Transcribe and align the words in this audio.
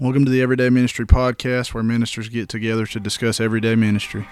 Welcome 0.00 0.24
to 0.24 0.30
the 0.30 0.40
Everyday 0.40 0.70
Ministry 0.70 1.06
Podcast, 1.06 1.74
where 1.74 1.82
ministers 1.82 2.30
get 2.30 2.48
together 2.48 2.86
to 2.86 2.98
discuss 2.98 3.38
everyday 3.38 3.74
ministry. 3.74 4.26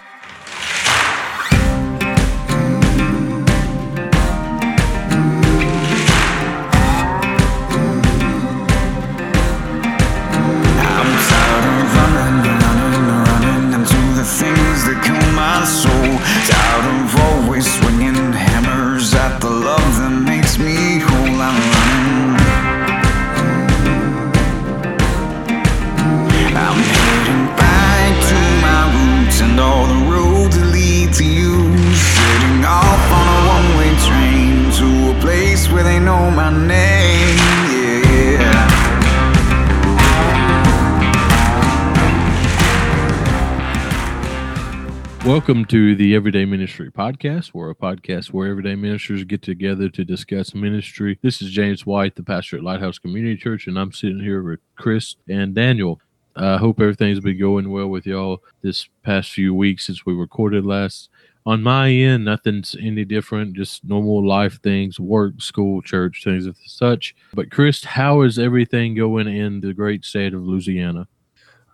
Welcome 45.48 45.64
to 45.68 45.96
the 45.96 46.14
Everyday 46.14 46.44
Ministry 46.44 46.90
Podcast. 46.90 47.54
We're 47.54 47.70
a 47.70 47.74
podcast 47.74 48.34
where 48.34 48.50
everyday 48.50 48.74
ministers 48.74 49.24
get 49.24 49.40
together 49.40 49.88
to 49.88 50.04
discuss 50.04 50.54
ministry. 50.54 51.18
This 51.22 51.40
is 51.40 51.50
James 51.50 51.86
White, 51.86 52.16
the 52.16 52.22
pastor 52.22 52.58
at 52.58 52.62
Lighthouse 52.62 52.98
Community 52.98 53.34
Church, 53.34 53.66
and 53.66 53.78
I'm 53.78 53.90
sitting 53.90 54.20
here 54.20 54.42
with 54.42 54.60
Chris 54.76 55.16
and 55.26 55.54
Daniel. 55.54 56.02
I 56.36 56.58
hope 56.58 56.82
everything's 56.82 57.20
been 57.20 57.38
going 57.38 57.70
well 57.70 57.88
with 57.88 58.04
y'all 58.04 58.42
this 58.60 58.90
past 59.02 59.30
few 59.30 59.54
weeks 59.54 59.86
since 59.86 60.04
we 60.04 60.12
recorded 60.12 60.66
last. 60.66 61.08
On 61.46 61.62
my 61.62 61.90
end, 61.90 62.26
nothing's 62.26 62.76
any 62.78 63.06
different, 63.06 63.56
just 63.56 63.82
normal 63.86 64.28
life 64.28 64.60
things, 64.60 65.00
work, 65.00 65.40
school, 65.40 65.80
church, 65.80 66.24
things 66.24 66.44
of 66.44 66.58
such. 66.66 67.16
But 67.32 67.50
Chris, 67.50 67.84
how 67.84 68.20
is 68.20 68.38
everything 68.38 68.94
going 68.94 69.28
in 69.28 69.62
the 69.62 69.72
great 69.72 70.04
state 70.04 70.34
of 70.34 70.42
Louisiana? 70.42 71.08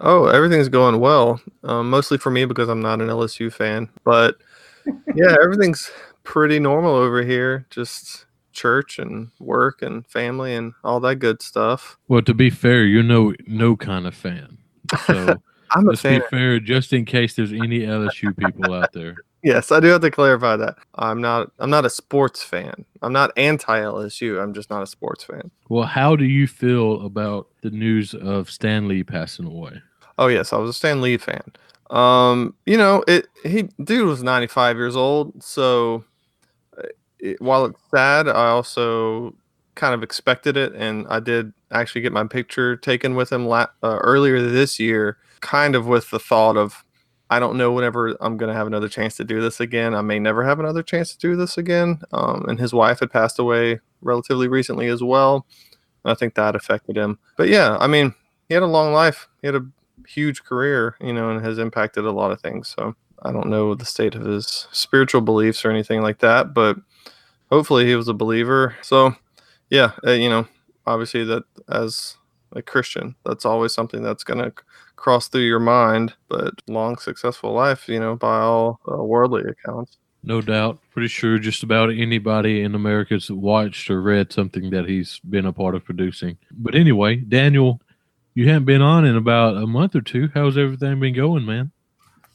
Oh, 0.00 0.26
everything's 0.26 0.68
going 0.68 1.00
well. 1.00 1.40
Um, 1.62 1.90
mostly 1.90 2.18
for 2.18 2.30
me 2.30 2.44
because 2.44 2.68
I'm 2.68 2.80
not 2.82 3.00
an 3.00 3.08
LSU 3.08 3.52
fan, 3.52 3.88
but 4.04 4.36
yeah, 5.14 5.36
everything's 5.42 5.90
pretty 6.24 6.58
normal 6.58 6.94
over 6.94 7.22
here. 7.22 7.66
Just 7.70 8.26
church 8.52 8.98
and 8.98 9.30
work 9.40 9.82
and 9.82 10.06
family 10.06 10.54
and 10.54 10.72
all 10.82 11.00
that 11.00 11.16
good 11.16 11.42
stuff. 11.42 11.98
Well, 12.08 12.22
to 12.22 12.34
be 12.34 12.50
fair, 12.50 12.84
you're 12.84 13.02
no 13.02 13.34
no 13.46 13.76
kind 13.76 14.06
of 14.06 14.14
fan. 14.14 14.58
So 15.06 15.36
I'm 15.70 15.86
a 15.86 15.90
let's 15.90 16.02
fan. 16.02 16.20
be 16.20 16.26
fair, 16.28 16.60
just 16.60 16.92
in 16.92 17.04
case 17.04 17.34
there's 17.36 17.52
any 17.52 17.80
LSU 17.80 18.36
people 18.36 18.72
out 18.74 18.92
there. 18.92 19.16
Yes, 19.44 19.70
I 19.70 19.78
do 19.78 19.88
have 19.88 20.00
to 20.00 20.10
clarify 20.10 20.56
that. 20.56 20.76
I'm 20.94 21.20
not. 21.20 21.50
I'm 21.58 21.68
not 21.68 21.84
a 21.84 21.90
sports 21.90 22.42
fan. 22.42 22.86
I'm 23.02 23.12
not 23.12 23.30
anti 23.36 23.78
LSU. 23.78 24.42
I'm 24.42 24.54
just 24.54 24.70
not 24.70 24.82
a 24.82 24.86
sports 24.86 25.22
fan. 25.22 25.50
Well, 25.68 25.84
how 25.84 26.16
do 26.16 26.24
you 26.24 26.46
feel 26.46 27.04
about 27.04 27.48
the 27.60 27.68
news 27.68 28.14
of 28.14 28.50
Stan 28.50 28.88
Lee 28.88 29.04
passing 29.04 29.46
away? 29.46 29.82
Oh 30.18 30.28
yes, 30.28 30.54
I 30.54 30.56
was 30.56 30.70
a 30.70 30.72
Stan 30.72 31.02
Lee 31.02 31.18
fan. 31.18 31.42
Um, 31.90 32.54
you 32.64 32.78
know, 32.78 33.04
it 33.06 33.26
he 33.42 33.68
dude 33.84 34.06
was 34.06 34.22
95 34.22 34.78
years 34.78 34.96
old, 34.96 35.42
so 35.42 36.04
uh, 36.78 36.84
it, 37.18 37.38
while 37.42 37.66
it's 37.66 37.80
sad, 37.90 38.28
I 38.28 38.48
also 38.48 39.34
kind 39.74 39.92
of 39.92 40.02
expected 40.02 40.56
it, 40.56 40.72
and 40.74 41.06
I 41.10 41.20
did 41.20 41.52
actually 41.70 42.00
get 42.00 42.12
my 42.12 42.24
picture 42.24 42.76
taken 42.76 43.14
with 43.14 43.30
him 43.30 43.46
la- 43.46 43.66
uh, 43.82 43.98
earlier 44.00 44.40
this 44.40 44.80
year, 44.80 45.18
kind 45.40 45.74
of 45.74 45.86
with 45.86 46.08
the 46.10 46.18
thought 46.18 46.56
of 46.56 46.83
I 47.34 47.40
don't 47.40 47.56
know 47.56 47.72
whenever 47.72 48.16
I'm 48.20 48.36
gonna 48.36 48.54
have 48.54 48.68
another 48.68 48.88
chance 48.88 49.16
to 49.16 49.24
do 49.24 49.40
this 49.40 49.58
again. 49.58 49.92
I 49.92 50.02
may 50.02 50.20
never 50.20 50.44
have 50.44 50.60
another 50.60 50.84
chance 50.84 51.16
to 51.16 51.18
do 51.18 51.34
this 51.34 51.58
again. 51.58 52.00
Um, 52.12 52.44
and 52.48 52.60
his 52.60 52.72
wife 52.72 53.00
had 53.00 53.10
passed 53.10 53.40
away 53.40 53.80
relatively 54.02 54.46
recently 54.46 54.86
as 54.86 55.02
well. 55.02 55.44
and 56.04 56.12
I 56.12 56.14
think 56.14 56.34
that 56.34 56.54
affected 56.54 56.96
him. 56.96 57.18
But 57.36 57.48
yeah, 57.48 57.76
I 57.80 57.88
mean, 57.88 58.14
he 58.48 58.54
had 58.54 58.62
a 58.62 58.66
long 58.66 58.92
life. 58.92 59.26
He 59.42 59.48
had 59.48 59.56
a 59.56 59.66
huge 60.06 60.44
career, 60.44 60.94
you 61.00 61.12
know, 61.12 61.30
and 61.30 61.44
has 61.44 61.58
impacted 61.58 62.04
a 62.04 62.12
lot 62.12 62.30
of 62.30 62.40
things. 62.40 62.68
So 62.68 62.94
I 63.24 63.32
don't 63.32 63.48
know 63.48 63.74
the 63.74 63.84
state 63.84 64.14
of 64.14 64.24
his 64.24 64.68
spiritual 64.70 65.20
beliefs 65.20 65.64
or 65.64 65.70
anything 65.70 66.02
like 66.02 66.20
that, 66.20 66.54
but 66.54 66.76
hopefully 67.50 67.84
he 67.84 67.96
was 67.96 68.06
a 68.06 68.14
believer. 68.14 68.76
So 68.82 69.16
yeah, 69.70 69.92
uh, 70.06 70.12
you 70.12 70.28
know, 70.28 70.46
obviously 70.86 71.24
that 71.24 71.42
as 71.68 72.16
a 72.52 72.62
Christian, 72.62 73.16
that's 73.26 73.44
always 73.44 73.74
something 73.74 74.02
that's 74.02 74.22
going 74.22 74.38
to 74.38 74.52
cross 75.04 75.28
through 75.28 75.42
your 75.42 75.60
mind. 75.60 76.14
But 76.28 76.54
long, 76.66 76.96
successful 76.96 77.52
life, 77.52 77.88
you 77.88 78.00
know, 78.00 78.16
by 78.16 78.38
all 78.38 78.80
uh, 78.90 78.96
worldly 78.96 79.42
accounts. 79.42 79.98
No 80.22 80.40
doubt. 80.40 80.78
Pretty 80.92 81.08
sure 81.08 81.38
just 81.38 81.62
about 81.62 81.90
anybody 81.90 82.62
in 82.62 82.74
America's 82.74 83.30
watched 83.30 83.90
or 83.90 84.00
read 84.00 84.32
something 84.32 84.70
that 84.70 84.88
he's 84.88 85.20
been 85.28 85.44
a 85.44 85.52
part 85.52 85.74
of 85.74 85.84
producing. 85.84 86.38
But 86.50 86.74
anyway, 86.74 87.16
Daniel, 87.16 87.82
you 88.32 88.48
haven't 88.48 88.64
been 88.64 88.80
on 88.80 89.04
in 89.04 89.16
about 89.16 89.58
a 89.58 89.66
month 89.66 89.94
or 89.94 90.00
two. 90.00 90.30
How's 90.32 90.56
everything 90.56 90.98
been 90.98 91.14
going, 91.14 91.44
man? 91.44 91.70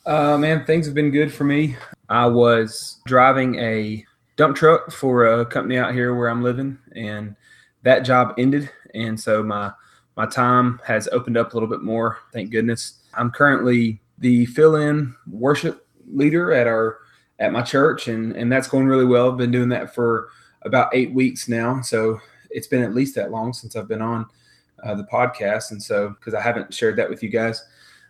Uh, 0.06 0.38
man, 0.38 0.63
things 0.66 0.86
have 0.86 0.94
been 0.94 1.09
good 1.09 1.34
for 1.34 1.46
me. 1.46 1.75
I 2.07 2.28
was 2.28 3.01
driving 3.07 3.56
a 3.56 4.06
dump 4.38 4.56
truck 4.56 4.91
for 4.91 5.25
a 5.25 5.44
company 5.44 5.80
out 5.80 5.94
here 5.94 6.13
where 6.13 6.30
I'm 6.30 6.44
living, 6.44 6.78
and 6.96 7.36
that 7.81 8.01
job 8.01 8.36
ended, 8.38 8.69
and 8.94 9.19
so 9.19 9.41
my 9.41 9.72
my 10.19 10.25
time 10.25 10.81
has 10.84 11.07
opened 11.13 11.38
up 11.38 11.53
a 11.53 11.56
little 11.56 11.69
bit 11.69 11.81
more. 11.81 12.18
Thank 12.34 12.52
goodness. 12.52 13.00
I'm 13.13 13.31
currently 13.31 14.02
the 14.18 14.47
fill-in 14.47 15.16
worship 15.25 15.88
leader 16.12 16.52
at 16.52 16.68
our 16.68 16.97
at 17.40 17.53
my 17.53 17.62
church, 17.62 18.09
and 18.09 18.35
and 18.35 18.52
that's 18.52 18.68
going 18.68 18.85
really 18.85 19.06
well. 19.06 19.31
I've 19.31 19.38
been 19.38 19.50
doing 19.50 19.69
that 19.69 19.96
for 19.96 20.28
about 20.63 20.94
eight 20.94 21.13
weeks 21.13 21.47
now, 21.47 21.80
so 21.80 22.19
it's 22.50 22.68
been 22.68 22.84
at 22.84 22.94
least 22.94 23.16
that 23.16 23.31
long 23.31 23.53
since 23.53 23.78
I've 23.78 23.88
been 23.88 24.02
on 24.02 24.25
uh, 24.84 24.94
the 24.94 25.06
podcast, 25.06 25.72
and 25.72 25.81
so 25.81 26.09
because 26.09 26.34
I 26.34 26.41
haven't 26.41 26.74
shared 26.74 26.97
that 26.97 27.09
with 27.09 27.24
you 27.24 27.30
guys, 27.30 27.63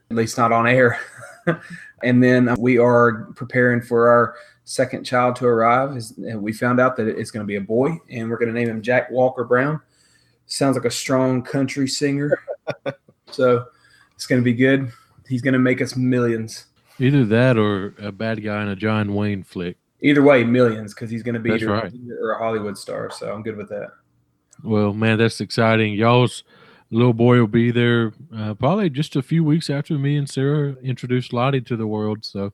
at 0.09 0.17
least 0.17 0.35
not 0.35 0.51
on 0.51 0.67
air. 0.67 0.99
and 2.03 2.23
then 2.23 2.55
we 2.57 2.79
are 2.79 3.25
preparing 3.35 3.81
for 3.81 4.09
our 4.09 4.33
second 4.63 5.03
child 5.03 5.35
to 5.35 5.45
arrive. 5.45 5.95
We 6.17 6.53
found 6.53 6.79
out 6.79 6.95
that 6.95 7.07
it's 7.07 7.29
going 7.29 7.43
to 7.43 7.47
be 7.47 7.57
a 7.57 7.61
boy, 7.61 7.99
and 8.09 8.31
we're 8.31 8.39
going 8.39 8.51
to 8.51 8.59
name 8.59 8.69
him 8.69 8.81
Jack 8.81 9.11
Walker 9.11 9.43
Brown. 9.43 9.79
Sounds 10.49 10.75
like 10.75 10.85
a 10.85 10.91
strong 10.91 11.41
country 11.41 11.87
singer, 11.87 12.37
so 13.31 13.65
it's 14.15 14.25
going 14.25 14.41
to 14.41 14.43
be 14.43 14.53
good. 14.53 14.91
He's 15.27 15.41
going 15.41 15.53
to 15.53 15.59
make 15.59 15.81
us 15.81 15.95
millions. 15.95 16.65
Either 16.99 17.23
that 17.25 17.57
or 17.57 17.93
a 17.99 18.11
bad 18.11 18.43
guy 18.43 18.61
in 18.63 18.67
a 18.67 18.75
John 18.75 19.13
Wayne 19.13 19.43
flick. 19.43 19.77
Either 20.01 20.23
way, 20.23 20.43
millions 20.43 20.93
because 20.93 21.09
he's 21.09 21.23
going 21.23 21.35
to 21.35 21.39
be 21.39 21.51
either, 21.51 21.67
right. 21.67 21.93
or 22.21 22.31
a 22.31 22.37
Hollywood 22.37 22.77
star. 22.77 23.11
So 23.11 23.31
I'm 23.31 23.43
good 23.43 23.55
with 23.55 23.69
that. 23.69 23.89
Well, 24.63 24.93
man, 24.93 25.17
that's 25.17 25.39
exciting. 25.39 25.93
Y'all's 25.93 26.43
little 26.91 27.13
boy 27.13 27.37
will 27.37 27.47
be 27.47 27.71
there 27.71 28.13
uh, 28.35 28.55
probably 28.55 28.89
just 28.89 29.15
a 29.15 29.21
few 29.21 29.43
weeks 29.43 29.69
after 29.69 29.97
me 29.97 30.17
and 30.17 30.27
Sarah 30.27 30.75
introduced 30.81 31.31
Lottie 31.31 31.61
to 31.61 31.77
the 31.77 31.87
world. 31.87 32.25
So 32.25 32.51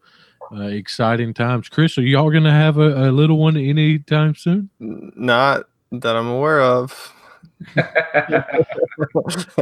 uh, 0.51 0.63
exciting 0.63 1.33
times. 1.33 1.69
Chris, 1.69 1.97
are 1.97 2.01
y'all 2.01 2.29
going 2.29 2.43
to 2.43 2.51
have 2.51 2.77
a, 2.77 3.09
a 3.09 3.11
little 3.11 3.37
one 3.37 3.57
anytime 3.57 4.35
soon? 4.35 4.69
Not 4.79 5.63
that 5.91 6.15
I'm 6.15 6.27
aware 6.27 6.61
of. 6.61 7.14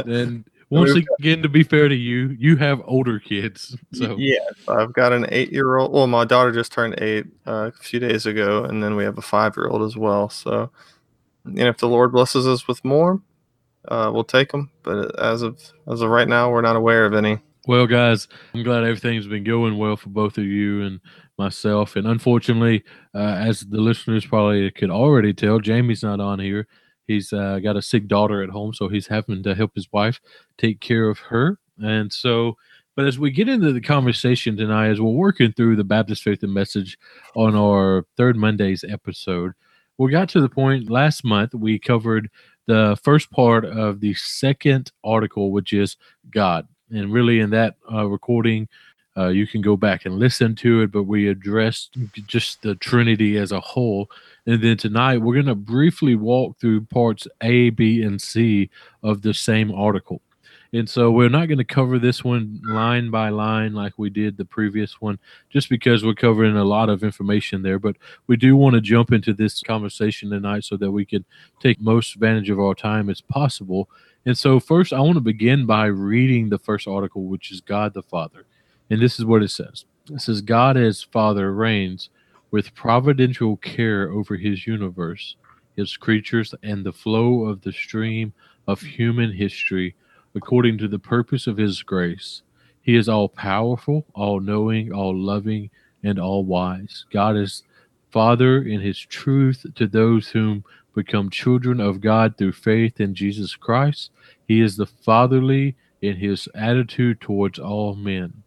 And 0.06 0.44
once 0.70 0.92
again, 1.18 1.42
to 1.42 1.48
be 1.48 1.62
fair 1.62 1.88
to 1.88 1.94
you, 1.94 2.36
you 2.38 2.56
have 2.56 2.82
older 2.84 3.18
kids. 3.20 3.76
So 3.92 4.16
Yes, 4.18 4.52
I've 4.68 4.92
got 4.92 5.12
an 5.12 5.26
eight-year-old. 5.30 5.92
Well, 5.92 6.06
my 6.06 6.24
daughter 6.24 6.52
just 6.52 6.72
turned 6.72 7.00
eight 7.00 7.26
uh, 7.46 7.70
a 7.74 7.82
few 7.82 8.00
days 8.00 8.26
ago, 8.26 8.64
and 8.64 8.82
then 8.82 8.96
we 8.96 9.04
have 9.04 9.18
a 9.18 9.22
five-year-old 9.22 9.82
as 9.82 9.96
well. 9.96 10.28
So, 10.28 10.70
and 11.44 11.58
if 11.60 11.78
the 11.78 11.88
Lord 11.88 12.12
blesses 12.12 12.46
us 12.46 12.66
with 12.66 12.84
more, 12.84 13.20
uh, 13.88 14.10
we'll 14.12 14.24
take 14.24 14.50
them. 14.52 14.70
But 14.82 15.18
as 15.20 15.42
of 15.42 15.60
as 15.90 16.00
of 16.00 16.10
right 16.10 16.28
now, 16.28 16.50
we're 16.50 16.62
not 16.62 16.76
aware 16.76 17.06
of 17.06 17.14
any. 17.14 17.38
Well, 17.66 17.86
guys, 17.86 18.28
I'm 18.52 18.62
glad 18.62 18.84
everything's 18.84 19.26
been 19.26 19.44
going 19.44 19.78
well 19.78 19.96
for 19.96 20.10
both 20.10 20.36
of 20.36 20.44
you 20.44 20.82
and 20.82 21.00
myself. 21.38 21.96
And 21.96 22.06
unfortunately, 22.06 22.84
uh, 23.14 23.36
as 23.38 23.60
the 23.60 23.80
listeners 23.80 24.26
probably 24.26 24.70
could 24.70 24.90
already 24.90 25.32
tell, 25.32 25.60
Jamie's 25.60 26.02
not 26.02 26.20
on 26.20 26.38
here. 26.40 26.66
He's 27.06 27.32
uh, 27.32 27.58
got 27.58 27.76
a 27.76 27.82
sick 27.82 28.08
daughter 28.08 28.42
at 28.42 28.50
home, 28.50 28.72
so 28.72 28.88
he's 28.88 29.06
having 29.06 29.42
to 29.42 29.54
help 29.54 29.74
his 29.74 29.88
wife 29.92 30.20
take 30.58 30.80
care 30.80 31.08
of 31.08 31.18
her. 31.18 31.58
And 31.78 32.12
so, 32.12 32.56
but 32.96 33.06
as 33.06 33.18
we 33.18 33.30
get 33.30 33.48
into 33.48 33.72
the 33.72 33.80
conversation 33.80 34.56
tonight, 34.56 34.88
as 34.88 35.00
we're 35.00 35.10
working 35.10 35.52
through 35.52 35.76
the 35.76 35.84
Baptist 35.84 36.22
Faith 36.22 36.42
and 36.42 36.54
Message 36.54 36.96
on 37.34 37.54
our 37.56 38.06
third 38.16 38.36
Monday's 38.36 38.84
episode, 38.88 39.52
we 39.98 40.10
got 40.10 40.28
to 40.30 40.40
the 40.40 40.48
point 40.48 40.90
last 40.90 41.24
month 41.24 41.54
we 41.54 41.78
covered 41.78 42.30
the 42.66 42.98
first 43.02 43.30
part 43.30 43.64
of 43.64 44.00
the 44.00 44.14
second 44.14 44.90
article, 45.04 45.52
which 45.52 45.72
is 45.72 45.96
God. 46.30 46.66
And 46.90 47.12
really, 47.12 47.40
in 47.40 47.50
that 47.50 47.76
uh, 47.92 48.06
recording, 48.06 48.68
uh, 49.16 49.28
you 49.28 49.46
can 49.46 49.60
go 49.60 49.76
back 49.76 50.06
and 50.06 50.18
listen 50.18 50.54
to 50.56 50.82
it, 50.82 50.90
but 50.90 51.04
we 51.04 51.28
addressed 51.28 51.96
just 52.26 52.62
the 52.62 52.74
Trinity 52.74 53.36
as 53.36 53.52
a 53.52 53.60
whole. 53.60 54.10
And 54.46 54.62
then 54.62 54.76
tonight, 54.76 55.18
we're 55.18 55.34
going 55.34 55.46
to 55.46 55.54
briefly 55.54 56.16
walk 56.16 56.58
through 56.58 56.86
parts 56.86 57.28
A, 57.40 57.70
B, 57.70 58.02
and 58.02 58.20
C 58.20 58.70
of 59.02 59.22
the 59.22 59.32
same 59.32 59.70
article. 59.70 60.20
And 60.72 60.90
so 60.90 61.12
we're 61.12 61.28
not 61.28 61.46
going 61.46 61.58
to 61.58 61.64
cover 61.64 62.00
this 62.00 62.24
one 62.24 62.60
line 62.64 63.08
by 63.08 63.28
line 63.28 63.74
like 63.74 63.92
we 63.96 64.10
did 64.10 64.36
the 64.36 64.44
previous 64.44 65.00
one, 65.00 65.20
just 65.48 65.68
because 65.68 66.04
we're 66.04 66.14
covering 66.14 66.56
a 66.56 66.64
lot 66.64 66.88
of 66.88 67.04
information 67.04 67.62
there. 67.62 67.78
But 67.78 67.94
we 68.26 68.36
do 68.36 68.56
want 68.56 68.74
to 68.74 68.80
jump 68.80 69.12
into 69.12 69.32
this 69.32 69.62
conversation 69.62 70.30
tonight 70.30 70.64
so 70.64 70.76
that 70.78 70.90
we 70.90 71.04
can 71.04 71.24
take 71.60 71.80
most 71.80 72.16
advantage 72.16 72.50
of 72.50 72.58
our 72.58 72.74
time 72.74 73.08
as 73.08 73.20
possible. 73.20 73.88
And 74.26 74.36
so, 74.36 74.58
first, 74.58 74.92
I 74.92 74.98
want 74.98 75.14
to 75.14 75.20
begin 75.20 75.64
by 75.64 75.86
reading 75.86 76.48
the 76.48 76.58
first 76.58 76.88
article, 76.88 77.26
which 77.26 77.52
is 77.52 77.60
God 77.60 77.94
the 77.94 78.02
Father. 78.02 78.44
And 78.90 79.00
this 79.00 79.18
is 79.18 79.24
what 79.24 79.42
it 79.42 79.50
says 79.50 79.84
It 80.10 80.20
says, 80.20 80.40
God 80.40 80.76
as 80.76 81.02
Father 81.02 81.52
reigns 81.52 82.10
with 82.50 82.74
providential 82.74 83.56
care 83.56 84.10
over 84.10 84.36
his 84.36 84.66
universe, 84.66 85.36
his 85.76 85.96
creatures, 85.96 86.54
and 86.62 86.84
the 86.84 86.92
flow 86.92 87.46
of 87.46 87.62
the 87.62 87.72
stream 87.72 88.32
of 88.66 88.80
human 88.80 89.32
history 89.32 89.96
according 90.36 90.78
to 90.78 90.88
the 90.88 90.98
purpose 90.98 91.46
of 91.46 91.56
his 91.56 91.82
grace. 91.82 92.42
He 92.82 92.96
is 92.96 93.08
all 93.08 93.28
powerful, 93.28 94.06
all 94.14 94.40
knowing, 94.40 94.92
all 94.92 95.16
loving, 95.16 95.70
and 96.04 96.18
all 96.18 96.44
wise. 96.44 97.06
God 97.12 97.36
is 97.36 97.62
Father 98.10 98.62
in 98.62 98.80
his 98.80 99.00
truth 99.00 99.66
to 99.74 99.88
those 99.88 100.28
whom 100.28 100.64
become 100.94 101.30
children 101.30 101.80
of 101.80 102.00
God 102.00 102.38
through 102.38 102.52
faith 102.52 103.00
in 103.00 103.14
Jesus 103.14 103.56
Christ. 103.56 104.10
He 104.46 104.60
is 104.60 104.76
the 104.76 104.86
fatherly 104.86 105.76
in 106.02 106.16
his 106.16 106.48
attitude 106.54 107.20
towards 107.20 107.58
all 107.58 107.96
men. 107.96 108.43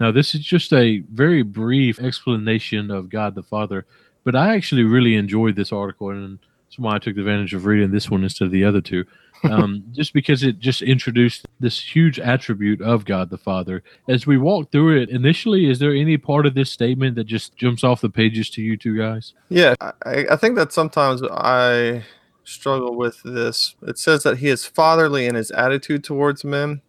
Now, 0.00 0.10
this 0.10 0.34
is 0.34 0.40
just 0.40 0.72
a 0.72 0.98
very 1.12 1.42
brief 1.42 2.00
explanation 2.00 2.90
of 2.90 3.08
God 3.08 3.34
the 3.34 3.42
Father, 3.42 3.86
but 4.24 4.34
I 4.34 4.54
actually 4.54 4.82
really 4.82 5.14
enjoyed 5.14 5.56
this 5.56 5.72
article, 5.72 6.10
and 6.10 6.38
that's 6.64 6.78
why 6.78 6.96
I 6.96 6.98
took 6.98 7.16
advantage 7.16 7.54
of 7.54 7.64
reading 7.64 7.90
this 7.90 8.10
one 8.10 8.22
instead 8.22 8.46
of 8.46 8.50
the 8.50 8.64
other 8.64 8.80
two 8.80 9.04
um, 9.50 9.84
just 9.92 10.12
because 10.12 10.42
it 10.42 10.58
just 10.58 10.82
introduced 10.82 11.46
this 11.60 11.80
huge 11.80 12.18
attribute 12.18 12.80
of 12.80 13.04
God 13.04 13.30
the 13.30 13.38
Father. 13.38 13.82
As 14.08 14.26
we 14.26 14.38
walk 14.38 14.70
through 14.70 15.02
it 15.02 15.10
initially, 15.10 15.68
is 15.68 15.78
there 15.78 15.94
any 15.94 16.16
part 16.16 16.46
of 16.46 16.54
this 16.54 16.70
statement 16.70 17.16
that 17.16 17.24
just 17.24 17.56
jumps 17.56 17.84
off 17.84 18.00
the 18.00 18.08
pages 18.08 18.48
to 18.50 18.62
you 18.62 18.76
two 18.76 18.96
guys? 18.96 19.34
Yeah, 19.48 19.74
I, 19.80 20.26
I 20.30 20.36
think 20.36 20.56
that 20.56 20.72
sometimes 20.72 21.22
I 21.22 22.04
struggle 22.44 22.94
with 22.94 23.22
this. 23.22 23.74
It 23.82 23.98
says 23.98 24.22
that 24.22 24.38
he 24.38 24.48
is 24.48 24.64
fatherly 24.64 25.26
in 25.26 25.34
his 25.34 25.50
attitude 25.50 26.04
towards 26.04 26.44
men. 26.44 26.82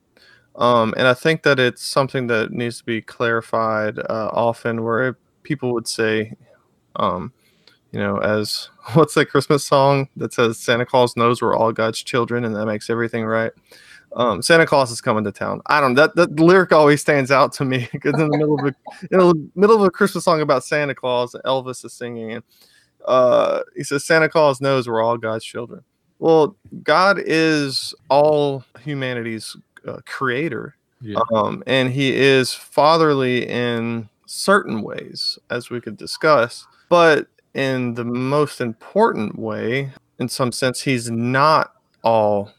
Um, 0.58 0.94
and 0.98 1.08
I 1.08 1.14
think 1.14 1.44
that 1.44 1.60
it's 1.60 1.84
something 1.84 2.28
that 2.28 2.52
needs 2.52 2.78
to 2.80 2.86
be 2.86 3.02
clarified 3.02 4.00
uh, 4.00 4.30
often 4.32 4.84
where 4.84 5.18
people 5.44 5.74
would 5.74 5.88
say, 5.88 6.34
um, 6.96 7.34
you 7.92 8.00
know, 8.00 8.18
as 8.18 8.70
what's 8.94 9.14
that 9.16 9.28
Christmas 9.28 9.66
song 9.66 10.10
that 10.16 10.34
says 10.34 10.58
Santa 10.58 10.86
Claus 10.86 11.18
knows 11.18 11.42
we're 11.42 11.56
all 11.56 11.72
God's 11.72 12.02
children 12.02 12.46
and 12.46 12.56
that 12.56 12.66
makes 12.66 12.90
everything 12.90 13.26
right. 13.26 13.52
Um, 14.16 14.42
Santa 14.42 14.66
Claus 14.66 14.92
is 14.92 15.02
coming 15.02 15.26
to 15.26 15.32
town. 15.32 15.62
I 15.66 15.82
don't 15.82 15.96
that 15.96 16.16
that 16.16 16.40
lyric 16.40 16.72
always 16.72 17.02
stands 17.02 17.32
out 17.32 17.52
to 17.54 17.66
me 17.66 17.90
because 17.92 18.14
in 18.14 18.30
the 18.30 18.38
middle 18.38 18.58
of 18.58 18.66
a 18.66 18.76
in 19.12 19.20
the 19.20 19.50
middle 19.56 19.76
of 19.76 19.82
a 19.82 19.92
Christmas 19.92 20.24
song 20.24 20.40
about 20.40 20.64
Santa 20.64 20.96
Claus, 20.96 21.36
Elvis 21.44 21.84
is 21.84 21.92
singing 21.92 22.32
and 22.32 22.44
uh, 23.06 23.62
he 23.76 23.84
says 23.84 24.06
Santa 24.06 24.30
Claus 24.30 24.62
knows 24.62 24.88
we're 24.88 25.04
all 25.04 25.18
God's 25.18 25.44
children. 25.44 25.84
Well, 26.20 26.56
God 26.84 27.22
is 27.24 27.94
all 28.10 28.64
humanity's 28.80 29.56
uh, 29.88 29.98
creator, 30.06 30.76
Yeah. 31.02 31.20
um, 31.34 31.64
and 31.68 31.92
He 31.92 32.16
is 32.16 32.54
fatherly 32.54 33.48
in 33.48 34.10
certain 34.26 34.82
ways, 34.82 35.38
as 35.50 35.70
we 35.70 35.82
could 35.82 35.98
discuss. 35.98 36.66
But 36.90 37.28
in 37.54 37.94
the 37.94 38.04
most 38.06 38.62
important 38.62 39.38
way, 39.40 39.92
in 40.20 40.30
some 40.30 40.52
sense, 40.52 40.82
he's 40.82 41.10
not 41.10 41.74
all 42.04 42.52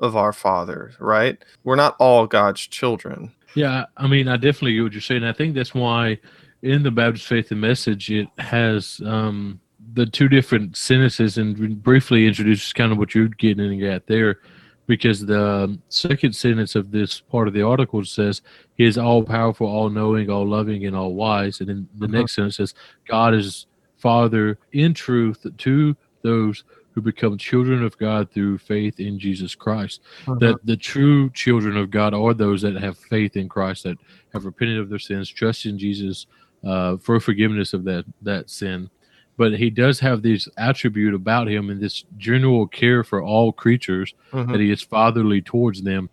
of 0.00 0.16
our 0.16 0.32
father, 0.32 0.92
right? 0.98 1.42
We're 1.64 1.76
not 1.76 1.96
all 1.98 2.26
God's 2.26 2.66
children. 2.66 3.32
Yeah, 3.54 3.84
I 3.96 4.06
mean, 4.06 4.28
I 4.28 4.36
definitely 4.36 4.74
get 4.74 4.82
what 4.82 4.92
you're 4.92 5.00
saying. 5.00 5.24
I 5.24 5.32
think 5.32 5.54
that's 5.54 5.74
why 5.74 6.18
in 6.62 6.82
the 6.82 6.90
Baptist 6.90 7.26
Faith 7.26 7.50
and 7.52 7.60
Message 7.60 8.10
it 8.10 8.28
has 8.38 9.00
um, 9.04 9.60
the 9.94 10.06
two 10.06 10.28
different 10.28 10.76
sentences 10.76 11.38
and 11.38 11.82
briefly 11.82 12.26
introduces 12.26 12.72
kind 12.72 12.90
of 12.90 12.98
what 12.98 13.14
you're 13.14 13.28
getting 13.28 13.84
at 13.84 14.06
there, 14.06 14.40
because 14.86 15.24
the 15.24 15.78
second 15.88 16.34
sentence 16.34 16.74
of 16.74 16.90
this 16.90 17.20
part 17.20 17.48
of 17.48 17.54
the 17.54 17.62
article 17.62 18.04
says 18.04 18.42
He 18.76 18.84
is 18.84 18.98
all 18.98 19.22
powerful, 19.22 19.66
all 19.66 19.88
knowing, 19.88 20.30
all 20.30 20.46
loving, 20.46 20.84
and 20.86 20.94
all 20.96 21.14
wise, 21.14 21.60
and 21.60 21.68
then 21.68 21.88
the 21.98 22.06
Mhm. 22.06 22.12
next 22.12 22.34
sentence 22.34 22.56
says 22.56 22.74
God 23.08 23.34
is 23.34 23.66
Father 23.96 24.58
in 24.72 24.92
truth 24.94 25.46
to 25.56 25.96
those 26.22 26.64
who 26.92 27.00
become 27.00 27.36
children 27.38 27.82
of 27.82 27.96
God 27.98 28.30
through 28.30 28.58
faith 28.58 29.00
in 29.00 29.18
Jesus 29.18 29.54
Christ 29.54 30.00
that 30.38 30.56
the 30.64 30.76
true 30.76 31.28
children 31.30 31.76
of 31.76 31.90
God 31.90 32.14
are 32.14 32.34
those 32.34 32.62
that 32.62 32.74
have 32.76 32.96
faith 32.98 33.36
in 33.36 33.48
Christ, 33.48 33.82
that 33.84 33.98
have 34.32 34.44
repented 34.44 34.78
of 34.78 34.88
their 34.90 34.98
sins, 35.00 35.28
trust 35.28 35.66
in 35.66 35.76
Jesus 35.78 36.26
uh, 36.64 36.96
for 36.98 37.18
forgiveness 37.20 37.72
of 37.74 37.84
that 37.84 38.04
that 38.22 38.48
sin. 38.50 38.88
But 39.36 39.54
he 39.58 39.68
does 39.70 39.98
have 40.00 40.22
this 40.22 40.48
attribute 40.56 41.14
about 41.14 41.48
him 41.48 41.70
and 41.70 41.80
this 41.80 42.04
general 42.18 42.66
care 42.68 43.02
for 43.02 43.22
all 43.22 43.52
creatures 43.52 44.14
Mhm. 44.32 44.52
that 44.52 44.60
he 44.60 44.70
is 44.70 44.82
fatherly 44.82 45.40
towards 45.42 45.82
them. 45.82 46.08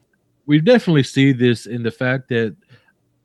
We 0.47 0.59
definitely 0.59 1.03
see 1.03 1.31
this 1.31 1.65
in 1.67 1.83
the 1.83 1.91
fact 1.91 2.29
that 2.29 2.55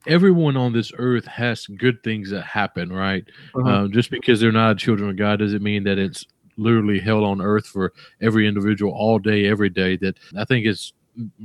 everyone 0.07 0.57
on 0.57 0.73
this 0.73 0.93
earth 0.99 1.27
has 1.27 1.67
good 1.67 2.03
things 2.03 2.31
that 2.31 2.43
happen, 2.45 2.93
right? 2.93 3.25
Mhm. 3.55 3.67
Uh, 3.87 3.89
just 3.89 4.11
because 4.11 4.39
they're 4.41 4.53
not 4.53 4.79
children 4.79 5.11
of 5.11 5.17
God 5.17 5.39
doesn't 5.39 5.63
mean 5.63 5.85
that 5.85 5.99
it's 5.99 6.25
literally 6.59 6.99
hell 6.99 7.25
on 7.25 7.41
earth 7.41 7.67
for 7.67 7.93
every 8.21 8.47
individual 8.47 8.93
all 8.93 9.19
day, 9.19 9.47
every 9.47 9.69
day. 9.71 9.97
That 9.97 10.17
I 10.37 10.45
think 10.45 10.67
it's 10.67 10.93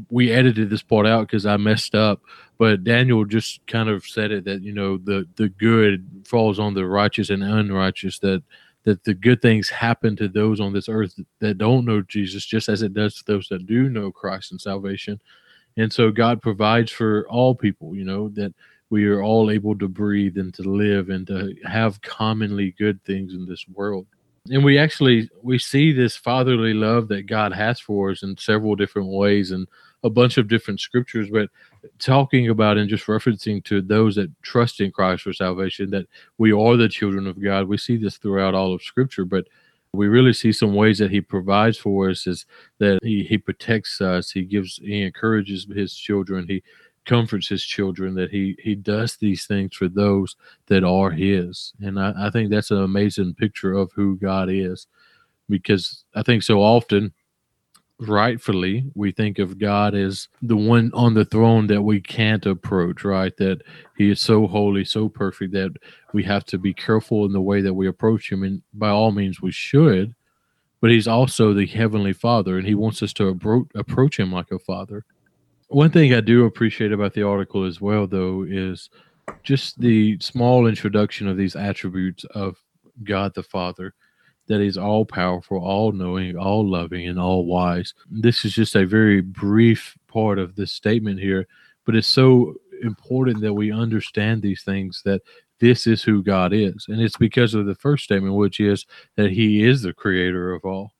we 0.09 0.31
edited 0.31 0.69
this 0.69 0.83
part 0.83 1.07
out 1.07 1.27
because 1.27 1.45
I 1.45 1.57
messed 1.57 1.95
up, 1.95 2.21
but 2.57 2.83
Daniel 2.83 3.25
just 3.25 3.65
kind 3.67 3.89
of 3.89 4.05
said 4.05 4.31
it 4.31 4.45
that 4.45 4.61
you 4.61 4.73
know 4.73 4.97
the 4.97 5.27
the 5.35 5.49
good 5.49 6.07
falls 6.25 6.59
on 6.59 6.73
the 6.73 6.85
righteous 6.85 7.29
and 7.29 7.43
unrighteous. 7.43 8.19
That 8.19 8.43
that 8.83 9.03
the 9.03 9.13
good 9.13 9.41
things 9.41 9.69
happen 9.69 10.15
to 10.15 10.27
those 10.27 10.59
on 10.59 10.73
this 10.73 10.89
earth 10.89 11.19
that 11.39 11.57
don't 11.57 11.85
know 11.85 12.01
Jesus, 12.01 12.45
just 12.45 12.69
as 12.69 12.81
it 12.81 12.93
does 12.93 13.15
to 13.15 13.23
those 13.25 13.47
that 13.49 13.67
do 13.67 13.89
know 13.89 14.11
Christ 14.11 14.51
and 14.51 14.59
salvation. 14.59 15.21
And 15.77 15.91
so 15.91 16.11
God 16.11 16.41
provides 16.41 16.91
for 16.91 17.27
all 17.29 17.55
people, 17.55 17.95
you 17.95 18.03
know, 18.03 18.29
that 18.29 18.53
we 18.89 19.05
are 19.05 19.23
all 19.23 19.49
able 19.49 19.77
to 19.77 19.87
breathe 19.87 20.37
and 20.37 20.53
to 20.55 20.63
live 20.63 21.09
and 21.09 21.25
to 21.27 21.55
have 21.65 22.01
commonly 22.01 22.75
good 22.77 23.01
things 23.05 23.33
in 23.33 23.45
this 23.45 23.65
world. 23.67 24.05
And 24.49 24.63
we 24.63 24.77
actually 24.77 25.29
we 25.43 25.59
see 25.59 25.91
this 25.91 26.15
fatherly 26.15 26.73
love 26.73 27.07
that 27.09 27.27
God 27.27 27.53
has 27.53 27.79
for 27.79 28.09
us 28.11 28.23
in 28.23 28.37
several 28.37 28.75
different 28.75 29.09
ways 29.09 29.51
and 29.51 29.67
a 30.03 30.09
bunch 30.09 30.37
of 30.37 30.47
different 30.47 30.79
scriptures, 30.79 31.29
but 31.31 31.49
talking 31.99 32.49
about 32.49 32.77
and 32.77 32.89
just 32.89 33.05
referencing 33.05 33.63
to 33.65 33.81
those 33.81 34.15
that 34.15 34.31
trust 34.41 34.81
in 34.81 34.91
Christ 34.91 35.23
for 35.23 35.33
salvation, 35.33 35.91
that 35.91 36.07
we 36.39 36.51
are 36.51 36.75
the 36.75 36.89
children 36.89 37.27
of 37.27 37.41
God. 37.41 37.67
We 37.67 37.77
see 37.77 37.97
this 37.97 38.17
throughout 38.17 38.55
all 38.55 38.73
of 38.73 38.81
Scripture, 38.81 39.25
but 39.25 39.47
we 39.93 40.07
really 40.07 40.33
see 40.33 40.51
some 40.51 40.73
ways 40.73 40.97
that 40.97 41.11
He 41.11 41.21
provides 41.21 41.77
for 41.77 42.09
us 42.09 42.25
is 42.25 42.47
that 42.79 42.99
He 43.03 43.23
He 43.23 43.37
protects 43.37 44.01
us, 44.01 44.31
He 44.31 44.43
gives, 44.43 44.77
He 44.77 45.03
encourages 45.03 45.67
His 45.71 45.93
children, 45.95 46.47
He 46.47 46.63
comforts 47.05 47.47
His 47.47 47.63
children, 47.63 48.15
that 48.15 48.31
He 48.31 48.57
He 48.59 48.75
does 48.75 49.17
these 49.17 49.45
things 49.45 49.75
for 49.75 49.87
those 49.87 50.35
that 50.67 50.83
are 50.83 51.11
His, 51.11 51.73
and 51.81 51.99
I, 51.99 52.13
I 52.17 52.29
think 52.29 52.49
that's 52.49 52.71
an 52.71 52.81
amazing 52.81 53.35
picture 53.35 53.73
of 53.73 53.91
who 53.93 54.17
God 54.17 54.49
is, 54.49 54.87
because 55.49 56.03
I 56.15 56.23
think 56.23 56.43
so 56.43 56.61
often 56.61 57.13
rightfully 58.01 58.83
we 58.95 59.11
think 59.11 59.37
of 59.37 59.59
God 59.59 59.93
as 59.93 60.27
the 60.41 60.57
one 60.57 60.91
on 60.93 61.13
the 61.13 61.25
throne 61.25 61.67
that 61.67 61.81
we 61.83 62.01
can't 62.01 62.45
approach, 62.45 63.03
right? 63.03 63.35
That 63.37 63.61
he 63.95 64.09
is 64.09 64.19
so 64.19 64.47
holy, 64.47 64.83
so 64.83 65.07
perfect 65.07 65.53
that 65.53 65.71
we 66.13 66.23
have 66.23 66.43
to 66.45 66.57
be 66.57 66.73
careful 66.73 67.25
in 67.25 67.31
the 67.31 67.41
way 67.41 67.61
that 67.61 67.73
we 67.73 67.87
approach 67.87 68.31
him. 68.31 68.43
And 68.43 68.61
by 68.73 68.89
all 68.89 69.11
means, 69.11 69.41
we 69.41 69.51
should, 69.51 70.15
but 70.81 70.89
he's 70.89 71.07
also 71.07 71.53
the 71.53 71.67
heavenly 71.67 72.13
father 72.13 72.57
and 72.57 72.67
he 72.67 72.75
wants 72.75 73.03
us 73.03 73.13
to 73.13 73.33
appro- 73.33 73.69
approach 73.75 74.19
him 74.19 74.31
like 74.31 74.51
a 74.51 74.59
father. 74.59 75.05
One 75.71 75.89
thing 75.89 76.13
I 76.13 76.19
do 76.19 76.43
appreciate 76.43 76.91
about 76.91 77.13
the 77.13 77.23
article 77.23 77.63
as 77.63 77.79
well, 77.79 78.05
though, 78.05 78.43
is 78.43 78.89
just 79.41 79.79
the 79.79 80.19
small 80.19 80.67
introduction 80.67 81.29
of 81.29 81.37
these 81.37 81.55
attributes 81.55 82.25
of 82.25 82.57
God 83.05 83.33
the 83.35 83.43
Father 83.43 83.93
that 84.47 84.59
he's 84.59 84.75
all 84.75 85.05
powerful, 85.05 85.63
all 85.63 85.93
knowing, 85.93 86.35
all 86.35 86.69
loving, 86.69 87.07
and 87.07 87.17
all 87.17 87.45
wise. 87.45 87.93
This 88.09 88.43
is 88.43 88.51
just 88.51 88.75
a 88.75 88.85
very 88.85 89.21
brief 89.21 89.97
part 90.09 90.39
of 90.39 90.57
this 90.57 90.73
statement 90.73 91.21
here, 91.21 91.47
but 91.85 91.95
it's 91.95 92.05
so 92.05 92.55
important 92.83 93.39
that 93.39 93.53
we 93.53 93.71
understand 93.71 94.41
these 94.41 94.63
things 94.63 95.01
that 95.05 95.21
this 95.61 95.87
is 95.87 96.03
who 96.03 96.21
God 96.21 96.51
is. 96.51 96.87
And 96.89 96.99
it's 97.01 97.15
because 97.15 97.53
of 97.53 97.65
the 97.65 97.75
first 97.75 98.03
statement, 98.03 98.35
which 98.35 98.59
is 98.59 98.85
that 99.15 99.31
he 99.31 99.63
is 99.63 99.83
the 99.83 99.93
creator 99.93 100.53
of 100.53 100.65
all, 100.65 100.91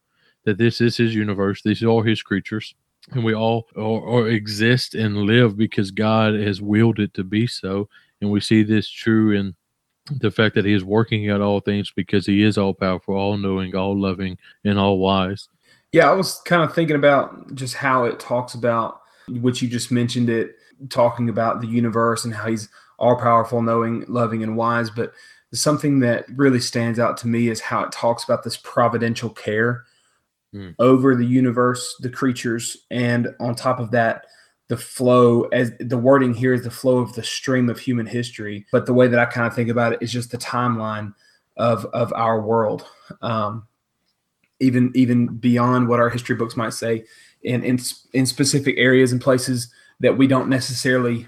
that 0.46 0.58
this 0.58 0.80
is 0.80 0.96
his 0.96 1.14
universe, 1.14 1.62
these 1.62 1.84
are 1.84 1.88
all 1.88 2.04
his 2.04 2.24
creatures. 2.24 2.74
And 3.12 3.24
we 3.24 3.34
all 3.34 3.68
or, 3.76 4.02
or 4.02 4.30
exist 4.30 4.96
and 4.96 5.18
live 5.18 5.58
because 5.58 5.92
God 5.92 6.36
has 6.36 6.62
willed 6.62 7.00
it 7.00 7.14
to 7.16 7.24
be 7.24 7.48
so. 7.48 7.90
And 8.22 8.32
we 8.32 8.40
see 8.40 8.64
this 8.64 8.88
true 8.88 9.32
in 9.32 9.56
the 10.10 10.32
fact 10.32 10.56
that 10.56 10.66
he 10.66 10.74
is 10.74 10.84
working 10.84 11.30
out 11.30 11.42
all 11.42 11.60
things 11.60 11.92
because 11.96 12.26
he 12.26 12.44
is 12.44 12.58
all 12.58 12.74
powerful, 12.74 13.16
all 13.16 13.38
knowing, 13.38 13.76
all 13.76 14.00
loving, 14.00 14.38
and 14.64 14.78
all 14.78 15.00
wise. 15.00 15.50
Yeah, 15.92 16.10
I 16.10 16.14
was 16.14 16.42
kind 16.46 16.64
of 16.64 16.74
thinking 16.74 16.96
about 16.96 17.56
just 17.56 17.76
how 17.76 18.06
it 18.06 18.20
talks 18.20 18.54
about 18.54 19.02
which 19.28 19.62
you 19.62 19.68
just 19.68 19.92
mentioned 19.92 20.30
it, 20.30 20.56
talking 20.90 21.30
about 21.30 21.62
the 21.62 21.68
universe 21.68 22.26
and 22.26 22.34
how 22.34 22.48
he's 22.48 22.70
all 22.98 23.16
powerful, 23.16 23.62
knowing, 23.62 24.06
loving, 24.08 24.44
and 24.44 24.56
wise. 24.56 24.90
But 24.90 25.14
something 25.54 26.00
that 26.00 26.26
really 26.30 26.60
stands 26.60 27.00
out 27.00 27.18
to 27.18 27.28
me 27.28 27.50
is 27.50 27.60
how 27.60 27.84
it 27.84 27.92
talks 27.92 28.24
about 28.24 28.44
this 28.44 28.58
providential 28.58 29.30
care 29.30 29.84
Mm. 30.54 30.76
over 30.80 31.16
the 31.16 31.26
universe, 31.26 31.96
the 32.02 32.10
creatures, 32.10 32.86
and 32.92 33.30
on 33.40 33.56
top 33.56 33.80
of 33.80 33.92
that, 33.92 34.26
the 34.68 34.76
flow 34.76 35.44
as 35.54 35.72
the 35.80 35.98
wording 35.98 36.34
here 36.34 36.54
is 36.54 36.64
the 36.64 36.72
flow 36.72 36.98
of 36.98 37.14
the 37.14 37.24
stream 37.24 37.70
of 37.70 37.80
human 37.80 38.06
history. 38.06 38.66
But 38.72 38.86
the 38.86 38.94
way 38.94 39.08
that 39.08 39.20
I 39.20 39.26
kind 39.26 39.48
of 39.48 39.56
think 39.56 39.70
about 39.70 39.94
it 39.94 40.02
is 40.02 40.12
just 40.12 40.32
the 40.32 40.38
timeline 40.38 41.14
of 41.58 41.86
of 41.94 42.12
our 42.14 42.42
world. 42.42 42.86
Um, 43.22 43.68
even 44.62 44.92
even 44.96 45.28
beyond 45.28 45.90
what 45.90 46.00
our 46.00 46.10
history 46.10 46.36
books 46.36 46.56
might 46.56 46.74
say 46.74 47.04
in 47.44 47.64
in, 47.64 47.80
in 48.14 48.26
specific 48.26 48.76
areas 48.78 49.12
and 49.12 49.20
places 49.20 49.74
that 50.00 50.18
we 50.18 50.28
don't 50.28 50.48
necessarily 50.48 51.28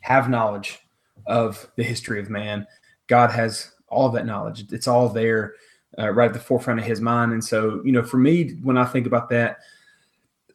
have 0.00 0.28
knowledge 0.28 0.80
of 1.26 1.70
the 1.76 1.84
history 1.84 2.18
of 2.18 2.30
man 2.30 2.66
god 3.06 3.30
has 3.30 3.70
all 3.88 4.08
that 4.08 4.26
knowledge 4.26 4.64
it's 4.72 4.88
all 4.88 5.08
there 5.08 5.54
uh, 5.98 6.10
right 6.10 6.28
at 6.28 6.32
the 6.32 6.40
forefront 6.40 6.80
of 6.80 6.86
his 6.86 7.00
mind. 7.00 7.32
And 7.32 7.44
so 7.44 7.80
you 7.84 7.92
know 7.92 8.02
for 8.02 8.18
me 8.18 8.50
when 8.62 8.78
i 8.78 8.84
think 8.84 9.06
about 9.06 9.28
that 9.30 9.58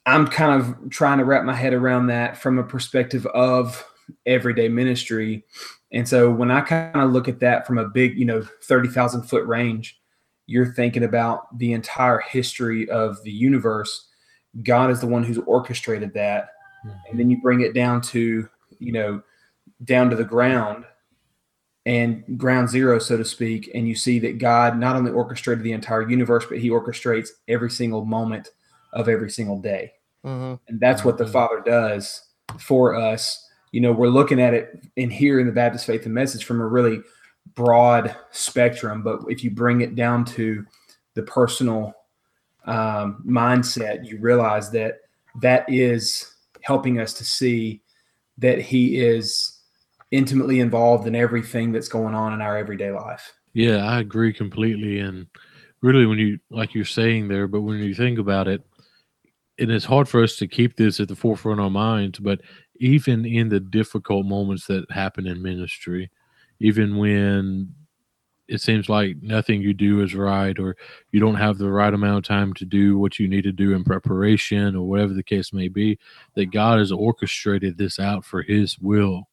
i'm 0.06 0.28
kind 0.28 0.62
of 0.62 0.90
trying 0.90 1.18
to 1.18 1.26
wrap 1.26 1.44
my 1.44 1.54
head 1.54 1.74
around 1.74 2.08
that 2.08 2.38
from 2.38 2.58
a 2.58 2.64
perspective 2.64 3.26
of 3.28 3.86
everyday 4.26 4.68
ministry. 4.68 5.46
And 5.92 6.08
so 6.08 6.30
when 6.32 6.52
i 6.52 6.62
kind 6.62 6.96
of 6.96 7.12
look 7.12 7.28
at 7.28 7.40
that 7.40 7.68
from 7.68 7.78
a 7.78 7.88
big 7.88 8.18
you 8.18 8.26
know 8.26 8.42
30000 8.64 9.24
foot 9.24 9.46
range 9.46 10.00
you're 10.50 10.74
thinking 10.74 11.04
about 11.04 11.56
the 11.60 11.74
entire 11.74 12.18
history 12.18 12.90
of 12.90 13.22
the 13.22 13.32
universe. 13.32 14.08
God 14.64 14.90
is 14.90 15.00
the 15.00 15.06
one 15.06 15.24
who's 15.24 15.38
orchestrated 15.38 16.12
that. 16.16 16.50
And 17.08 17.20
then 17.20 17.30
you 17.30 17.40
bring 17.40 17.62
it 17.62 17.76
down 17.76 18.02
to 18.02 18.50
you 18.80 18.92
know 18.92 19.22
down 19.84 20.10
to 20.10 20.16
the 20.16 20.24
ground 20.24 20.86
and 21.86 22.38
ground 22.38 22.70
zero 22.70 23.00
so 23.00 23.16
to 23.18 23.24
speak 23.26 23.72
and 23.74 23.88
you 23.88 23.96
see 23.96 24.20
that 24.20 24.38
god 24.38 24.78
not 24.78 24.96
only 24.96 25.12
orchestrated 25.12 25.64
the 25.64 25.72
entire 25.72 26.08
universe 26.10 26.46
but 26.48 26.60
he 26.60 26.70
orchestrates 26.70 27.30
every 27.48 27.72
single 27.72 28.04
moment 28.06 28.50
of 28.94 29.08
every 29.08 29.30
single 29.30 29.60
day. 29.60 29.92
Hmm 30.24 30.56
and 30.68 30.80
that's 30.80 31.06
what 31.06 31.18
the 31.18 31.24
Mhm. 31.26 31.32
father 31.32 31.62
does 31.66 32.30
for 32.60 32.96
us. 32.96 33.48
You 33.72 33.82
know 33.82 33.92
we're 33.94 34.08
looking 34.08 34.42
at 34.42 34.54
it 34.54 34.84
in 34.98 35.10
here 35.10 35.40
in 35.40 35.46
the 35.46 35.54
baptist 35.54 35.86
faith 35.86 36.06
and 36.06 36.14
message 36.14 36.44
from 36.44 36.60
a 36.60 36.68
really 36.68 37.02
broad 37.56 38.16
spectrum 38.32 39.02
but 39.04 39.22
if 39.30 39.44
you 39.44 39.52
bring 39.52 39.82
it 39.82 39.96
down 39.96 40.26
to 40.26 40.66
the 41.14 41.24
personal 41.24 41.94
um, 42.66 43.24
mindset 43.26 44.06
you 44.06 44.20
realize 44.20 44.70
that 44.72 45.00
that 45.42 45.66
is 45.70 46.36
helping 46.62 47.00
us 47.00 47.14
to 47.14 47.24
see 47.24 47.82
that 48.38 48.60
he 48.60 48.98
is 49.00 49.59
intimately 50.12 50.60
involved 50.60 51.08
in 51.08 51.16
everything 51.16 51.72
that's 51.72 51.88
going 51.88 52.16
on 52.16 52.34
in 52.34 52.42
our 52.42 52.58
everyday 52.58 52.92
life 52.92 53.34
Yeah, 53.54 53.86
I 53.86 54.00
agree 54.00 54.34
completely. 54.34 55.00
And 55.00 55.28
really, 55.82 56.06
when 56.06 56.20
you, 56.20 56.40
like 56.50 56.74
you're 56.74 56.86
saying 56.86 57.28
there, 57.28 57.48
but 57.48 57.62
when 57.62 57.80
you 57.80 57.96
think 57.96 58.20
about 58.20 58.48
it, 58.48 58.62
and 59.58 59.72
it's 59.72 59.86
hard 59.86 60.08
for 60.08 60.24
us 60.24 60.38
to 60.38 60.48
keep 60.48 60.78
this 60.78 61.00
at 61.00 61.08
the 61.08 61.16
forefront 61.16 61.60
of 61.60 61.66
our 61.66 61.70
minds, 61.70 62.20
but 62.20 62.42
even 62.78 63.26
in 63.26 63.50
the 63.50 63.60
difficult 63.60 64.26
moments 64.26 64.68
that 64.68 64.90
happen 64.90 65.28
in 65.28 65.42
ministry, 65.42 66.10
even 66.62 66.98
when 66.98 67.74
it 68.48 68.62
seems 68.62 68.88
like 68.88 69.18
nothing 69.22 69.62
you 69.62 69.74
do 69.74 70.02
is 70.02 70.16
right, 70.16 70.58
or 70.58 70.78
you 71.12 71.20
don't 71.20 71.36
have 71.36 71.58
the 71.58 71.70
right 71.70 71.94
amount 71.94 72.18
of 72.20 72.24
time 72.24 72.54
to 72.54 72.66
do 72.66 72.98
what 72.98 73.20
you 73.20 73.28
need 73.28 73.44
to 73.44 73.52
do 73.52 73.74
in 73.74 73.84
preparation, 73.84 74.76
or 74.76 74.88
whatever 74.88 75.14
the 75.14 75.24
case 75.24 75.52
may 75.52 75.68
be, 75.68 76.00
that 76.36 76.52
God 76.52 76.80
has 76.80 76.92
orchestrated 76.92 77.78
this 77.78 78.00
out 78.00 78.24
for 78.24 78.42
His 78.42 78.80
will 78.80 79.29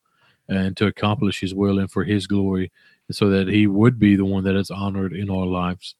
and 0.49 0.77
to 0.77 0.87
accomplish 0.87 1.41
His 1.41 1.55
will 1.55 1.79
and 1.79 1.91
for 1.91 2.05
His 2.05 2.27
glory 2.27 2.71
so 3.11 3.31
that 3.31 3.49
he 3.49 3.67
would 3.67 3.99
be 3.99 4.17
the 4.17 4.25
one 4.25 4.45
that 4.45 4.57
is 4.57 4.71
honored 4.71 5.13
in 5.13 5.31
our 5.31 5.47
lives. 5.47 5.95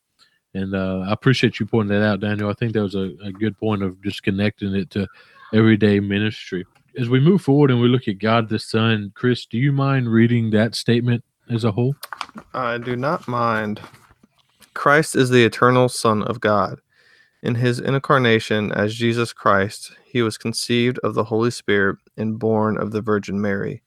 And 0.55 0.75
uh, 0.75 1.05
I 1.07 1.13
appreciate 1.13 1.61
you 1.61 1.67
pointing 1.67 1.99
that 1.99 2.05
out, 2.05 2.21
Daniel. 2.21 2.51
I 2.51 2.55
think 2.55 2.73
that 2.73 2.83
was 2.83 2.95
a, 2.95 3.13
a 3.23 3.31
good 3.33 3.59
point 3.59 3.83
of 3.83 4.01
just 4.03 4.23
connecting 4.23 4.75
it 4.75 4.91
to 4.91 5.07
everyday 5.53 6.01
ministry. 6.01 6.65
As 6.99 7.09
we 7.09 7.21
move 7.21 7.43
forward 7.43 7.71
and 7.71 7.81
we 7.81 7.89
look 7.89 8.09
at 8.09 8.19
God 8.19 8.49
the 8.49 8.59
Son, 8.59 9.13
Chris, 9.15 9.45
do 9.45 9.59
you 9.59 9.71
mind 9.71 10.09
reading 10.09 10.51
that 10.51 10.75
statement 10.75 11.23
as 11.51 11.65
a 11.65 11.71
whole? 11.71 11.95
I 12.55 12.79
do 12.79 12.97
not 12.97 13.29
mind. 13.29 13.81
Christ 14.73 15.15
is 15.15 15.31
the 15.31 15.45
eternal 15.45 15.89
Son 15.89 16.23
of 16.23 16.41
God. 16.41 16.81
In 17.43 17.55
his 17.55 17.79
incarnation 17.79 18.73
as 18.73 18.95
Jesus 18.95 19.33
Christ, 19.33 19.93
he 20.07 20.23
was 20.23 20.39
conceived 20.39 20.99
of 21.01 21.15
the 21.15 21.25
Holy 21.25 21.51
Spirit 21.51 21.99
and 22.17 22.39
born 22.39 22.79
of 22.79 22.93
the 22.93 23.03
Virgin 23.03 23.41
Mary. 23.41 23.83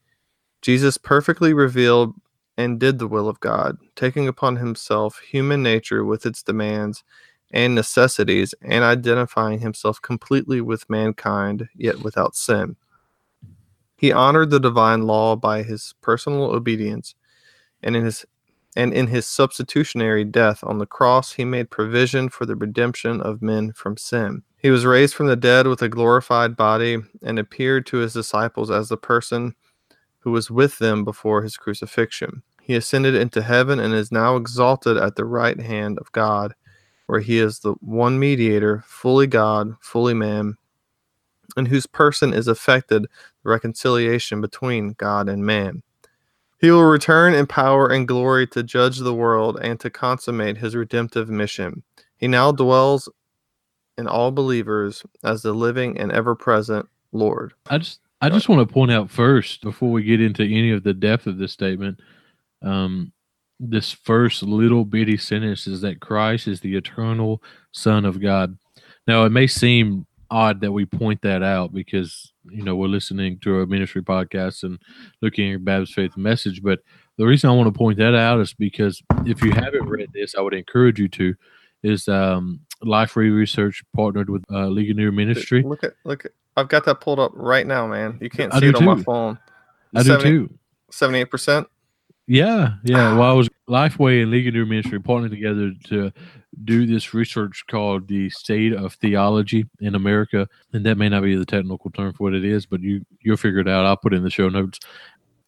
Jesus 0.61 0.97
perfectly 0.97 1.53
revealed 1.53 2.13
and 2.57 2.79
did 2.79 2.99
the 2.99 3.07
will 3.07 3.29
of 3.29 3.39
God, 3.39 3.77
taking 3.95 4.27
upon 4.27 4.57
himself 4.57 5.19
human 5.19 5.63
nature 5.63 6.03
with 6.03 6.25
its 6.25 6.43
demands 6.43 7.03
and 7.51 7.73
necessities, 7.73 8.53
and 8.61 8.83
identifying 8.83 9.59
himself 9.59 9.99
completely 10.01 10.61
with 10.61 10.89
mankind, 10.89 11.67
yet 11.75 12.01
without 12.01 12.35
sin. 12.35 12.75
He 13.97 14.11
honored 14.11 14.51
the 14.51 14.59
divine 14.59 15.03
law 15.03 15.35
by 15.35 15.63
his 15.63 15.95
personal 16.01 16.43
obedience, 16.43 17.15
and 17.81 17.95
in 17.95 18.05
his 18.05 18.25
and 18.75 18.93
in 18.93 19.07
his 19.07 19.25
substitutionary 19.25 20.23
death 20.23 20.63
on 20.63 20.77
the 20.77 20.85
cross, 20.85 21.33
he 21.33 21.43
made 21.43 21.71
provision 21.71 22.29
for 22.29 22.45
the 22.45 22.55
redemption 22.55 23.19
of 23.19 23.41
men 23.41 23.73
from 23.73 23.97
sin. 23.97 24.43
He 24.57 24.69
was 24.69 24.85
raised 24.85 25.15
from 25.15 25.25
the 25.25 25.35
dead 25.35 25.65
with 25.65 25.81
a 25.81 25.89
glorified 25.89 26.55
body 26.55 26.99
and 27.23 27.39
appeared 27.39 27.87
to 27.87 27.97
his 27.97 28.13
disciples 28.13 28.69
as 28.69 28.89
the 28.89 28.97
person 28.97 29.55
who 30.19 30.31
was 30.31 30.51
with 30.51 30.77
them 30.79 31.03
before 31.03 31.41
his 31.41 31.57
crucifixion. 31.57 32.43
He 32.61 32.75
ascended 32.75 33.15
into 33.15 33.41
heaven 33.41 33.79
and 33.79 33.93
is 33.93 34.11
now 34.11 34.35
exalted 34.35 34.97
at 34.97 35.15
the 35.15 35.25
right 35.25 35.59
hand 35.59 35.97
of 35.97 36.11
God, 36.11 36.53
where 37.07 37.19
he 37.19 37.39
is 37.39 37.59
the 37.59 37.73
one 37.81 38.19
mediator, 38.19 38.83
fully 38.85 39.27
God, 39.27 39.75
fully 39.81 40.13
man, 40.13 40.55
in 41.57 41.65
whose 41.65 41.88
person 41.88 42.33
is 42.33 42.47
effected 42.47 43.03
the 43.03 43.49
reconciliation 43.49 44.41
between 44.41 44.93
God 44.93 45.29
and 45.29 45.45
man. 45.45 45.81
He 46.59 46.69
will 46.69 46.83
return 46.83 47.33
in 47.33 47.47
power 47.47 47.88
and 47.88 48.07
glory 48.07 48.45
to 48.47 48.63
judge 48.63 48.99
the 48.99 49.13
world 49.13 49.57
and 49.61 49.79
to 49.79 49.89
consummate 49.89 50.57
his 50.57 50.75
redemptive 50.75 51.29
mission. 51.29 51.83
He 52.17 52.27
now 52.27 52.51
dwells 52.51 53.09
in 53.97 54.07
all 54.07 54.31
believers 54.31 55.03
as 55.23 55.41
the 55.41 55.53
living 55.53 55.97
and 55.97 56.11
ever 56.11 56.35
present 56.35 56.88
Lord. 57.13 57.53
I 57.69 57.77
just 57.77 58.01
I 58.21 58.29
just 58.29 58.49
want 58.49 58.67
to 58.67 58.73
point 58.73 58.91
out 58.91 59.09
first 59.09 59.61
before 59.61 59.91
we 59.91 60.03
get 60.03 60.21
into 60.21 60.43
any 60.43 60.71
of 60.71 60.83
the 60.83 60.93
depth 60.93 61.25
of 61.25 61.38
this 61.38 61.53
statement, 61.53 61.99
um, 62.61 63.13
this 63.59 63.91
first 63.91 64.43
little 64.43 64.85
bitty 64.85 65.17
sentence 65.17 65.67
is 65.67 65.81
that 65.81 65.99
Christ 65.99 66.47
is 66.47 66.59
the 66.59 66.75
eternal 66.75 67.41
Son 67.71 68.05
of 68.05 68.21
God. 68.21 68.57
Now 69.07 69.25
it 69.25 69.31
may 69.31 69.47
seem 69.47 70.05
odd 70.31 70.61
that 70.61 70.71
we 70.71 70.85
point 70.85 71.21
that 71.23 71.41
out 71.41 71.73
because 71.73 72.31
you 72.49 72.63
know 72.63 72.75
we're 72.75 72.88
listening 72.88 73.39
to 73.39 73.61
a 73.61 73.67
ministry 73.67 74.01
podcast 74.01 74.63
and 74.63 74.79
looking 75.21 75.53
at 75.53 75.65
Baptist 75.65 75.93
Faith 75.93 76.17
Message, 76.17 76.61
but 76.61 76.79
the 77.17 77.25
reason 77.25 77.49
I 77.49 77.53
want 77.53 77.73
to 77.73 77.77
point 77.77 77.97
that 77.97 78.15
out 78.15 78.39
is 78.39 78.53
because 78.53 79.01
if 79.25 79.43
you 79.43 79.51
haven't 79.51 79.88
read 79.88 80.09
this, 80.13 80.35
I 80.35 80.41
would 80.41 80.53
encourage 80.53 80.99
you 80.99 81.07
to. 81.09 81.35
Is 81.81 82.09
um, 82.09 82.59
Lifeway 82.83 83.33
Research 83.33 83.83
partnered 83.95 84.29
with 84.29 84.43
uh, 84.51 84.69
Ministry? 84.69 85.63
Look 85.63 85.83
at 85.85 85.93
look 86.03 86.25
at 86.25 86.31
I've 86.59 86.69
got 86.69 86.85
that 86.85 87.01
pulled 87.01 87.19
up 87.19 87.31
right 87.33 87.65
now, 87.65 87.87
man. 87.87 88.17
You 88.21 88.29
can't 88.29 88.53
I 88.53 88.59
see 88.59 88.67
it 88.67 88.75
on 88.75 88.85
my 88.85 89.01
phone. 89.03 89.39
I 89.95 90.03
do 90.03 90.19
too. 90.21 90.59
78%. 90.91 91.65
Yeah, 92.27 92.73
yeah. 92.83 93.13
Well, 93.17 93.29
I 93.29 93.33
was 93.33 93.49
Lifeway 93.67 94.21
and 94.21 94.31
Ligonier 94.31 94.65
Ministry 94.65 94.99
partnering 94.99 95.31
together 95.31 95.71
to 95.85 96.11
do 96.63 96.85
this 96.85 97.13
research 97.13 97.63
called 97.69 98.07
the 98.07 98.29
State 98.29 98.73
of 98.73 98.93
Theology 98.93 99.65
in 99.79 99.95
America, 99.95 100.47
and 100.73 100.85
that 100.85 100.97
may 100.97 101.09
not 101.09 101.23
be 101.23 101.35
the 101.35 101.45
technical 101.45 101.89
term 101.91 102.13
for 102.13 102.23
what 102.23 102.33
it 102.35 102.45
is, 102.45 102.65
but 102.65 102.81
you 102.81 103.03
you'll 103.21 103.37
figure 103.37 103.59
it 103.59 103.67
out. 103.67 103.85
I'll 103.85 103.97
put 103.97 104.13
it 104.13 104.17
in 104.17 104.23
the 104.23 104.29
show 104.29 104.49
notes. 104.49 104.79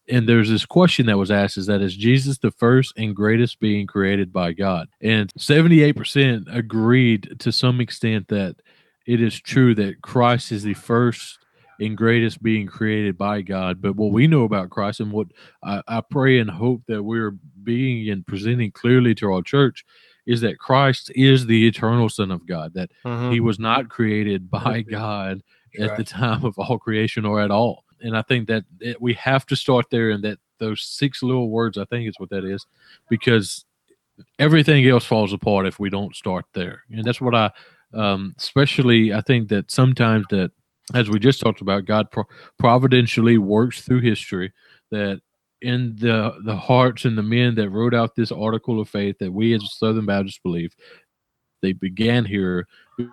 And 0.10 0.28
there's 0.28 0.50
this 0.50 0.66
question 0.66 1.06
that 1.06 1.18
was 1.18 1.30
asked: 1.30 1.58
Is 1.58 1.68
that 1.68 1.82
is 1.82 1.96
Jesus 1.96 2.40
the 2.40 2.52
first 2.52 2.94
and 2.98 3.16
greatest 3.16 3.60
being 3.60 3.86
created 3.86 4.34
by 4.34 4.52
God? 4.52 4.90
And 5.02 5.32
78% 5.38 6.54
agreed 6.54 7.36
to 7.40 7.52
some 7.52 7.80
extent 7.80 8.28
that 8.30 8.56
it 9.06 9.22
is 9.22 9.40
true 9.40 9.76
that 9.76 10.02
Christ 10.02 10.52
is 10.52 10.64
the 10.64 10.74
first 10.74 11.40
and 11.80 11.98
greatest 11.98 12.44
being 12.44 12.68
created 12.68 13.18
by 13.18 13.42
God. 13.42 13.82
But 13.82 13.96
what 13.96 14.12
we 14.12 14.28
know 14.28 14.44
about 14.44 14.70
Christ 14.70 15.00
and 15.00 15.12
what 15.12 15.28
I, 15.64 15.82
I 15.88 16.02
pray 16.02 16.40
and 16.40 16.50
hope 16.50 16.84
that 16.88 17.02
we're 17.02 17.36
being 17.64 18.10
and 18.10 18.26
presenting 18.26 18.72
clearly 18.72 19.16
to 19.16 19.34
our 19.34 19.42
church 19.42 19.84
is 20.28 20.42
that 20.42 20.60
Christ 20.60 21.12
is 21.16 21.48
the 21.48 21.68
eternal 21.68 22.08
Son 22.08 22.30
of 22.30 22.46
God, 22.46 22.76
that 22.76 22.92
Mhm. 23.04 23.32
he 23.32 23.40
was 23.40 23.58
not 23.58 23.90
created 23.90 24.52
by 24.52 24.82
God 24.82 25.42
at 25.80 25.98
the 25.98 26.04
time 26.04 26.46
of 26.46 26.58
all 26.60 26.78
creation 26.78 27.26
or 27.26 27.42
at 27.42 27.50
all. 27.50 27.86
And 28.02 28.16
I 28.16 28.22
think 28.22 28.48
that, 28.48 28.66
that 28.80 29.02
we 29.02 29.14
have 29.16 29.46
to 29.48 29.56
start 29.56 29.90
there 29.90 30.12
and 30.12 30.24
that 30.24 30.38
those 30.60 30.84
six 30.84 31.24
little 31.24 31.50
words, 31.50 31.78
I 31.80 31.86
think 31.86 32.08
is 32.08 32.20
what 32.20 32.30
that 32.30 32.44
is, 32.46 32.68
because 33.10 33.66
everything 34.38 34.88
else 34.88 35.06
falls 35.06 35.34
apart 35.34 35.66
if 35.66 35.80
we 35.80 35.90
don't 35.90 36.16
start 36.16 36.46
there. 36.54 36.84
And 36.92 37.04
that's 37.04 37.22
what 37.22 37.34
I, 37.34 37.52
um, 37.94 38.34
especially, 38.38 39.14
I 39.14 39.22
think 39.22 39.50
that 39.50 39.72
sometimes 39.72 40.26
that 40.30 40.52
as 40.94 41.10
we 41.10 41.20
just 41.20 41.40
talked 41.40 41.62
about, 41.62 41.86
God 41.86 42.12
pro- 42.12 42.28
providentially 42.60 43.38
works 43.38 43.82
through 43.82 44.02
history 44.02 44.52
that 44.92 45.22
in 45.62 45.96
the 45.98 46.34
the 46.44 46.56
hearts 46.56 47.06
and 47.06 47.18
the 47.18 47.24
men 47.24 47.56
that 47.56 47.70
wrote 47.70 47.94
out 47.94 48.16
this 48.16 48.32
article 48.32 48.80
of 48.82 48.90
faith 48.90 49.18
that 49.20 49.32
we 49.32 49.54
as 49.54 49.74
Southern 49.78 50.06
Baptists 50.06 50.40
believe, 50.44 50.76
they 51.62 51.72
began 51.74 52.26
here 52.26 52.68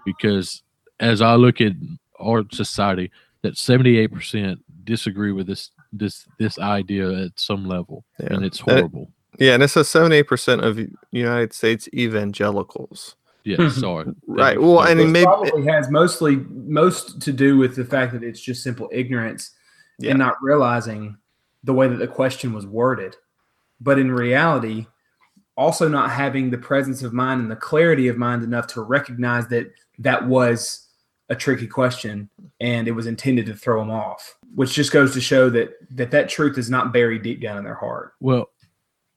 because 0.05 0.63
as 1.01 1.21
I 1.21 1.35
look 1.35 1.61
at 1.61 1.73
our 2.19 2.45
society, 2.51 3.11
that 3.43 3.55
78% 3.55 4.57
disagree 4.85 5.33
with 5.33 5.47
this 5.47 5.71
this 5.93 6.27
this 6.39 6.59
idea 6.59 7.11
at 7.25 7.39
some 7.39 7.67
level, 7.67 8.05
Yeah. 8.19 8.35
and 8.35 8.45
it's 8.45 8.59
horrible. 8.59 9.11
Yeah, 9.39 9.55
and 9.55 9.63
it 9.63 9.69
says 9.69 9.89
seventy 9.89 10.17
eight 10.17 10.27
percent 10.27 10.65
of 10.65 10.81
United 11.13 11.53
States 11.53 11.89
evangelicals. 11.95 13.15
Yeah, 13.49 13.69
sorry. 13.71 14.13
Right. 14.27 14.61
Well, 14.61 14.83
and 14.83 15.01
it 15.01 15.07
maybe 15.07 15.25
probably 15.25 15.65
has 15.67 15.91
mostly 15.91 16.37
most 16.37 17.21
to 17.23 17.33
do 17.33 17.57
with 17.57 17.77
the 17.77 17.85
fact 17.85 18.13
that 18.13 18.23
it's 18.23 18.41
just 18.41 18.63
simple 18.63 18.89
ignorance 18.93 19.53
Yeah. 19.99 20.11
and 20.11 20.19
not 20.19 20.37
realizing 20.43 21.17
the 21.65 21.73
way 21.73 21.89
that 21.89 21.97
the 21.97 22.09
question 22.09 22.53
was 22.53 22.67
worded. 22.67 23.17
But 23.81 23.99
in 23.99 24.11
reality, 24.13 24.87
also 25.57 25.89
not 25.89 26.11
having 26.11 26.51
the 26.51 26.59
presence 26.59 27.03
of 27.03 27.13
mind 27.13 27.41
and 27.41 27.51
the 27.51 27.57
clarity 27.57 28.09
of 28.09 28.17
mind 28.19 28.45
enough 28.45 28.67
to 28.69 28.83
recognize 28.83 29.49
that 29.49 29.73
that 29.99 30.27
was 30.27 30.89
a 31.31 31.35
tricky 31.35 31.67
question 31.67 32.29
and 32.61 32.87
it 32.89 32.93
was 32.93 33.07
intended 33.07 33.47
to 33.47 33.55
throw 33.55 33.81
them 33.81 33.91
off, 33.91 34.37
which 34.55 34.73
just 34.75 34.93
goes 34.93 35.13
to 35.15 35.21
show 35.21 35.49
that 35.51 35.71
that, 35.97 36.11
that 36.11 36.29
truth 36.29 36.59
is 36.59 36.71
not 36.71 36.93
buried 36.93 37.23
deep 37.23 37.41
down 37.41 37.59
in 37.59 37.65
their 37.65 37.75
heart. 37.75 38.13
Well, 38.21 38.51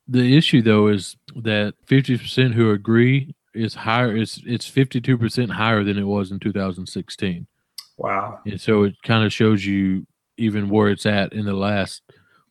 the 0.07 0.35
issue 0.37 0.61
though 0.61 0.87
is 0.87 1.15
that 1.35 1.73
fifty 1.85 2.17
percent 2.17 2.53
who 2.53 2.71
agree 2.71 3.33
is 3.53 3.73
higher. 3.75 4.15
It's 4.15 4.41
it's 4.45 4.65
fifty 4.65 5.01
two 5.01 5.17
percent 5.17 5.51
higher 5.51 5.83
than 5.83 5.97
it 5.97 6.03
was 6.03 6.31
in 6.31 6.39
two 6.39 6.51
thousand 6.51 6.87
sixteen, 6.87 7.47
Wow. 7.97 8.39
and 8.45 8.59
so 8.59 8.83
it 8.83 8.95
kind 9.03 9.25
of 9.25 9.33
shows 9.33 9.65
you 9.65 10.05
even 10.37 10.69
where 10.69 10.89
it's 10.89 11.05
at 11.05 11.33
in 11.33 11.45
the 11.45 11.53
last 11.53 12.01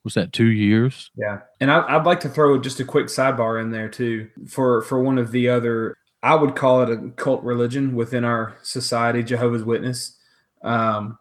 was 0.05 0.15
that 0.15 0.33
two 0.33 0.47
years? 0.51 1.11
Yeah, 1.15 1.41
and 1.61 1.71
I, 1.71 1.97
I'd 1.97 2.07
like 2.07 2.21
to 2.21 2.29
throw 2.29 2.59
just 2.59 2.81
a 2.81 2.85
quick 2.85 3.07
sidebar 3.07 3.61
in 3.61 3.71
there 3.71 3.89
too 3.89 4.29
for 4.49 4.83
for 4.83 5.03
one 5.03 5.19
of 5.19 5.31
the 5.33 5.49
other. 5.49 5.97
I 6.23 6.35
would 6.35 6.55
call 6.55 6.83
it 6.83 6.91
a 6.91 7.11
cult 7.17 7.43
religion 7.43 7.95
within 7.95 8.25
our 8.25 8.57
society, 8.63 9.23
Jehovah's 9.23 9.65
Witness. 9.65 10.19
Um, 10.63 11.19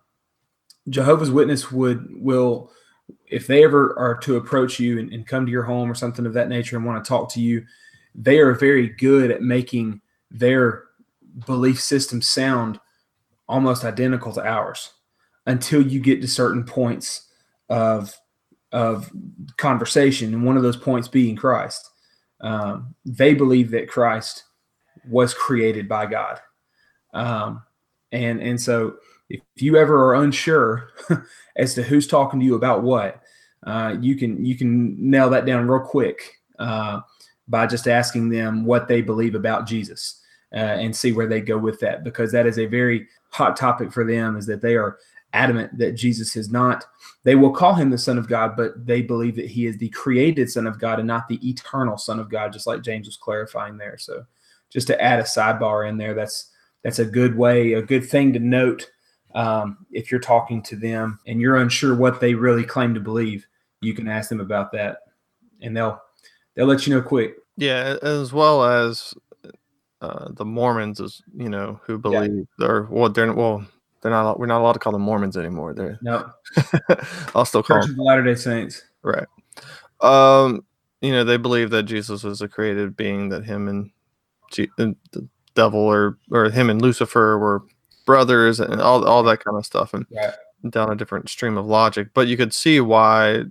Jehovah's 0.90 1.32
Witness 1.32 1.72
would 1.72 2.08
will 2.12 2.72
if 3.28 3.48
they 3.48 3.64
ever 3.64 3.98
are 3.98 4.18
to 4.18 4.38
approach 4.38 4.80
you 4.80 5.00
and, 5.00 5.12
and 5.14 5.26
come 5.26 5.46
to 5.46 5.52
your 5.52 5.64
home 5.64 5.90
or 5.90 5.96
something 5.96 6.26
of 6.26 6.34
that 6.34 6.50
nature 6.50 6.76
and 6.76 6.86
want 6.86 7.04
to 7.04 7.08
talk 7.08 7.32
to 7.34 7.42
you, 7.42 7.64
they 8.16 8.40
are 8.40 8.54
very 8.54 8.90
good 8.90 9.32
at 9.32 9.42
making 9.42 10.02
their 10.32 10.86
belief 11.46 11.80
system 11.80 12.22
sound 12.22 12.80
almost 13.48 13.84
identical 13.84 14.32
to 14.34 14.46
ours 14.46 14.94
until 15.46 15.82
you 15.86 16.00
get 16.00 16.22
to 16.22 16.28
certain 16.28 16.64
points 16.64 17.28
of 17.70 18.16
of 18.72 19.12
conversation, 19.58 20.34
and 20.34 20.46
one 20.46 20.56
of 20.56 20.64
those 20.64 20.78
points 20.78 21.08
being 21.08 21.36
Christ. 21.36 21.90
Um, 22.42 22.94
they 23.04 23.34
believe 23.34 23.72
that 23.72 23.90
Christ 23.90 24.44
was 25.10 25.34
created 25.34 25.90
by 25.90 26.06
God, 26.06 26.40
um, 27.14 27.64
and 28.12 28.42
and 28.42 28.62
so 28.62 28.98
if 29.30 29.42
you 29.56 29.78
ever 29.78 30.06
are 30.06 30.24
unsure 30.24 30.90
as 31.56 31.74
to 31.76 31.84
who's 31.84 32.08
talking 32.08 32.40
to 32.40 32.46
you 32.46 32.56
about 32.56 32.84
what, 32.84 33.22
uh, 33.66 33.96
you 34.00 34.16
can 34.16 34.46
you 34.46 34.56
can 34.56 34.96
nail 35.10 35.30
that 35.30 35.46
down 35.46 35.68
real 35.68 35.86
quick. 35.86 36.38
Uh, 36.58 37.02
by 37.50 37.66
just 37.68 37.88
asking 37.88 38.30
them 38.30 38.64
what 38.64 38.88
they 38.88 39.02
believe 39.02 39.36
about 39.36 39.68
Jesus 39.68 40.22
uh, 40.54 40.58
and 40.58 40.96
see 40.96 41.12
where 41.12 41.28
they 41.28 41.42
go 41.42 41.58
with 41.58 41.80
that 41.80 42.04
because 42.04 42.32
that 42.32 42.48
is 42.48 42.60
a 42.60 42.66
very 42.66 43.08
hot 43.32 43.58
topic 43.58 43.92
for 43.92 44.06
them 44.06 44.38
is 44.38 44.46
that 44.46 44.62
they 44.62 44.76
are 44.76 44.98
adamant 45.34 45.78
that 45.78 45.92
Jesus 45.92 46.36
is 46.36 46.50
not. 46.50 46.86
They 47.24 47.36
will 47.36 47.52
call 47.52 47.76
him 47.76 47.90
the 47.90 47.98
son 47.98 48.18
of 48.18 48.28
God 48.28 48.56
but 48.56 48.86
they 48.86 49.02
believe 49.02 49.36
that 49.36 49.50
he 49.50 49.66
is 49.66 49.78
the 49.78 49.90
created 49.90 50.50
son 50.50 50.68
of 50.68 50.80
God 50.80 51.00
and 51.00 51.08
not 51.08 51.28
the 51.28 51.48
eternal 51.48 51.98
son 51.98 52.20
of 52.20 52.30
God 52.30 52.54
just 52.54 52.68
like 52.68 52.82
James 52.82 53.08
was 53.08 53.18
clarifying 53.18 53.78
there. 53.78 53.98
So 53.98 54.26
just 54.70 54.88
to 54.88 55.02
add 55.02 55.20
a 55.20 55.24
sidebar 55.24 55.90
in 55.90 55.98
there 55.98 56.14
that's 56.14 56.52
that's 56.84 57.00
a 57.00 57.06
good 57.06 57.36
way 57.36 57.74
a 57.74 57.82
good 57.82 58.08
thing 58.08 58.32
to 58.34 58.40
note 58.40 58.90
um, 59.36 59.86
if 59.92 60.10
you're 60.10 60.20
talking 60.20 60.62
to 60.64 60.76
them 60.76 61.20
and 61.28 61.40
you're 61.40 61.58
unsure 61.58 61.96
what 61.96 62.20
they 62.20 62.34
really 62.34 62.64
claim 62.64 62.94
to 62.96 63.00
believe 63.00 63.46
you 63.82 63.94
can 63.94 64.08
ask 64.08 64.30
them 64.30 64.40
about 64.40 64.72
that 64.72 65.00
and 65.62 65.76
they'll 65.76 66.02
they'll 66.60 66.68
let 66.68 66.86
you 66.86 66.94
know 66.94 67.02
quick 67.02 67.36
Yeah, 67.56 67.96
as 68.04 68.34
well 68.34 68.64
as 68.66 69.14
uh, 70.02 70.30
the 70.34 70.44
Mormons, 70.46 71.00
is 71.00 71.22
you 71.34 71.48
know, 71.50 71.80
who 71.86 71.98
believe 71.98 72.48
or 72.60 72.88
well, 72.92 73.10
they're 73.10 73.32
well, 73.34 73.66
they're 74.02 74.12
not. 74.12 74.40
We're 74.40 74.46
not 74.46 74.62
allowed 74.62 74.74
to 74.74 74.80
call 74.80 74.94
them 74.94 75.02
Mormons 75.02 75.38
anymore. 75.38 75.74
They're. 75.74 75.98
no 76.02 76.30
I'll 77.36 77.46
still 77.46 77.64
call 77.64 77.78
church 77.78 77.86
them 77.86 77.92
of 77.92 77.96
the 77.98 78.04
latter-day 78.04 78.36
saints 78.36 78.84
right. 79.04 79.28
Um, 80.02 80.66
you 81.02 81.12
know, 81.12 81.24
they 81.24 81.38
believe 81.38 81.70
that 81.72 81.84
Jesus 81.84 82.24
was 82.24 82.42
a 82.42 82.48
created 82.48 82.96
being. 82.98 83.30
That 83.30 83.46
him 83.46 83.68
and 83.68 83.92
G- 84.52 84.70
and 84.78 84.96
the 85.12 85.28
devil, 85.56 85.80
or 85.80 86.18
or 86.32 86.50
him 86.50 86.70
and 86.70 86.82
Lucifer, 86.82 87.38
were 87.38 87.64
brothers, 88.06 88.60
and 88.60 88.82
all 88.82 89.06
all 89.06 89.24
that 89.24 89.44
kind 89.44 89.58
of 89.58 89.66
stuff, 89.66 89.94
and 89.94 90.06
Right. 90.16 90.34
down 90.70 90.92
a 90.92 90.96
different 90.96 91.30
stream 91.30 91.58
of 91.58 91.66
logic. 91.66 92.10
But 92.14 92.28
you 92.28 92.38
could 92.38 92.54
see 92.54 92.80
why 92.82 93.44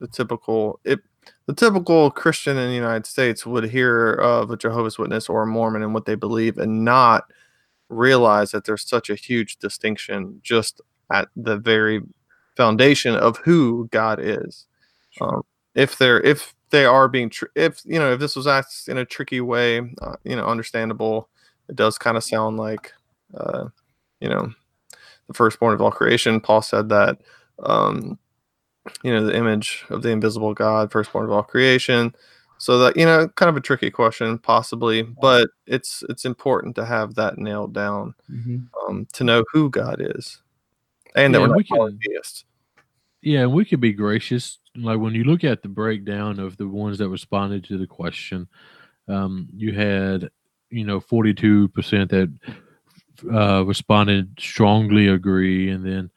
the 0.00 0.08
typical 0.08 0.80
it 0.84 1.00
the 1.46 1.54
typical 1.54 2.10
Christian 2.10 2.56
in 2.56 2.68
the 2.68 2.74
United 2.74 3.06
States 3.06 3.44
would 3.44 3.64
hear 3.64 4.12
of 4.12 4.50
a 4.50 4.56
Jehovah's 4.56 4.98
Witness 4.98 5.28
or 5.28 5.42
a 5.42 5.46
Mormon 5.46 5.82
and 5.82 5.92
what 5.92 6.06
they 6.06 6.14
believe 6.14 6.58
and 6.58 6.84
not 6.84 7.24
realize 7.88 8.50
that 8.52 8.64
there's 8.64 8.88
such 8.88 9.10
a 9.10 9.14
huge 9.14 9.58
distinction 9.58 10.40
just 10.42 10.80
at 11.12 11.28
the 11.36 11.56
very 11.58 12.00
foundation 12.56 13.14
of 13.14 13.36
who 13.38 13.88
God 13.90 14.18
is. 14.20 14.66
Um, 15.20 15.42
if 15.74 15.98
they're 15.98 16.20
if 16.20 16.54
they 16.70 16.84
are 16.86 17.08
being 17.08 17.30
tr- 17.30 17.46
if 17.54 17.80
you 17.84 17.98
know 17.98 18.12
if 18.12 18.20
this 18.20 18.36
was 18.36 18.46
asked 18.46 18.88
in 18.88 18.98
a 18.98 19.04
tricky 19.04 19.40
way, 19.40 19.78
uh, 20.02 20.16
you 20.24 20.36
know, 20.36 20.46
understandable. 20.46 21.28
It 21.68 21.76
does 21.76 21.96
kind 21.96 22.18
of 22.18 22.24
sound 22.24 22.58
like, 22.58 22.92
uh, 23.34 23.66
you 24.20 24.28
know, 24.28 24.52
the 25.28 25.34
firstborn 25.34 25.72
of 25.72 25.80
all 25.80 25.90
creation. 25.90 26.40
Paul 26.40 26.60
said 26.60 26.90
that. 26.90 27.18
Um, 27.62 28.18
you 29.02 29.12
know 29.12 29.24
the 29.24 29.36
image 29.36 29.84
of 29.90 30.02
the 30.02 30.10
invisible 30.10 30.54
god 30.54 30.90
firstborn 30.92 31.24
of 31.24 31.32
all 31.32 31.42
creation. 31.42 32.14
So 32.58 32.78
that 32.78 32.96
you 32.96 33.04
know 33.04 33.28
kind 33.28 33.50
of 33.50 33.56
a 33.56 33.60
tricky 33.60 33.90
question 33.90 34.38
possibly 34.38 35.02
but 35.02 35.50
it's 35.66 36.02
it's 36.08 36.24
important 36.24 36.76
to 36.76 36.84
have 36.84 37.14
that 37.16 37.36
nailed 37.36 37.74
down 37.74 38.14
um, 38.88 39.06
to 39.12 39.24
know 39.24 39.44
who 39.52 39.68
god 39.70 39.96
is 40.00 40.40
and 41.16 41.34
that 41.34 41.40
Yeah, 41.40 41.46
we're 41.46 41.54
not 41.56 41.66
can- 41.66 41.76
polytheists. 41.76 42.44
Yeah, 43.22 43.46
we 43.46 43.64
could 43.64 43.80
be 43.80 43.92
gracious. 43.92 44.58
Like 44.76 44.98
when 45.00 45.14
you 45.14 45.24
look 45.24 45.44
at 45.44 45.62
the 45.62 45.68
breakdown 45.68 46.38
of 46.38 46.56
the 46.58 46.68
ones 46.68 46.98
that 46.98 47.08
responded 47.08 47.64
to 47.64 47.78
the 47.78 47.86
question, 47.86 48.46
um, 49.08 49.48
you 49.54 49.72
had, 49.72 50.28
you 50.70 50.84
know, 50.84 51.00
42% 51.00 52.10
that 52.10 52.32
uh, 53.32 53.64
responded 53.64 54.30
strongly 54.38 55.08
agree, 55.08 55.70
and 55.70 55.84
then 55.86 56.10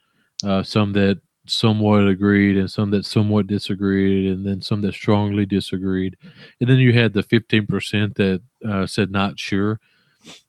uh, 0.44 0.62
some 0.62 0.92
that 0.92 1.18
somewhat 1.50 2.06
agreed, 2.06 2.56
and 2.56 2.70
some 2.70 2.90
that 2.90 3.04
somewhat 3.04 3.46
disagreed, 3.46 4.30
and 4.30 4.46
then 4.46 4.60
some 4.60 4.80
that 4.82 4.94
strongly 4.94 5.46
disagreed. 5.46 6.16
And 6.60 6.68
then 6.68 6.78
you 6.78 6.92
had 6.92 7.12
the 7.12 7.22
15% 7.22 8.14
that 8.16 8.42
uh, 8.68 8.86
said 8.86 9.10
not 9.10 9.38
sure. 9.38 9.80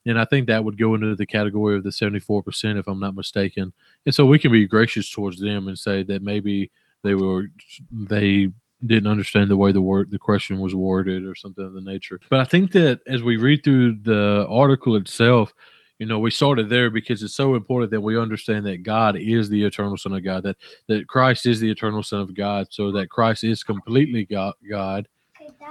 And 0.05 0.19
I 0.19 0.25
think 0.25 0.47
that 0.47 0.63
would 0.63 0.77
go 0.77 0.95
into 0.95 1.15
the 1.15 1.25
category 1.25 1.77
of 1.77 1.83
the 1.83 1.89
74%, 1.89 2.77
if 2.77 2.88
I'm 2.88 2.99
not 2.99 3.15
mistaken. 3.15 3.73
And 4.05 4.13
so 4.13 4.25
we 4.25 4.39
can 4.39 4.51
be 4.51 4.67
gracious 4.67 5.09
towards 5.09 5.39
them 5.39 5.67
and 5.67 5.77
say 5.77 6.03
that 6.03 6.21
maybe 6.21 6.71
they 7.03 7.15
were 7.15 7.47
they 7.91 8.49
didn't 8.85 9.12
understand 9.12 9.49
the 9.49 9.57
way 9.57 9.71
the 9.71 9.81
word 9.81 10.09
the 10.09 10.19
question 10.19 10.59
was 10.59 10.73
worded 10.73 11.25
or 11.25 11.35
something 11.35 11.65
of 11.65 11.73
the 11.73 11.81
nature. 11.81 12.19
But 12.29 12.39
I 12.39 12.45
think 12.45 12.71
that 12.73 13.01
as 13.07 13.23
we 13.23 13.38
read 13.38 13.63
through 13.63 13.99
the 14.03 14.45
article 14.49 14.95
itself, 14.95 15.53
you 15.99 16.05
know, 16.05 16.17
we 16.17 16.31
started 16.31 16.69
there 16.69 16.89
because 16.89 17.21
it's 17.21 17.35
so 17.35 17.55
important 17.55 17.91
that 17.91 18.01
we 18.01 18.17
understand 18.17 18.65
that 18.65 18.83
God 18.83 19.17
is 19.17 19.49
the 19.49 19.63
eternal 19.63 19.97
Son 19.97 20.13
of 20.13 20.23
God, 20.23 20.43
that 20.43 20.55
that 20.88 21.07
Christ 21.07 21.45
is 21.45 21.59
the 21.59 21.69
eternal 21.69 22.03
Son 22.03 22.21
of 22.21 22.33
God, 22.33 22.67
so 22.69 22.91
that 22.93 23.09
Christ 23.09 23.43
is 23.43 23.63
completely 23.63 24.25
God. 24.25 24.53
God. 24.69 25.07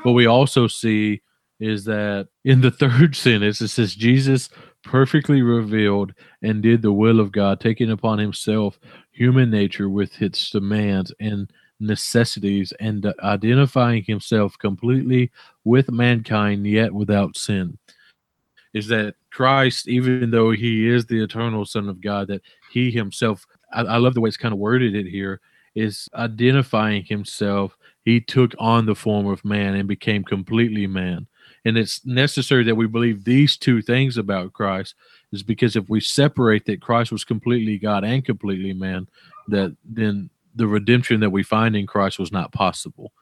But 0.05 0.13
we 0.13 0.27
also 0.27 0.67
see 0.67 1.23
is 1.61 1.85
that 1.87 2.29
in 2.45 2.61
the 2.61 2.71
third 2.71 3.17
sentence 3.17 3.61
it 3.63 3.69
says 3.69 3.95
Jesus 3.95 4.51
perfectly 4.85 5.43
revealed 5.43 6.13
and 6.43 6.63
did 6.63 6.83
the 6.83 6.93
will 6.93 7.21
of 7.21 7.33
God, 7.33 7.59
taking 7.59 7.91
upon 7.91 8.19
himself 8.19 8.79
human 9.11 9.51
nature 9.51 9.89
with 9.89 10.21
its 10.21 10.51
demands 10.51 11.13
and 11.21 11.51
necessities 11.81 12.73
and 12.81 13.13
identifying 13.23 14.05
himself 14.05 14.59
completely 14.59 15.31
with 15.65 15.91
mankind 15.91 16.67
yet 16.67 16.93
without 16.93 17.37
sin 17.37 17.79
is 18.75 18.89
that 18.89 19.15
christ 19.31 19.89
even 19.89 20.31
though 20.31 20.51
he 20.51 20.89
is 20.89 21.07
the 21.07 21.23
eternal 21.23 21.65
son 21.65 21.89
of 21.89 22.01
god 22.01 22.29
that 22.29 22.43
he 22.71 22.91
himself 22.91 23.47
i, 23.73 23.83
I 23.83 23.97
love 23.97 24.15
the 24.15 24.21
way 24.21 24.29
it's 24.29 24.37
kind 24.37 24.53
of 24.53 24.59
worded 24.59 24.95
it 24.95 25.07
here 25.07 25.41
is 25.75 26.09
identifying 26.15 27.05
himself 27.05 27.77
he 28.05 28.21
took 28.21 28.55
on 28.59 28.87
the 28.87 28.95
form 28.95 29.27
of 29.27 29.45
man 29.45 29.75
and 29.75 29.87
became 29.87 30.25
completely 30.25 30.87
man 30.87 31.27
And 31.65 31.77
it's 31.77 32.05
necessary 32.07 32.65
that 32.65 32.77
we 32.77 32.87
believe 32.87 33.25
these 33.25 33.57
two 33.57 33.83
things 33.83 34.17
about 34.17 34.53
Christ 34.53 34.95
is 35.33 35.43
because 35.43 35.77
if 35.77 35.89
we 35.89 36.01
separate 36.01 36.65
that 36.67 36.81
Christ 36.81 37.13
was 37.13 37.25
completely 37.25 37.79
God 37.79 38.05
and 38.05 38.25
completely 38.25 38.73
man, 38.73 39.09
that 39.49 39.77
then 39.85 40.31
the 40.55 40.67
redemption 40.67 41.21
that 41.21 41.31
we 41.31 41.43
find 41.43 41.77
in 41.77 41.87
Christ 41.87 42.19
was 42.19 42.33
not 42.33 42.53
possible. 42.53 43.13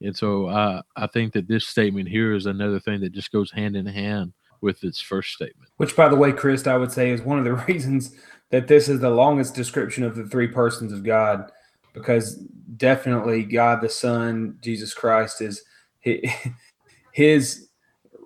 And 0.00 0.16
so 0.16 0.46
uh, 0.46 0.82
I 0.96 1.06
think 1.08 1.32
that 1.32 1.48
this 1.48 1.66
statement 1.66 2.08
here 2.08 2.34
is 2.34 2.46
another 2.46 2.78
thing 2.78 3.00
that 3.00 3.12
just 3.12 3.32
goes 3.32 3.50
hand 3.50 3.74
in 3.74 3.86
hand 3.86 4.32
with 4.60 4.84
its 4.84 5.00
first 5.00 5.32
statement. 5.32 5.70
Which, 5.76 5.96
by 5.96 6.08
the 6.08 6.16
way, 6.16 6.32
Chris, 6.32 6.66
I 6.66 6.76
would 6.76 6.92
say 6.92 7.10
is 7.10 7.22
one 7.22 7.38
of 7.38 7.44
the 7.44 7.54
reasons 7.68 8.14
that 8.50 8.68
this 8.68 8.88
is 8.88 9.00
the 9.00 9.10
longest 9.10 9.54
description 9.54 10.04
of 10.04 10.16
the 10.16 10.24
three 10.24 10.48
persons 10.48 10.92
of 10.92 11.04
God, 11.04 11.50
because 11.92 12.36
definitely 12.76 13.44
God 13.44 13.80
the 13.80 13.88
Son, 13.88 14.58
Jesus 14.60 14.94
Christ, 14.94 15.40
is 15.40 15.62
his 17.12 17.68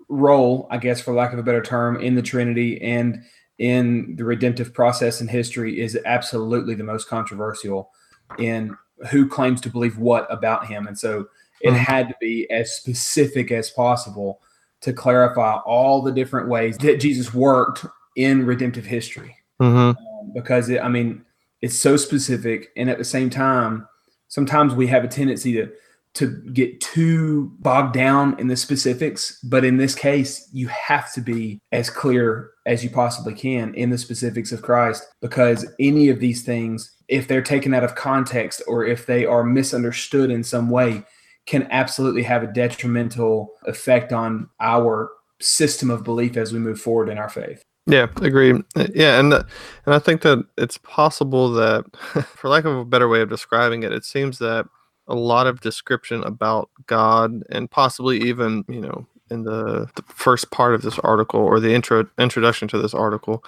role, 0.09 0.69
I 0.71 0.79
guess, 0.79 1.01
for 1.01 1.15
lack 1.15 1.33
of 1.33 1.39
a 1.39 1.43
better 1.43 1.63
term, 1.63 2.01
in 2.01 2.15
the 2.15 2.23
Trinity 2.23 2.81
and 2.83 3.23
in 3.59 4.17
the 4.17 4.25
redemptive 4.25 4.75
process 4.75 5.21
in 5.21 5.29
history 5.29 5.81
is 5.81 5.99
absolutely 6.05 6.75
the 6.75 6.85
most 6.85 7.09
controversial 7.09 7.91
in 8.39 8.77
who 9.11 9.29
claims 9.29 9.61
to 9.61 9.69
believe 9.71 9.99
what 9.99 10.33
about 10.33 10.67
him. 10.67 10.87
And 10.87 10.99
so 10.99 11.29
it 11.61 11.73
Mhm. 11.73 11.77
had 11.77 12.09
to 12.09 12.15
be 12.21 12.51
as 12.51 12.73
specific 12.73 13.53
as 13.53 13.71
possible 13.71 14.41
to 14.83 14.93
clarify 14.93 15.57
all 15.59 16.03
the 16.03 16.13
different 16.13 16.49
ways 16.49 16.77
that 16.79 17.01
Jesus 17.01 17.33
worked 17.33 17.87
in 18.17 18.47
redemptive 18.47 18.85
history. 18.85 19.37
Mm-hmm. 19.61 19.77
Um, 19.77 20.33
because 20.35 20.69
it, 20.69 20.81
I 20.83 20.89
mean, 20.89 21.25
it's 21.61 21.79
so 21.79 21.97
specific, 21.97 22.69
and 22.77 22.91
at 22.91 22.99
the 22.99 23.05
same 23.05 23.31
time, 23.31 23.87
sometimes 24.29 24.75
we 24.75 24.87
have 24.89 25.05
a 25.05 25.09
tendency 25.09 25.53
to 25.55 25.73
to 26.15 26.43
get 26.53 26.79
too 26.83 27.51
bogged 27.61 27.95
down 27.95 28.39
in 28.39 28.47
the 28.47 28.57
specifics. 28.57 29.41
But 29.45 29.65
in 29.65 29.79
this 29.79 29.95
case, 29.95 30.47
you 30.53 30.69
have 30.69 31.11
to 31.15 31.23
be 31.23 31.59
as 31.73 31.89
clear 31.89 32.51
as 32.67 32.85
you 32.85 32.91
possibly 32.91 33.33
can 33.33 33.75
in 33.75 33.89
the 33.89 33.97
specifics 33.97 34.53
of 34.53 34.61
Christ, 34.61 35.07
because 35.23 35.65
any 35.81 36.11
of 36.11 36.21
these 36.21 36.43
things, 36.43 36.95
if 37.09 37.29
they're 37.29 37.41
taken 37.41 37.73
out 37.73 37.83
of 37.83 37.95
context 37.95 38.61
or 38.67 38.85
if 38.85 39.07
they 39.07 39.25
are 39.25 39.43
misunderstood 39.43 40.31
in 40.31 40.45
some 40.45 40.69
way, 40.69 41.03
can 41.47 41.67
absolutely 41.71 42.23
have 42.23 42.43
a 42.43 42.53
detrimental 42.53 43.53
effect 43.67 44.13
on 44.13 44.49
our 44.61 45.11
system 45.41 45.91
of 45.91 46.05
belief 46.05 46.37
as 46.37 46.53
we 46.53 46.59
move 46.59 46.81
forward 46.81 47.09
in 47.09 47.19
our 47.19 47.29
faith. 47.29 47.63
Yeah, 47.87 48.07
agreed. 48.17 48.63
Uh, 48.77 48.87
Yeah, 48.95 49.19
and 49.19 49.33
and 49.33 49.45
I 49.87 49.99
think 49.99 50.23
that 50.23 50.45
it's 50.57 50.79
possible 50.79 51.53
that, 51.55 51.85
for 52.37 52.49
lack 52.49 52.65
of 52.65 52.77
a 52.77 52.85
better 52.85 53.09
way 53.09 53.21
of 53.21 53.29
describing 53.29 53.83
it, 53.83 53.93
it 53.93 54.05
seems 54.05 54.39
that 54.39 54.69
a 55.09 55.17
lot 55.17 55.49
of 55.49 55.61
description 55.61 56.23
about 56.23 56.71
God 56.87 57.43
and 57.51 57.69
possibly 57.69 58.19
even 58.21 58.65
you 58.69 58.81
know 58.81 59.07
in 59.31 59.45
the, 59.45 59.89
the 59.97 60.03
first 60.07 60.51
part 60.51 60.75
of 60.75 60.83
this 60.83 60.99
article 61.01 61.41
or 61.41 61.59
the 61.59 61.75
intro 61.75 62.07
introduction 62.19 62.69
to 62.69 62.79
this 62.79 62.95
article 62.95 63.43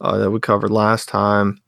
uh, 0.00 0.18
that 0.18 0.30
we 0.30 0.40
covered 0.40 0.70
last 0.70 1.08
time, 1.08 1.60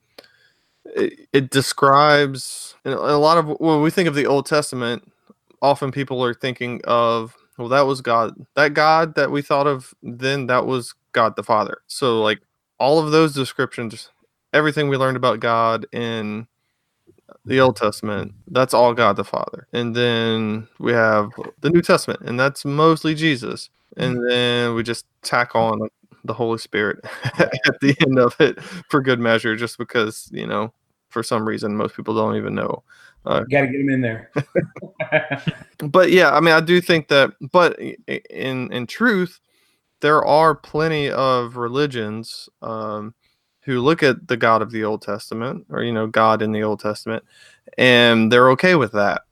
it, 0.85 1.29
it 1.33 1.51
describes 1.51 2.75
a 2.85 3.17
lot 3.17 3.39
of 3.39 3.47
when 3.61 3.81
we 3.81 3.91
think 3.91 4.09
of 4.09 4.15
the 4.15 4.27
Old 4.27 4.47
Testament, 4.47 5.10
often 5.63 5.91
people 5.93 6.25
are 6.25 6.35
thinking 6.35 6.81
of 6.85 7.37
well 7.59 7.69
that 7.69 7.83
was 7.83 8.01
God 8.01 8.35
that 8.55 8.75
God 8.75 9.15
that 9.15 9.31
we 9.31 9.43
thought 9.43 9.67
of 9.67 9.95
then 10.03 10.47
that 10.47 10.67
was 10.67 10.95
God 11.13 11.37
the 11.37 11.43
Father. 11.43 11.79
So 11.87 12.21
like 12.23 12.41
all 12.79 12.99
of 12.99 13.13
those 13.13 13.35
descriptions, 13.35 14.11
everything 14.53 14.89
we 14.89 14.97
learned 14.97 15.17
about 15.17 15.41
God 15.41 15.87
in 15.93 16.47
the 17.45 17.61
Old 17.61 17.77
Testament, 17.77 18.33
that's 18.49 18.75
all 18.75 18.95
God 18.95 19.17
the 19.17 19.25
Father. 19.25 19.67
And 19.73 19.95
then 19.95 20.69
we 20.79 20.93
have 20.93 21.31
the 21.61 21.71
New 21.71 21.83
Testament, 21.83 22.21
and 22.23 22.39
that's 22.39 22.65
mostly 22.65 23.15
Jesus. 23.15 23.71
And 23.97 24.19
mm. 24.19 24.29
then 24.29 24.75
we 24.75 24.83
just 24.83 25.07
tack 25.23 25.55
on 25.55 25.89
the 26.25 26.35
Holy 26.35 26.59
Spirit 26.59 27.05
at 27.39 27.81
the 27.81 27.97
end 28.01 28.19
of 28.19 28.37
it 28.41 28.61
for 28.63 29.01
good 29.01 29.21
measure, 29.21 29.57
just 29.57 29.79
because, 29.79 30.29
you 30.33 30.47
know, 30.47 30.73
for 31.09 31.23
some 31.23 31.47
reason 31.47 31.77
most 31.77 31.97
people 31.97 32.15
don't 32.15 32.37
even 32.37 32.55
know. 32.55 32.83
Got 33.51 33.63
to 33.63 33.67
get 33.69 33.79
them 33.79 33.91
in 33.91 34.01
there. 34.01 34.31
But 35.79 36.11
yeah, 36.11 36.31
I 36.35 36.41
mean, 36.41 36.55
I 36.55 36.61
do 36.61 36.81
think 36.81 37.09
that, 37.09 37.33
but 37.53 37.79
i- 37.81 37.97
i- 38.09 38.23
in 38.31 38.73
in 38.73 38.87
truth, 38.87 39.41
there 40.01 40.25
are 40.25 40.55
plenty 40.55 41.11
of 41.11 41.57
religions 41.57 42.49
um, 42.63 43.15
who 43.63 43.81
look 43.81 44.03
at 44.03 44.29
the 44.29 44.37
God 44.37 44.63
of 44.63 44.71
the 44.73 44.85
Old 44.85 45.03
Testament, 45.03 45.67
or 45.71 45.83
you 45.83 45.93
know, 45.93 46.07
God 46.07 46.43
in 46.43 46.53
the 46.53 46.63
Old 46.63 46.81
Testament, 46.81 47.25
and 47.79 48.33
they're 48.33 48.51
okay 48.53 48.75
with 48.77 48.93
that. 48.93 49.23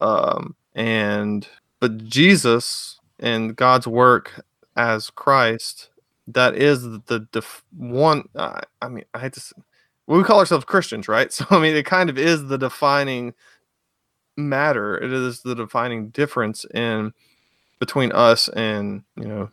Um, 0.00 0.56
and 0.74 1.46
but 1.80 1.98
Jesus 2.06 3.00
and 3.20 3.56
God's 3.56 3.86
work 3.88 4.44
as 4.76 5.10
Christ, 5.10 5.90
that 6.28 6.56
is 6.56 6.82
the 7.06 7.28
def- 7.32 7.64
one. 7.76 8.28
Uh, 8.36 8.60
I 8.82 8.88
mean, 8.88 9.04
I 9.14 9.20
hate 9.20 9.34
to. 9.34 9.42
We 10.16 10.24
call 10.24 10.38
ourselves 10.38 10.64
Christians, 10.64 11.08
right? 11.08 11.32
So 11.32 11.44
I 11.50 11.58
mean, 11.60 11.76
it 11.76 11.86
kind 11.86 12.10
of 12.10 12.18
is 12.18 12.46
the 12.46 12.58
defining 12.58 13.34
matter. 14.36 14.96
It 14.96 15.12
is 15.12 15.42
the 15.42 15.54
defining 15.54 16.08
difference 16.08 16.64
in 16.74 17.12
between 17.78 18.12
us 18.12 18.48
and 18.48 19.02
you 19.16 19.26
know 19.26 19.50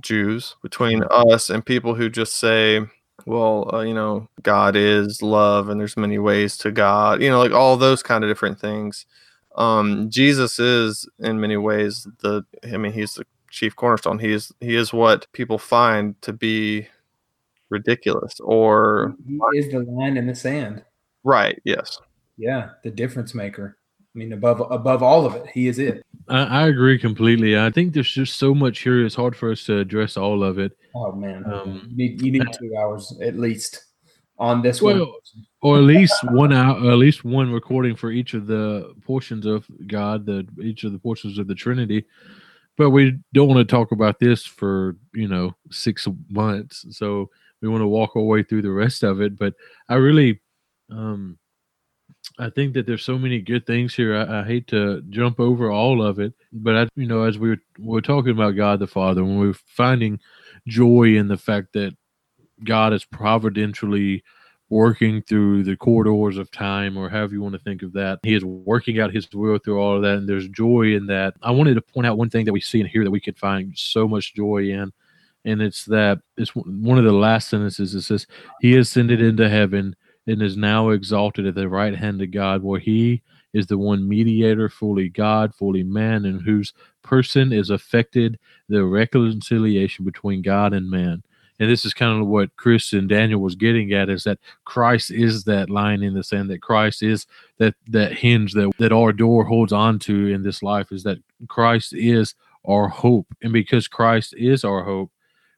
Jews, 0.00 0.56
between 0.62 1.02
us 1.10 1.50
and 1.50 1.64
people 1.64 1.94
who 1.94 2.08
just 2.08 2.36
say, 2.36 2.80
well, 3.26 3.74
uh, 3.74 3.80
you 3.80 3.94
know, 3.94 4.28
God 4.42 4.76
is 4.76 5.22
love, 5.22 5.68
and 5.68 5.80
there's 5.80 5.96
many 5.96 6.18
ways 6.18 6.56
to 6.58 6.70
God. 6.70 7.22
You 7.22 7.30
know, 7.30 7.38
like 7.38 7.52
all 7.52 7.76
those 7.76 8.02
kind 8.02 8.24
of 8.24 8.30
different 8.30 8.60
things. 8.60 9.06
Um, 9.56 10.08
Jesus 10.10 10.58
is 10.58 11.08
in 11.18 11.40
many 11.40 11.56
ways 11.56 12.06
the. 12.20 12.44
I 12.64 12.76
mean, 12.76 12.92
he's 12.92 13.14
the 13.14 13.26
chief 13.50 13.76
cornerstone. 13.76 14.18
He 14.18 14.32
is 14.32 14.52
he 14.60 14.76
is 14.76 14.92
what 14.92 15.26
people 15.32 15.58
find 15.58 16.20
to 16.22 16.32
be 16.32 16.88
ridiculous 17.72 18.38
or 18.40 19.14
he 19.26 19.40
is 19.58 19.72
the 19.72 19.80
line 19.80 20.16
in 20.16 20.26
the 20.26 20.34
sand. 20.34 20.84
right. 21.24 21.60
Yes. 21.64 21.98
Yeah, 22.36 22.70
the 22.84 22.90
difference 22.90 23.34
maker. 23.34 23.78
I 24.14 24.18
mean, 24.18 24.32
above 24.32 24.60
above 24.70 25.02
all 25.02 25.24
of 25.24 25.34
it, 25.34 25.46
he 25.48 25.68
is 25.68 25.78
it. 25.78 26.02
I, 26.28 26.62
I 26.62 26.68
agree 26.68 26.98
completely. 26.98 27.58
I 27.58 27.70
think 27.70 27.94
there's 27.94 28.12
just 28.12 28.38
so 28.38 28.54
much 28.54 28.80
here. 28.80 29.04
It's 29.04 29.14
hard 29.14 29.34
for 29.34 29.50
us 29.50 29.64
to 29.64 29.78
address 29.78 30.16
all 30.16 30.44
of 30.44 30.58
it. 30.58 30.76
Oh 30.94 31.12
man, 31.12 31.44
Um, 31.50 31.86
you 31.90 31.96
need, 31.96 32.22
you 32.22 32.32
need 32.32 32.46
two 32.52 32.76
hours 32.78 33.16
at 33.22 33.38
least 33.38 33.84
on 34.38 34.60
this 34.60 34.82
one. 34.82 35.06
Or 35.62 35.78
at 35.78 35.84
least 35.84 36.14
one 36.24 36.52
hour, 36.52 36.76
at 36.90 36.98
least 36.98 37.24
one 37.24 37.52
recording 37.52 37.94
for 37.94 38.10
each 38.10 38.34
of 38.34 38.46
the 38.46 38.94
portions 39.02 39.46
of 39.46 39.64
God, 39.86 40.26
the 40.26 40.46
each 40.60 40.84
of 40.84 40.92
the 40.92 40.98
portions 40.98 41.38
of 41.38 41.46
the 41.46 41.54
Trinity. 41.54 42.04
But 42.76 42.90
we 42.90 43.18
don't 43.32 43.48
want 43.48 43.66
to 43.66 43.76
talk 43.76 43.92
about 43.92 44.18
this 44.18 44.44
for 44.44 44.96
you 45.14 45.28
know 45.28 45.54
six 45.70 46.08
months, 46.28 46.84
so 46.90 47.30
we 47.62 47.68
want 47.68 47.80
to 47.82 47.88
walk 47.88 48.16
our 48.16 48.22
way 48.22 48.42
through 48.42 48.62
the 48.62 48.70
rest 48.70 49.02
of 49.02 49.20
it. 49.20 49.38
But 49.38 49.54
I 49.88 49.94
really, 49.94 50.40
um, 50.90 51.38
I 52.38 52.50
think 52.50 52.74
that 52.74 52.86
there's 52.86 53.04
so 53.04 53.18
many 53.18 53.40
good 53.40 53.66
things 53.66 53.94
here. 53.94 54.16
I, 54.16 54.40
I 54.40 54.44
hate 54.44 54.66
to 54.68 55.02
jump 55.08 55.40
over 55.40 55.70
all 55.70 56.02
of 56.02 56.18
it, 56.18 56.34
but 56.52 56.76
I, 56.76 56.88
you 56.96 57.06
know, 57.06 57.22
as 57.22 57.38
we 57.38 57.50
were, 57.50 57.58
we 57.78 57.86
we're 57.86 58.00
talking 58.00 58.32
about 58.32 58.56
God 58.56 58.80
the 58.80 58.86
Father, 58.86 59.24
when 59.24 59.38
we're 59.38 59.54
finding 59.54 60.20
joy 60.66 61.16
in 61.16 61.28
the 61.28 61.38
fact 61.38 61.72
that 61.74 61.96
God 62.64 62.92
is 62.92 63.04
providentially 63.04 64.22
working 64.72 65.20
through 65.22 65.62
the 65.62 65.76
corridors 65.76 66.38
of 66.38 66.50
time 66.50 66.96
or 66.96 67.10
however 67.10 67.34
you 67.34 67.42
want 67.42 67.52
to 67.52 67.60
think 67.60 67.82
of 67.82 67.92
that. 67.92 68.18
He 68.22 68.32
is 68.32 68.42
working 68.42 69.00
out 69.00 69.12
his 69.12 69.28
will 69.30 69.58
through 69.58 69.78
all 69.78 69.96
of 69.96 70.02
that, 70.02 70.16
and 70.16 70.28
there's 70.28 70.48
joy 70.48 70.94
in 70.94 71.06
that. 71.08 71.34
I 71.42 71.50
wanted 71.50 71.74
to 71.74 71.82
point 71.82 72.06
out 72.06 72.16
one 72.16 72.30
thing 72.30 72.46
that 72.46 72.54
we 72.54 72.60
see 72.62 72.80
in 72.80 72.86
here 72.86 73.04
that 73.04 73.10
we 73.10 73.20
could 73.20 73.38
find 73.38 73.76
so 73.76 74.08
much 74.08 74.34
joy 74.34 74.70
in, 74.70 74.90
and 75.44 75.60
it's 75.60 75.84
that 75.86 76.20
it's 76.36 76.54
one 76.54 76.98
of 76.98 77.04
the 77.04 77.12
last 77.12 77.48
sentences. 77.48 77.94
It 77.94 78.02
says, 78.02 78.26
He 78.60 78.76
ascended 78.76 79.20
into 79.20 79.48
heaven 79.48 79.96
and 80.26 80.42
is 80.42 80.56
now 80.56 80.90
exalted 80.90 81.46
at 81.46 81.54
the 81.54 81.68
right 81.68 81.94
hand 81.96 82.22
of 82.22 82.30
God, 82.30 82.62
where 82.62 82.80
he 82.80 83.22
is 83.52 83.66
the 83.66 83.78
one 83.78 84.08
mediator, 84.08 84.68
fully 84.68 85.08
God, 85.08 85.54
fully 85.54 85.82
man, 85.82 86.24
in 86.24 86.40
whose 86.40 86.72
person 87.02 87.52
is 87.52 87.70
affected 87.70 88.38
the 88.68 88.84
reconciliation 88.84 90.04
between 90.04 90.42
God 90.42 90.72
and 90.72 90.90
man 90.90 91.22
and 91.62 91.70
this 91.70 91.84
is 91.84 91.94
kind 91.94 92.20
of 92.20 92.26
what 92.26 92.56
Chris 92.56 92.92
and 92.92 93.08
Daniel 93.08 93.40
was 93.40 93.54
getting 93.54 93.92
at 93.92 94.08
is 94.08 94.24
that 94.24 94.40
Christ 94.64 95.12
is 95.12 95.44
that 95.44 95.70
line 95.70 96.02
in 96.02 96.12
the 96.12 96.24
sand 96.24 96.50
that 96.50 96.60
Christ 96.60 97.04
is 97.04 97.24
that 97.58 97.76
that 97.86 98.14
hinge 98.14 98.52
that 98.54 98.72
that 98.78 98.90
our 98.90 99.12
door 99.12 99.44
holds 99.44 99.72
on 99.72 100.00
to 100.00 100.26
in 100.26 100.42
this 100.42 100.62
life 100.64 100.90
is 100.90 101.04
that 101.04 101.18
Christ 101.46 101.92
is 101.92 102.34
our 102.66 102.88
hope 102.88 103.28
and 103.42 103.52
because 103.52 103.86
Christ 103.86 104.34
is 104.36 104.64
our 104.64 104.82
hope 104.82 105.12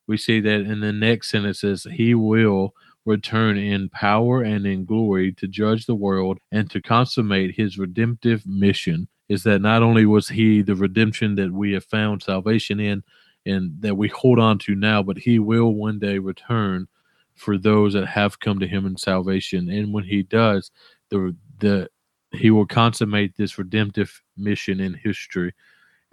we 0.07 0.17
see 0.17 0.41
that 0.41 0.61
in 0.61 0.81
the 0.81 0.93
next 0.93 1.31
sentence 1.31 1.61
says 1.61 1.87
he 1.91 2.15
will 2.15 2.75
return 3.05 3.59
in 3.59 3.89
power 3.91 4.43
and 4.43 4.67
in 4.67 4.85
glory 4.85 5.33
to 5.33 5.47
judge 5.47 5.87
the 5.87 5.95
world 5.95 6.39
and 6.53 6.71
to 6.71 6.81
consummate 6.81 7.55
his 7.55 7.79
redemptive 7.79 8.47
mission 8.47 9.09
is 9.29 9.43
that 9.43 9.61
not 9.61 9.83
only 9.83 10.07
was 10.07 10.29
he 10.29 10.63
the 10.63 10.75
redemption 10.75 11.35
that 11.35 11.53
we 11.53 11.73
have 11.73 11.85
found 11.85 12.23
salvation 12.23 12.81
in 12.81 13.03
and 13.47 13.73
that 13.81 13.97
we 13.97 14.09
hold 14.09 14.39
on 14.39 14.59
to 14.59 14.75
now, 14.75 15.03
but 15.03 15.19
he 15.19 15.39
will 15.39 15.75
one 15.75 15.99
day 15.99 16.19
return 16.19 16.87
for 17.35 17.59
those 17.59 17.93
that 17.95 18.07
have 18.07 18.41
come 18.41 18.59
to 18.59 18.67
him 18.67 18.87
in 18.87 18.97
salvation. 18.97 19.69
And 19.69 19.93
when 19.93 20.05
he 20.05 20.23
does, 20.23 20.71
the 21.11 21.35
the 21.59 21.89
he 22.33 22.51
will 22.51 22.67
consummate 22.67 23.37
this 23.37 23.59
redemptive 23.59 24.23
mission 24.37 24.81
in 24.81 24.95
history. 24.95 25.53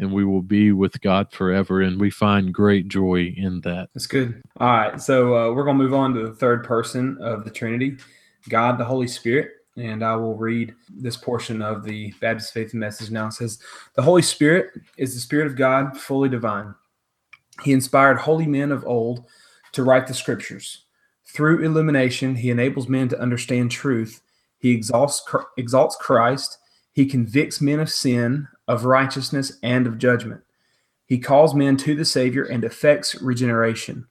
And 0.01 0.11
we 0.11 0.25
will 0.25 0.41
be 0.41 0.71
with 0.71 0.99
God 1.01 1.31
forever. 1.31 1.81
And 1.81 2.01
we 2.01 2.09
find 2.09 2.53
great 2.53 2.87
joy 2.87 3.33
in 3.37 3.61
that. 3.61 3.89
That's 3.93 4.07
good. 4.07 4.41
All 4.59 4.67
right. 4.67 5.01
So 5.01 5.37
uh, 5.37 5.53
we're 5.53 5.63
going 5.63 5.77
to 5.77 5.83
move 5.83 5.93
on 5.93 6.13
to 6.15 6.27
the 6.27 6.35
third 6.35 6.63
person 6.63 7.17
of 7.21 7.45
the 7.45 7.51
Trinity, 7.51 7.97
God 8.49 8.77
the 8.77 8.83
Holy 8.83 9.07
Spirit. 9.07 9.51
And 9.77 10.03
I 10.03 10.15
will 10.15 10.35
read 10.35 10.73
this 10.89 11.15
portion 11.15 11.61
of 11.61 11.83
the 11.83 12.13
Baptist 12.19 12.53
Faith 12.53 12.73
Message 12.73 13.09
now. 13.09 13.27
It 13.27 13.33
says, 13.33 13.59
The 13.95 14.01
Holy 14.01 14.21
Spirit 14.21 14.71
is 14.97 15.13
the 15.13 15.21
Spirit 15.21 15.47
of 15.47 15.55
God, 15.55 15.97
fully 15.97 16.27
divine. 16.27 16.75
He 17.63 17.71
inspired 17.71 18.17
holy 18.17 18.47
men 18.47 18.71
of 18.71 18.85
old 18.85 19.25
to 19.73 19.83
write 19.83 20.07
the 20.07 20.13
scriptures. 20.13 20.85
Through 21.25 21.63
illumination, 21.63 22.35
he 22.35 22.49
enables 22.49 22.89
men 22.89 23.07
to 23.09 23.19
understand 23.19 23.71
truth. 23.71 24.21
He 24.57 24.71
exalts, 24.71 25.23
exalts 25.57 25.95
Christ. 25.95 26.57
He 26.91 27.05
convicts 27.05 27.61
men 27.61 27.79
of 27.79 27.89
sin, 27.89 28.47
of 28.71 28.85
righteousness, 28.85 29.59
and 29.61 29.85
of 29.85 29.97
judgment. 29.97 30.41
He 31.05 31.19
calls 31.19 31.53
men 31.53 31.75
to 31.77 31.93
the 31.93 32.05
Savior 32.05 32.45
and 32.45 32.63
effects 32.63 33.21
regeneration. 33.21 34.07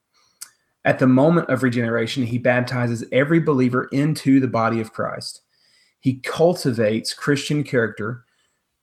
At 0.84 0.98
the 0.98 1.06
moment 1.06 1.48
of 1.48 1.62
regeneration, 1.62 2.24
he 2.24 2.36
baptizes 2.36 3.02
every 3.10 3.40
believer 3.40 3.84
into 3.84 4.38
the 4.38 4.48
body 4.48 4.78
of 4.78 4.92
Christ. 4.92 5.40
He 5.98 6.16
cultivates 6.20 7.14
Christian 7.14 7.64
character, 7.64 8.26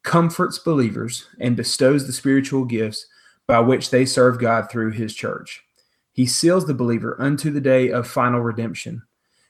comforts 0.01 0.57
believers, 0.57 1.27
and 1.39 1.55
bestows 1.55 2.07
the 2.07 2.13
spiritual 2.13 2.65
gifts 2.65 3.05
by 3.45 3.59
which 3.59 3.91
they 3.91 4.03
serve 4.03 4.39
God 4.39 4.71
through 4.71 4.91
his 4.91 5.13
church. 5.13 5.63
He 6.11 6.25
seals 6.25 6.65
the 6.65 6.73
believer 6.73 7.15
unto 7.19 7.51
the 7.51 7.61
day 7.61 7.91
of 7.91 8.07
final 8.07 8.41
redemption. 8.41 9.03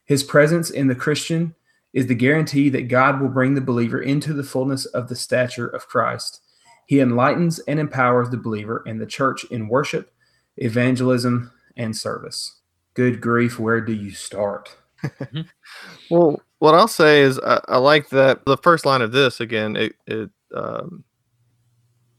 His 0.04 0.24
presence 0.24 0.70
in 0.70 0.88
the 0.88 0.96
Christian 0.96 1.56
is 1.98 2.06
the 2.06 2.14
guarantee 2.14 2.70
that 2.70 2.90
God 2.90 3.20
will 3.20 3.28
bring 3.28 3.56
the 3.56 3.60
believer 3.60 4.00
into 4.00 4.32
the 4.32 4.44
fullness 4.44 4.86
of 4.86 5.10
the 5.10 5.16
stature 5.16 5.66
of 5.66 5.88
Christ. 5.88 6.42
He 6.86 7.00
enlightens 7.00 7.58
and 7.62 7.80
empowers 7.80 8.30
the 8.30 8.38
believer 8.38 8.84
and 8.86 9.02
the 9.02 9.08
church 9.08 9.46
in 9.46 9.68
worship, 9.68 10.12
evangelism, 10.58 11.52
and 11.76 11.98
service. 11.98 12.62
Good 12.94 13.20
grief, 13.20 13.58
where 13.58 13.82
do 13.82 13.94
you 13.94 14.12
start? 14.12 14.78
well, 16.12 16.40
what 16.60 16.76
I'll 16.76 16.88
say 16.88 17.22
is 17.22 17.40
I, 17.40 17.62
I, 17.68 17.78
like 17.78 18.10
that 18.10 18.46
the 18.46 18.58
first 18.58 18.86
line 18.86 19.02
of 19.02 19.12
this 19.12 19.40
again. 19.40 19.76
It, 19.76 19.96
it 20.06 20.30
um, 20.54 21.04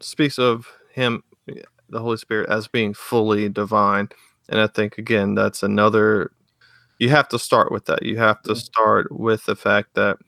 speaks 0.01 0.41
of 0.41 0.67
him, 0.93 1.23
the 1.47 2.01
Holy 2.01 2.17
Spirit, 2.17 2.51
as 2.51 2.67
being 2.67 2.95
fully 2.95 3.49
divine, 3.49 4.09
and 4.49 4.59
I 4.59 4.67
think 4.67 4.99
again 4.99 5.37
that's 5.37 5.63
another. 5.63 6.33
You 6.99 7.11
have 7.11 7.29
to 7.29 7.39
start 7.39 7.71
with 7.71 7.87
that. 7.87 8.03
You 8.03 8.19
have 8.19 8.43
to 8.43 8.57
start 8.57 9.13
with 9.13 9.45
the 9.47 9.57
fact 9.57 9.95
that 9.95 10.19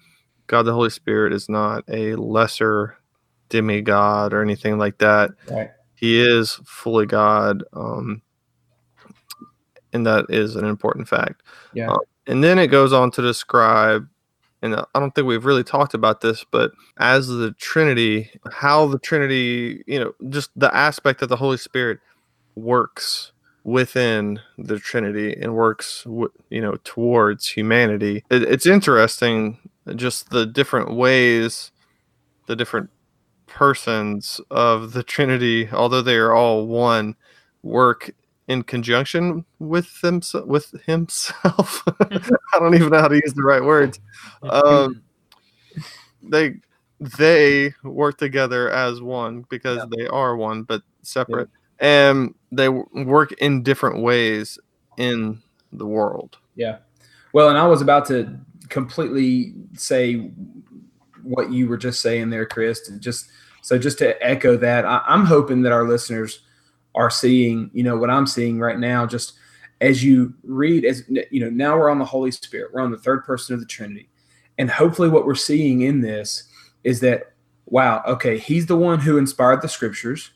God, 0.46 0.62
the 0.64 0.72
Holy 0.72 0.90
Spirit, 0.90 1.32
is 1.32 1.48
not 1.48 1.84
a 1.88 2.14
lesser 2.16 2.96
demigod 3.48 4.32
or 4.32 4.42
anything 4.42 4.78
like 4.78 4.98
that. 4.98 5.30
Right. 5.50 5.70
He 5.94 6.20
is 6.20 6.58
fully 6.64 7.04
God, 7.06 7.62
um, 7.74 8.22
and 9.92 10.06
that 10.06 10.26
is 10.28 10.56
an 10.56 10.64
important 10.64 11.08
fact. 11.08 11.42
Yeah. 11.74 11.90
Uh, 11.90 11.98
and 12.26 12.42
then 12.42 12.58
it 12.58 12.68
goes 12.68 12.92
on 12.92 13.10
to 13.12 13.22
describe, 13.22 14.08
and 14.62 14.76
I 14.76 14.84
don't 14.94 15.14
think 15.14 15.26
we've 15.26 15.44
really 15.44 15.64
talked 15.64 15.94
about 15.94 16.20
this, 16.20 16.44
but 16.50 16.72
as 16.98 17.28
the 17.28 17.52
Trinity, 17.58 18.30
how 18.50 18.86
the 18.86 18.98
Trinity, 18.98 19.82
you 19.86 19.98
know, 19.98 20.12
just 20.30 20.50
the 20.56 20.74
aspect 20.74 21.20
that 21.20 21.26
the 21.26 21.36
Holy 21.36 21.58
Spirit 21.58 21.98
works 22.54 23.32
within 23.64 24.40
the 24.58 24.78
Trinity 24.78 25.34
and 25.34 25.54
works, 25.54 26.06
you 26.06 26.60
know, 26.60 26.78
towards 26.84 27.48
humanity. 27.48 28.24
It, 28.30 28.42
it's 28.42 28.66
interesting, 28.66 29.58
just 29.96 30.30
the 30.30 30.46
different 30.46 30.94
ways, 30.94 31.70
the 32.46 32.56
different 32.56 32.90
persons 33.46 34.40
of 34.50 34.92
the 34.92 35.02
Trinity, 35.02 35.68
although 35.70 36.02
they 36.02 36.16
are 36.16 36.32
all 36.32 36.66
one, 36.66 37.16
work 37.62 38.10
in 38.48 38.62
conjunction 38.64 39.44
with 39.58 40.00
them 40.00 40.20
with 40.46 40.74
himself. 40.86 41.84
I 42.00 42.58
don't 42.58 42.74
even 42.74 42.88
know 42.88 43.00
how 43.00 43.08
to 43.08 43.14
use 43.14 43.34
the 43.34 43.42
right 43.42 43.62
words. 43.62 44.00
Um, 44.42 45.02
they 46.22 46.56
they 46.98 47.72
work 47.82 48.18
together 48.18 48.68
as 48.70 49.00
one 49.00 49.44
because 49.48 49.78
yeah. 49.78 49.84
they 49.96 50.06
are 50.08 50.36
one 50.36 50.64
but 50.64 50.82
separate, 51.02 51.48
yeah. 51.52 51.59
And 51.80 52.34
they 52.52 52.68
work 52.68 53.32
in 53.32 53.62
different 53.62 54.02
ways 54.02 54.58
in 54.96 55.40
the 55.72 55.86
world. 55.86 56.38
Yeah. 56.54 56.78
Well, 57.32 57.48
and 57.48 57.58
I 57.58 57.66
was 57.66 57.80
about 57.80 58.06
to 58.06 58.38
completely 58.68 59.54
say 59.74 60.30
what 61.22 61.52
you 61.52 61.68
were 61.68 61.76
just 61.76 62.00
saying 62.00 62.30
there, 62.30 62.46
Chris. 62.46 62.88
Just 62.98 63.30
so 63.62 63.78
just 63.78 63.98
to 63.98 64.20
echo 64.24 64.56
that, 64.56 64.84
I, 64.84 65.02
I'm 65.06 65.24
hoping 65.24 65.62
that 65.62 65.72
our 65.72 65.86
listeners 65.86 66.40
are 66.94 67.10
seeing, 67.10 67.70
you 67.72 67.82
know, 67.82 67.96
what 67.96 68.10
I'm 68.10 68.26
seeing 68.26 68.58
right 68.58 68.78
now, 68.78 69.06
just 69.06 69.34
as 69.80 70.04
you 70.04 70.34
read, 70.42 70.84
as 70.84 71.04
you 71.30 71.40
know, 71.40 71.50
now 71.50 71.78
we're 71.78 71.90
on 71.90 71.98
the 71.98 72.04
Holy 72.04 72.30
Spirit, 72.30 72.72
we're 72.72 72.80
on 72.80 72.90
the 72.90 72.98
third 72.98 73.24
person 73.24 73.54
of 73.54 73.60
the 73.60 73.66
Trinity. 73.66 74.08
And 74.58 74.70
hopefully, 74.70 75.08
what 75.08 75.24
we're 75.24 75.34
seeing 75.34 75.82
in 75.82 76.00
this 76.00 76.44
is 76.84 77.00
that, 77.00 77.32
wow, 77.66 78.02
okay, 78.06 78.38
he's 78.38 78.66
the 78.66 78.76
one 78.76 78.98
who 78.98 79.16
inspired 79.16 79.62
the 79.62 79.68
scriptures. 79.68 80.30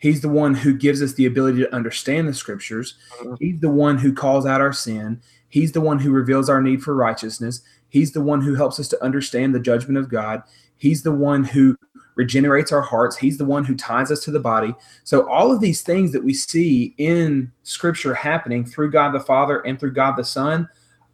He's 0.00 0.22
the 0.22 0.28
one 0.28 0.54
who 0.54 0.72
gives 0.72 1.02
us 1.02 1.12
the 1.12 1.26
ability 1.26 1.60
to 1.60 1.74
understand 1.74 2.26
the 2.26 2.34
scriptures. 2.34 2.96
Mm-hmm. 3.20 3.34
He's 3.38 3.60
the 3.60 3.70
one 3.70 3.98
who 3.98 4.12
calls 4.12 4.46
out 4.46 4.60
our 4.60 4.72
sin. 4.72 5.20
He's 5.50 5.72
the 5.72 5.80
one 5.80 5.98
who 5.98 6.10
reveals 6.10 6.48
our 6.48 6.60
need 6.60 6.82
for 6.82 6.94
righteousness. 6.94 7.60
He's 7.90 8.12
the 8.12 8.22
one 8.22 8.40
who 8.40 8.54
helps 8.54 8.80
us 8.80 8.88
to 8.88 9.04
understand 9.04 9.54
the 9.54 9.60
judgment 9.60 9.98
of 9.98 10.08
God. 10.08 10.42
He's 10.78 11.02
the 11.02 11.12
one 11.12 11.44
who 11.44 11.76
regenerates 12.14 12.72
our 12.72 12.80
hearts. 12.80 13.16
He's 13.16 13.36
the 13.36 13.44
one 13.44 13.64
who 13.64 13.74
ties 13.74 14.10
us 14.10 14.20
to 14.24 14.30
the 14.30 14.40
body. 14.40 14.74
So, 15.04 15.28
all 15.28 15.52
of 15.52 15.60
these 15.60 15.82
things 15.82 16.12
that 16.12 16.24
we 16.24 16.32
see 16.32 16.94
in 16.96 17.52
Scripture 17.62 18.14
happening 18.14 18.64
through 18.64 18.90
God 18.90 19.12
the 19.12 19.20
Father 19.20 19.60
and 19.60 19.78
through 19.78 19.92
God 19.92 20.16
the 20.16 20.24
Son 20.24 20.68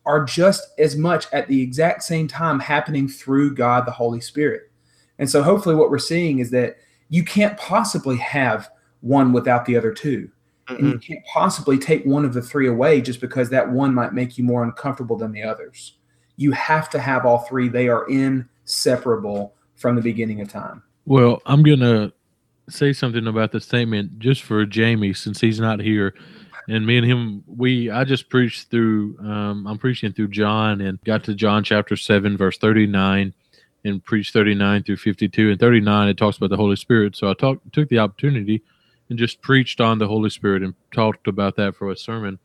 are 0.04 0.24
just 0.24 0.68
as 0.78 0.96
much 0.96 1.26
at 1.32 1.48
the 1.48 1.60
exact 1.60 2.04
same 2.04 2.28
time 2.28 2.60
happening 2.60 3.08
through 3.08 3.56
God 3.56 3.86
the 3.86 3.92
Holy 3.92 4.20
Spirit. 4.20 4.70
And 5.18 5.28
so, 5.28 5.42
hopefully, 5.42 5.74
what 5.74 5.90
we're 5.90 5.98
seeing 5.98 6.38
is 6.38 6.50
that 6.50 6.76
you 7.08 7.24
can't 7.24 7.58
possibly 7.58 8.16
have 8.16 8.68
one 9.06 9.32
without 9.32 9.64
the 9.64 9.76
other 9.76 9.92
2 9.92 10.28
mm-hmm. 10.68 10.74
And 10.74 10.92
you 10.92 10.98
can't 10.98 11.24
possibly 11.26 11.78
take 11.78 12.04
one 12.04 12.24
of 12.24 12.34
the 12.34 12.42
three 12.42 12.68
away 12.68 13.00
just 13.00 13.20
because 13.20 13.50
that 13.50 13.70
one 13.70 13.94
might 13.94 14.12
make 14.12 14.36
you 14.36 14.44
more 14.44 14.64
uncomfortable 14.64 15.16
than 15.16 15.32
the 15.32 15.42
others. 15.42 15.98
You 16.36 16.52
have 16.52 16.90
to 16.90 16.98
have 16.98 17.24
all 17.24 17.38
three, 17.38 17.68
they 17.68 17.88
are 17.88 18.06
inseparable 18.08 19.54
from 19.76 19.96
the 19.96 20.02
beginning 20.02 20.40
of 20.40 20.48
time. 20.48 20.82
Well, 21.06 21.40
I'm 21.46 21.62
gonna 21.62 22.12
say 22.68 22.92
something 22.92 23.26
about 23.26 23.52
the 23.52 23.60
statement 23.60 24.18
just 24.18 24.42
for 24.42 24.66
Jamie 24.66 25.14
since 25.14 25.40
he's 25.40 25.60
not 25.60 25.80
here. 25.80 26.14
And 26.68 26.84
me 26.84 26.96
and 26.96 27.06
him, 27.06 27.44
we 27.46 27.90
I 27.90 28.04
just 28.04 28.28
preached 28.28 28.70
through. 28.70 29.16
Um, 29.20 29.66
I'm 29.66 29.78
preaching 29.78 30.12
through 30.12 30.28
John 30.28 30.80
and 30.80 31.00
got 31.04 31.22
to 31.24 31.34
John 31.34 31.62
chapter 31.62 31.96
seven, 31.96 32.36
verse 32.36 32.58
thirty 32.58 32.88
nine, 32.88 33.34
and 33.84 34.04
preached 34.04 34.32
thirty 34.32 34.54
nine 34.54 34.82
through 34.82 34.96
fifty 34.96 35.28
two. 35.28 35.50
And 35.50 35.60
thirty 35.60 35.80
nine, 35.80 36.08
it 36.08 36.16
talks 36.16 36.36
about 36.36 36.50
the 36.50 36.56
Holy 36.56 36.74
Spirit. 36.74 37.14
So 37.14 37.30
I 37.30 37.34
talked, 37.34 37.72
took 37.72 37.88
the 37.88 38.00
opportunity, 38.00 38.62
and 39.08 39.18
just 39.18 39.40
preached 39.40 39.80
on 39.80 39.98
the 39.98 40.08
Holy 40.08 40.30
Spirit 40.30 40.62
and 40.62 40.74
talked 40.92 41.28
about 41.28 41.56
that 41.56 41.74
for 41.76 41.90
a 41.90 41.96
sermon. 41.96 42.38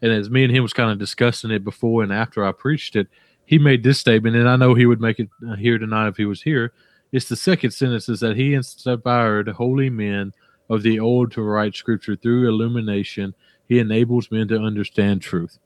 And 0.00 0.12
as 0.12 0.30
me 0.30 0.44
and 0.44 0.54
him 0.54 0.62
was 0.62 0.72
kind 0.72 0.90
of 0.90 0.98
discussing 0.98 1.50
it 1.50 1.64
before 1.64 2.02
and 2.02 2.12
after 2.12 2.44
I 2.44 2.52
preached 2.52 2.96
it, 2.96 3.08
he 3.44 3.58
made 3.58 3.82
this 3.82 3.98
statement, 3.98 4.36
and 4.36 4.48
I 4.48 4.56
know 4.56 4.74
he 4.74 4.86
would 4.86 5.00
make 5.00 5.18
it 5.18 5.28
uh, 5.46 5.56
here 5.56 5.76
tonight 5.76 6.08
if 6.08 6.16
he 6.16 6.24
was 6.24 6.42
here 6.42 6.72
it's 7.12 7.28
the 7.28 7.36
second 7.36 7.70
sentence 7.72 8.08
is 8.08 8.20
that 8.20 8.36
he 8.36 8.54
inspired 8.54 9.48
holy 9.48 9.90
men 9.90 10.32
of 10.70 10.82
the 10.82 10.98
old 10.98 11.30
to 11.32 11.42
write 11.42 11.76
scripture 11.76 12.16
through 12.16 12.48
illumination. 12.48 13.34
He 13.68 13.78
enables 13.78 14.30
men 14.30 14.48
to 14.48 14.58
understand 14.58 15.20
truth. 15.20 15.58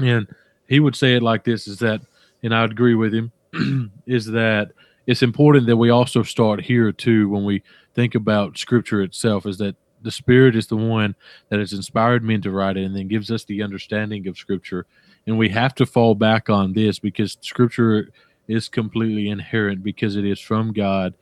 And 0.00 0.28
he 0.68 0.78
would 0.78 0.94
say 0.94 1.16
it 1.16 1.22
like 1.22 1.42
this 1.42 1.66
is 1.66 1.80
that, 1.80 2.02
and 2.42 2.54
I 2.54 2.64
agree 2.64 2.94
with 2.94 3.12
him, 3.12 3.32
is 4.06 4.26
that 4.26 4.72
it's 5.06 5.22
important 5.22 5.66
that 5.66 5.76
we 5.76 5.90
also 5.90 6.22
start 6.22 6.62
here 6.62 6.92
too 6.92 7.28
when 7.28 7.44
we 7.44 7.62
think 7.94 8.14
about 8.14 8.58
scripture 8.58 9.02
itself, 9.02 9.46
is 9.46 9.58
that 9.58 9.76
the 10.02 10.10
Spirit 10.10 10.54
is 10.54 10.66
the 10.66 10.76
one 10.76 11.14
that 11.48 11.58
has 11.58 11.72
inspired 11.72 12.22
men 12.22 12.42
to 12.42 12.50
write 12.50 12.76
it 12.76 12.84
and 12.84 12.94
then 12.94 13.08
gives 13.08 13.30
us 13.30 13.44
the 13.44 13.62
understanding 13.62 14.28
of 14.28 14.36
scripture. 14.36 14.86
And 15.26 15.38
we 15.38 15.48
have 15.48 15.74
to 15.76 15.86
fall 15.86 16.14
back 16.14 16.48
on 16.48 16.72
this 16.72 16.98
because 16.98 17.36
scripture 17.40 18.10
is 18.46 18.68
completely 18.68 19.28
inerrant 19.28 19.82
because 19.82 20.16
it 20.16 20.24
is 20.24 20.40
from 20.40 20.72
God 20.72 21.14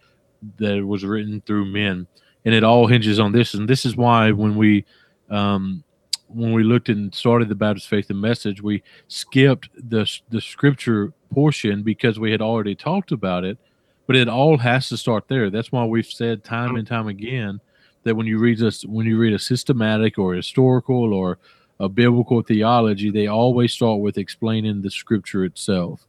that 0.59 0.85
was 0.85 1.05
written 1.05 1.43
through 1.47 1.65
men, 1.67 2.07
and 2.45 2.55
it 2.55 2.65
all 2.65 2.87
hinges 2.87 3.19
on 3.19 3.33
this. 3.33 3.55
And 3.55 3.69
this 3.69 3.87
is 3.87 3.97
why 3.97 4.31
when 4.33 4.57
we 4.57 4.85
um, 5.31 5.85
when 6.29 6.53
we 6.53 6.65
looked 6.65 6.89
and 6.89 7.15
started 7.15 7.49
the 7.49 7.55
Baptist 7.55 7.89
Faith 7.89 8.11
and 8.11 8.21
Message, 8.21 8.61
we 8.61 8.83
skipped 9.09 9.71
the 9.75 10.11
the 10.29 10.41
scripture 10.41 11.13
portion 11.31 11.83
because 11.83 12.19
we 12.19 12.31
had 12.31 12.43
already 12.43 12.75
talked 12.75 13.13
about 13.13 13.45
it. 13.45 13.59
But 14.07 14.17
it 14.17 14.29
all 14.29 14.59
has 14.59 14.89
to 14.91 14.97
start 14.97 15.29
there. 15.29 15.51
That's 15.51 15.73
why 15.73 15.85
we've 15.85 16.07
said 16.07 16.45
time 16.45 16.71
mm-hmm. 16.71 16.77
and 16.77 16.87
time 16.87 17.09
again 17.09 17.61
that 18.03 18.15
when 18.15 18.27
you 18.27 18.39
read 18.39 18.59
this, 18.59 18.85
when 18.85 19.07
you 19.07 19.19
read 19.19 19.33
a 19.33 19.39
systematic 19.39 20.19
or 20.19 20.35
historical 20.35 21.15
or 21.15 21.39
a 21.81 21.89
biblical 21.89 22.43
theology, 22.43 23.11
they 23.11 23.27
always 23.27 23.73
start 23.73 24.01
with 24.01 24.19
explaining 24.19 24.83
the 24.83 24.91
scripture 24.91 25.45
itself. 25.45 26.07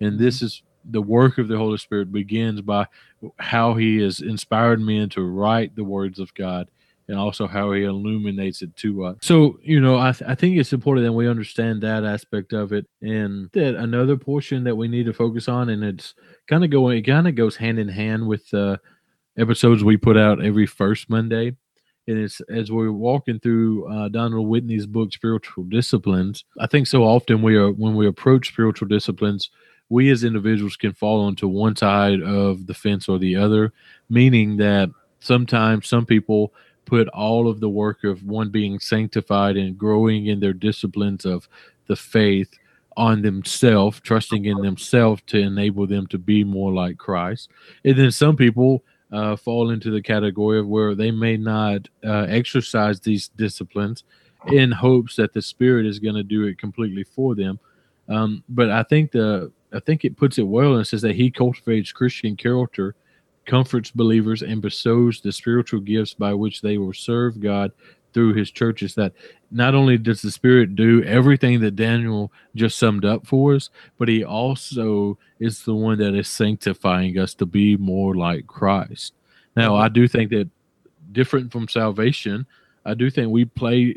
And 0.00 0.18
this 0.18 0.36
mm-hmm. 0.36 0.46
is 0.46 0.62
the 0.90 1.02
work 1.02 1.38
of 1.38 1.48
the 1.48 1.56
Holy 1.56 1.78
Spirit 1.78 2.12
begins 2.12 2.60
by 2.60 2.86
how 3.38 3.74
He 3.74 3.98
has 3.98 4.20
inspired 4.20 4.80
men 4.80 5.08
to 5.10 5.22
write 5.22 5.74
the 5.74 5.84
words 5.84 6.18
of 6.18 6.32
God 6.34 6.68
and 7.08 7.18
also 7.18 7.46
how 7.46 7.72
He 7.72 7.84
illuminates 7.84 8.62
it 8.62 8.76
to 8.76 9.04
us. 9.04 9.16
So, 9.22 9.58
you 9.62 9.80
know, 9.80 9.98
I, 9.98 10.12
th- 10.12 10.28
I 10.28 10.34
think 10.34 10.58
it's 10.58 10.72
important 10.72 11.06
that 11.06 11.12
we 11.12 11.26
understand 11.26 11.82
that 11.82 12.04
aspect 12.04 12.52
of 12.52 12.72
it. 12.72 12.86
And 13.00 13.50
that 13.52 13.74
another 13.74 14.16
portion 14.16 14.64
that 14.64 14.76
we 14.76 14.88
need 14.88 15.06
to 15.06 15.14
focus 15.14 15.48
on, 15.48 15.70
and 15.70 15.82
it's 15.82 16.14
kind 16.46 16.64
of 16.64 16.70
going, 16.70 16.98
it 16.98 17.02
kind 17.02 17.26
of 17.26 17.34
goes 17.34 17.56
hand 17.56 17.78
in 17.78 17.88
hand 17.88 18.26
with 18.28 18.50
the 18.50 18.72
uh, 18.72 18.76
episodes 19.38 19.82
we 19.82 19.96
put 19.96 20.16
out 20.16 20.44
every 20.44 20.66
first 20.66 21.08
Monday. 21.08 21.56
And 22.06 22.18
it's 22.18 22.40
as 22.42 22.72
we're 22.72 22.90
walking 22.90 23.38
through 23.38 23.86
uh, 23.92 24.08
Donald 24.08 24.48
Whitney's 24.48 24.86
book, 24.86 25.12
Spiritual 25.12 25.64
Disciplines. 25.64 26.44
I 26.58 26.66
think 26.66 26.86
so 26.86 27.04
often 27.04 27.42
we 27.42 27.56
are, 27.56 27.70
when 27.70 27.94
we 27.94 28.06
approach 28.06 28.48
spiritual 28.48 28.88
disciplines, 28.88 29.50
we 29.90 30.10
as 30.10 30.24
individuals 30.24 30.76
can 30.76 30.92
fall 30.92 31.20
onto 31.20 31.48
one 31.48 31.76
side 31.76 32.22
of 32.22 32.66
the 32.66 32.74
fence 32.74 33.08
or 33.08 33.18
the 33.18 33.36
other, 33.36 33.72
meaning 34.08 34.56
that 34.58 34.90
sometimes 35.20 35.88
some 35.88 36.06
people 36.06 36.52
put 36.88 37.06
all 37.08 37.48
of 37.48 37.60
the 37.60 37.68
work 37.68 38.02
of 38.02 38.22
one 38.24 38.48
being 38.48 38.80
sanctified 38.80 39.56
and 39.56 39.76
growing 39.76 40.26
in 40.26 40.40
their 40.40 40.54
disciplines 40.54 41.26
of 41.26 41.48
the 41.86 41.96
faith 41.96 42.50
on 42.96 43.22
themselves, 43.22 44.00
trusting 44.00 44.46
in 44.46 44.56
themselves 44.62 45.22
to 45.26 45.38
enable 45.38 45.86
them 45.86 46.06
to 46.06 46.18
be 46.18 46.42
more 46.42 46.72
like 46.72 46.96
Christ. 46.96 47.50
And 47.84 47.96
then 47.96 48.10
some 48.10 48.36
people 48.36 48.82
uh, 49.12 49.36
fall 49.36 49.70
into 49.70 49.90
the 49.90 50.02
category 50.02 50.58
of 50.58 50.66
where 50.66 50.94
they 50.94 51.10
may 51.10 51.36
not 51.36 51.88
uh, 52.04 52.26
exercise 52.28 53.00
these 53.00 53.28
disciplines 53.28 54.04
in 54.52 54.72
hopes 54.72 55.16
that 55.16 55.32
the 55.32 55.42
Spirit 55.42 55.86
is 55.86 55.98
going 55.98 56.14
to 56.14 56.22
do 56.22 56.44
it 56.44 56.58
completely 56.58 57.04
for 57.04 57.34
them. 57.34 57.60
Um, 58.08 58.42
but 58.48 58.70
I 58.70 58.82
think 58.82 59.12
the 59.12 59.52
I 59.72 59.80
think 59.80 60.04
it 60.04 60.16
puts 60.16 60.38
it 60.38 60.46
well 60.46 60.76
and 60.76 60.86
says 60.86 61.02
that 61.02 61.14
he 61.14 61.30
cultivates 61.30 61.92
Christian 61.92 62.36
character, 62.36 62.94
comforts 63.48 63.90
believers, 63.90 64.42
and 64.42 64.62
bestows 64.62 65.20
the 65.20 65.32
spiritual 65.32 65.80
gifts 65.80 66.14
by 66.14 66.32
which 66.32 66.60
they 66.60 66.78
will 66.78 66.92
serve 66.92 67.40
God 67.40 67.72
through 68.14 68.34
his 68.34 68.50
churches. 68.52 68.94
That 68.94 69.12
not 69.50 69.74
only 69.74 69.98
does 69.98 70.22
the 70.22 70.30
Spirit 70.30 70.76
do 70.76 71.02
everything 71.02 71.60
that 71.60 71.74
Daniel 71.74 72.30
just 72.54 72.78
summed 72.78 73.04
up 73.04 73.26
for 73.26 73.54
us, 73.54 73.70
but 73.98 74.08
he 74.08 74.22
also 74.22 75.18
is 75.40 75.64
the 75.64 75.74
one 75.74 75.98
that 75.98 76.14
is 76.14 76.28
sanctifying 76.28 77.18
us 77.18 77.34
to 77.34 77.46
be 77.46 77.76
more 77.76 78.14
like 78.14 78.46
Christ. 78.46 79.14
Now, 79.56 79.74
I 79.74 79.88
do 79.88 80.06
think 80.06 80.30
that 80.30 80.48
different 81.10 81.50
from 81.50 81.66
salvation, 81.66 82.46
I 82.84 82.94
do 82.94 83.10
think 83.10 83.32
we 83.32 83.46
play 83.46 83.96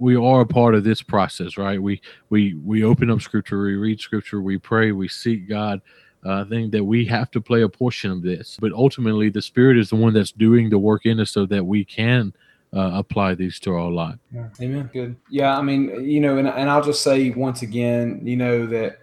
we 0.00 0.16
are 0.16 0.40
a 0.40 0.46
part 0.46 0.74
of 0.74 0.82
this 0.82 1.02
process, 1.02 1.58
right? 1.58 1.80
We 1.80 2.00
we 2.30 2.54
we 2.54 2.84
open 2.84 3.10
up 3.10 3.20
scripture, 3.20 3.62
we 3.62 3.76
read 3.76 4.00
scripture, 4.00 4.40
we 4.40 4.58
pray, 4.58 4.92
we 4.92 5.08
seek 5.08 5.48
God. 5.48 5.80
Uh, 6.24 6.42
I 6.42 6.44
think 6.44 6.72
that 6.72 6.84
we 6.84 7.04
have 7.06 7.30
to 7.30 7.40
play 7.40 7.62
a 7.62 7.68
portion 7.68 8.10
of 8.10 8.22
this, 8.22 8.58
but 8.60 8.72
ultimately 8.72 9.30
the 9.30 9.40
Spirit 9.40 9.78
is 9.78 9.90
the 9.90 9.96
one 9.96 10.12
that's 10.12 10.32
doing 10.32 10.68
the 10.68 10.78
work 10.78 11.06
in 11.06 11.18
us, 11.20 11.30
so 11.30 11.46
that 11.46 11.64
we 11.64 11.84
can 11.84 12.32
uh, 12.74 12.90
apply 12.94 13.34
these 13.34 13.58
to 13.60 13.74
our 13.74 13.90
life. 13.90 14.18
Yeah. 14.32 14.48
Amen. 14.60 14.90
Good. 14.92 15.16
Yeah, 15.28 15.56
I 15.56 15.62
mean, 15.62 16.04
you 16.04 16.20
know, 16.20 16.36
and 16.36 16.46
and 16.46 16.68
I'll 16.68 16.82
just 16.82 17.02
say 17.02 17.30
once 17.30 17.62
again, 17.62 18.20
you 18.24 18.36
know 18.36 18.66
that 18.66 18.98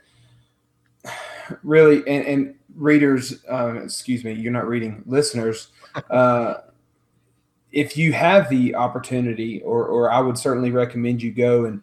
really, 1.63 1.97
and, 2.07 2.25
and 2.25 2.55
readers, 2.75 3.43
uh, 3.51 3.75
excuse 3.83 4.23
me, 4.23 4.33
you're 4.33 4.51
not 4.51 4.67
reading, 4.67 5.03
listeners. 5.05 5.69
Uh, 6.11 6.61
if 7.71 7.97
you 7.97 8.13
have 8.13 8.49
the 8.49 8.75
opportunity, 8.75 9.61
or, 9.61 9.85
or 9.85 10.11
I 10.11 10.19
would 10.19 10.37
certainly 10.37 10.69
recommend 10.69 11.23
you 11.23 11.31
go 11.31 11.65
and 11.65 11.81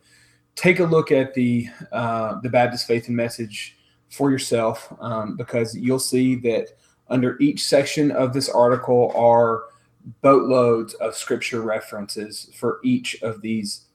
take 0.55 0.79
a 0.79 0.85
look 0.85 1.11
at 1.11 1.35
the 1.35 1.69
uh, 1.93 2.41
the 2.43 2.49
Baptist 2.49 2.87
Faith 2.87 3.09
and 3.09 3.17
Message 3.17 3.77
for 4.15 4.31
yourself, 4.31 4.93
um, 5.01 5.37
because 5.37 5.77
you'll 5.77 5.99
see 5.99 6.37
that 6.37 6.69
under 7.09 7.37
each 7.41 7.65
section 7.65 8.11
of 8.11 8.33
this 8.33 8.49
article 8.49 9.13
are 9.15 9.65
boatloads 10.23 10.95
of 10.95 11.15
scripture 11.15 11.63
references 11.63 12.51
for 12.55 12.79
each 12.85 13.21
of 13.23 13.41
these 13.41 13.87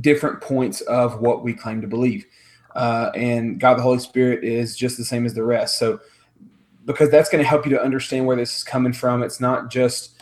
different 0.00 0.40
points 0.40 0.80
of 0.82 1.20
what 1.20 1.44
we 1.44 1.52
claim 1.52 1.80
to 1.80 1.86
believe. 1.86 2.26
Uh, 2.74 3.10
and 3.14 3.58
God 3.60 3.78
the 3.78 3.82
Holy 3.82 3.98
Spirit 3.98 4.44
is 4.44 4.76
just 4.76 4.96
the 4.96 5.04
same 5.04 5.26
as 5.26 5.34
the 5.34 5.44
rest. 5.44 5.78
So, 5.78 6.00
because 6.84 7.10
that's 7.10 7.28
going 7.28 7.42
to 7.42 7.48
help 7.48 7.64
you 7.64 7.70
to 7.72 7.82
understand 7.82 8.26
where 8.26 8.36
this 8.36 8.58
is 8.58 8.64
coming 8.64 8.92
from. 8.92 9.22
It's 9.22 9.40
not 9.40 9.70
just 9.70 10.20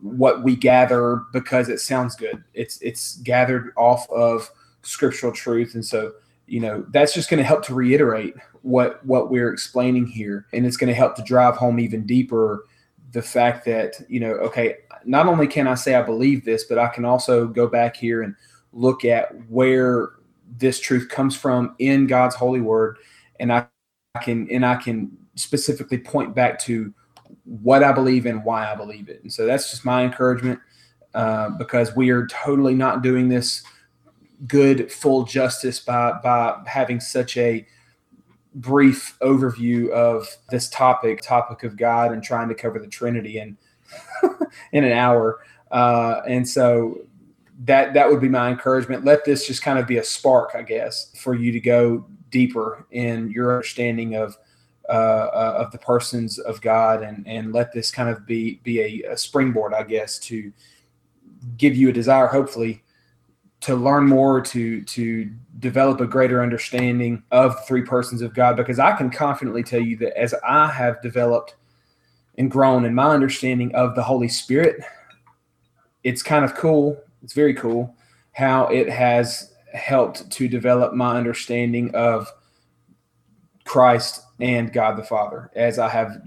what 0.00 0.42
we 0.42 0.56
gather 0.56 1.22
because 1.32 1.68
it 1.68 1.80
sounds 1.80 2.16
good. 2.16 2.42
It's 2.54 2.80
it's 2.82 3.16
gathered 3.18 3.72
off 3.76 4.08
of 4.10 4.50
scriptural 4.82 5.32
truth, 5.32 5.74
and 5.74 5.84
so 5.84 6.12
you 6.52 6.60
know 6.60 6.84
that's 6.90 7.14
just 7.14 7.30
going 7.30 7.38
to 7.38 7.44
help 7.44 7.64
to 7.64 7.74
reiterate 7.74 8.34
what 8.60 9.04
what 9.06 9.30
we're 9.30 9.50
explaining 9.50 10.06
here, 10.06 10.46
and 10.52 10.66
it's 10.66 10.76
going 10.76 10.88
to 10.88 10.94
help 10.94 11.16
to 11.16 11.22
drive 11.22 11.56
home 11.56 11.80
even 11.80 12.04
deeper 12.04 12.66
the 13.12 13.22
fact 13.22 13.64
that 13.64 13.94
you 14.06 14.20
know 14.20 14.32
okay, 14.32 14.76
not 15.06 15.26
only 15.26 15.46
can 15.46 15.66
I 15.66 15.74
say 15.74 15.94
I 15.94 16.02
believe 16.02 16.44
this, 16.44 16.64
but 16.64 16.76
I 16.76 16.88
can 16.88 17.06
also 17.06 17.46
go 17.46 17.66
back 17.66 17.96
here 17.96 18.20
and 18.20 18.36
look 18.74 19.02
at 19.06 19.30
where 19.48 20.10
this 20.58 20.78
truth 20.78 21.08
comes 21.08 21.34
from 21.34 21.74
in 21.78 22.06
God's 22.06 22.34
holy 22.34 22.60
word, 22.60 22.98
and 23.40 23.50
I 23.50 23.66
can 24.22 24.46
and 24.50 24.66
I 24.66 24.76
can 24.76 25.10
specifically 25.36 25.96
point 25.96 26.34
back 26.34 26.58
to 26.64 26.92
what 27.44 27.82
I 27.82 27.92
believe 27.92 28.26
and 28.26 28.44
why 28.44 28.70
I 28.70 28.74
believe 28.74 29.08
it. 29.08 29.22
And 29.22 29.32
so 29.32 29.46
that's 29.46 29.70
just 29.70 29.86
my 29.86 30.04
encouragement 30.04 30.60
uh, 31.14 31.48
because 31.48 31.96
we 31.96 32.10
are 32.10 32.26
totally 32.26 32.74
not 32.74 33.00
doing 33.00 33.30
this 33.30 33.62
good 34.46 34.90
full 34.90 35.24
justice 35.24 35.80
by 35.80 36.12
by 36.22 36.60
having 36.66 37.00
such 37.00 37.36
a 37.36 37.66
brief 38.54 39.16
overview 39.20 39.88
of 39.90 40.28
this 40.50 40.68
topic 40.68 41.20
topic 41.22 41.62
of 41.62 41.76
God 41.76 42.12
and 42.12 42.22
trying 42.22 42.48
to 42.48 42.54
cover 42.54 42.78
the 42.78 42.86
Trinity 42.86 43.38
in 43.38 43.56
in 44.72 44.84
an 44.84 44.92
hour. 44.92 45.40
Uh, 45.70 46.20
and 46.26 46.46
so 46.46 47.00
that 47.64 47.94
that 47.94 48.10
would 48.10 48.20
be 48.20 48.28
my 48.28 48.50
encouragement. 48.50 49.04
Let 49.04 49.24
this 49.24 49.46
just 49.46 49.62
kind 49.62 49.78
of 49.78 49.86
be 49.86 49.98
a 49.98 50.04
spark, 50.04 50.52
I 50.54 50.62
guess, 50.62 51.12
for 51.16 51.34
you 51.34 51.52
to 51.52 51.60
go 51.60 52.06
deeper 52.30 52.86
in 52.90 53.30
your 53.30 53.54
understanding 53.54 54.16
of 54.16 54.36
uh, 54.88 54.92
uh, 54.92 55.56
of 55.64 55.70
the 55.70 55.78
persons 55.78 56.38
of 56.38 56.60
God, 56.60 57.02
and 57.02 57.26
and 57.26 57.52
let 57.52 57.72
this 57.72 57.90
kind 57.90 58.08
of 58.08 58.26
be 58.26 58.60
be 58.64 58.80
a, 58.80 59.12
a, 59.12 59.16
springboard, 59.16 59.74
I 59.74 59.84
guess, 59.84 60.18
to 60.20 60.52
give 61.56 61.76
you 61.76 61.88
a 61.88 61.92
desire, 61.92 62.26
hopefully, 62.26 62.81
to 63.62 63.76
learn 63.76 64.06
more, 64.06 64.40
to 64.40 64.82
to 64.82 65.30
develop 65.58 66.00
a 66.00 66.06
greater 66.06 66.42
understanding 66.42 67.22
of 67.30 67.54
the 67.56 67.62
three 67.62 67.82
persons 67.82 68.20
of 68.20 68.34
God. 68.34 68.56
Because 68.56 68.78
I 68.78 68.92
can 68.92 69.10
confidently 69.10 69.62
tell 69.62 69.80
you 69.80 69.96
that 69.98 70.18
as 70.18 70.34
I 70.46 70.68
have 70.68 71.00
developed 71.00 71.54
and 72.38 72.50
grown 72.50 72.84
in 72.84 72.94
my 72.94 73.10
understanding 73.10 73.74
of 73.74 73.94
the 73.94 74.02
Holy 74.02 74.28
Spirit, 74.28 74.82
it's 76.02 76.22
kind 76.22 76.44
of 76.44 76.54
cool. 76.54 77.00
It's 77.22 77.34
very 77.34 77.54
cool 77.54 77.94
how 78.32 78.66
it 78.66 78.88
has 78.88 79.54
helped 79.74 80.30
to 80.30 80.48
develop 80.48 80.94
my 80.94 81.16
understanding 81.16 81.94
of 81.94 82.30
Christ 83.64 84.22
and 84.40 84.72
God 84.72 84.96
the 84.96 85.04
Father 85.04 85.50
as 85.54 85.78
I 85.78 85.88
have 85.88 86.20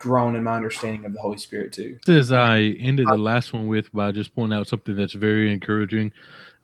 grown 0.00 0.34
in 0.34 0.42
my 0.42 0.56
understanding 0.56 1.04
of 1.04 1.12
the 1.12 1.20
Holy 1.20 1.38
Spirit 1.38 1.72
too. 1.72 1.98
As 2.08 2.32
I 2.32 2.60
ended 2.80 3.06
the 3.06 3.18
last 3.18 3.52
one 3.52 3.68
with 3.68 3.92
by 3.92 4.10
just 4.10 4.34
pointing 4.34 4.58
out 4.58 4.66
something 4.66 4.96
that's 4.96 5.12
very 5.12 5.52
encouraging 5.52 6.10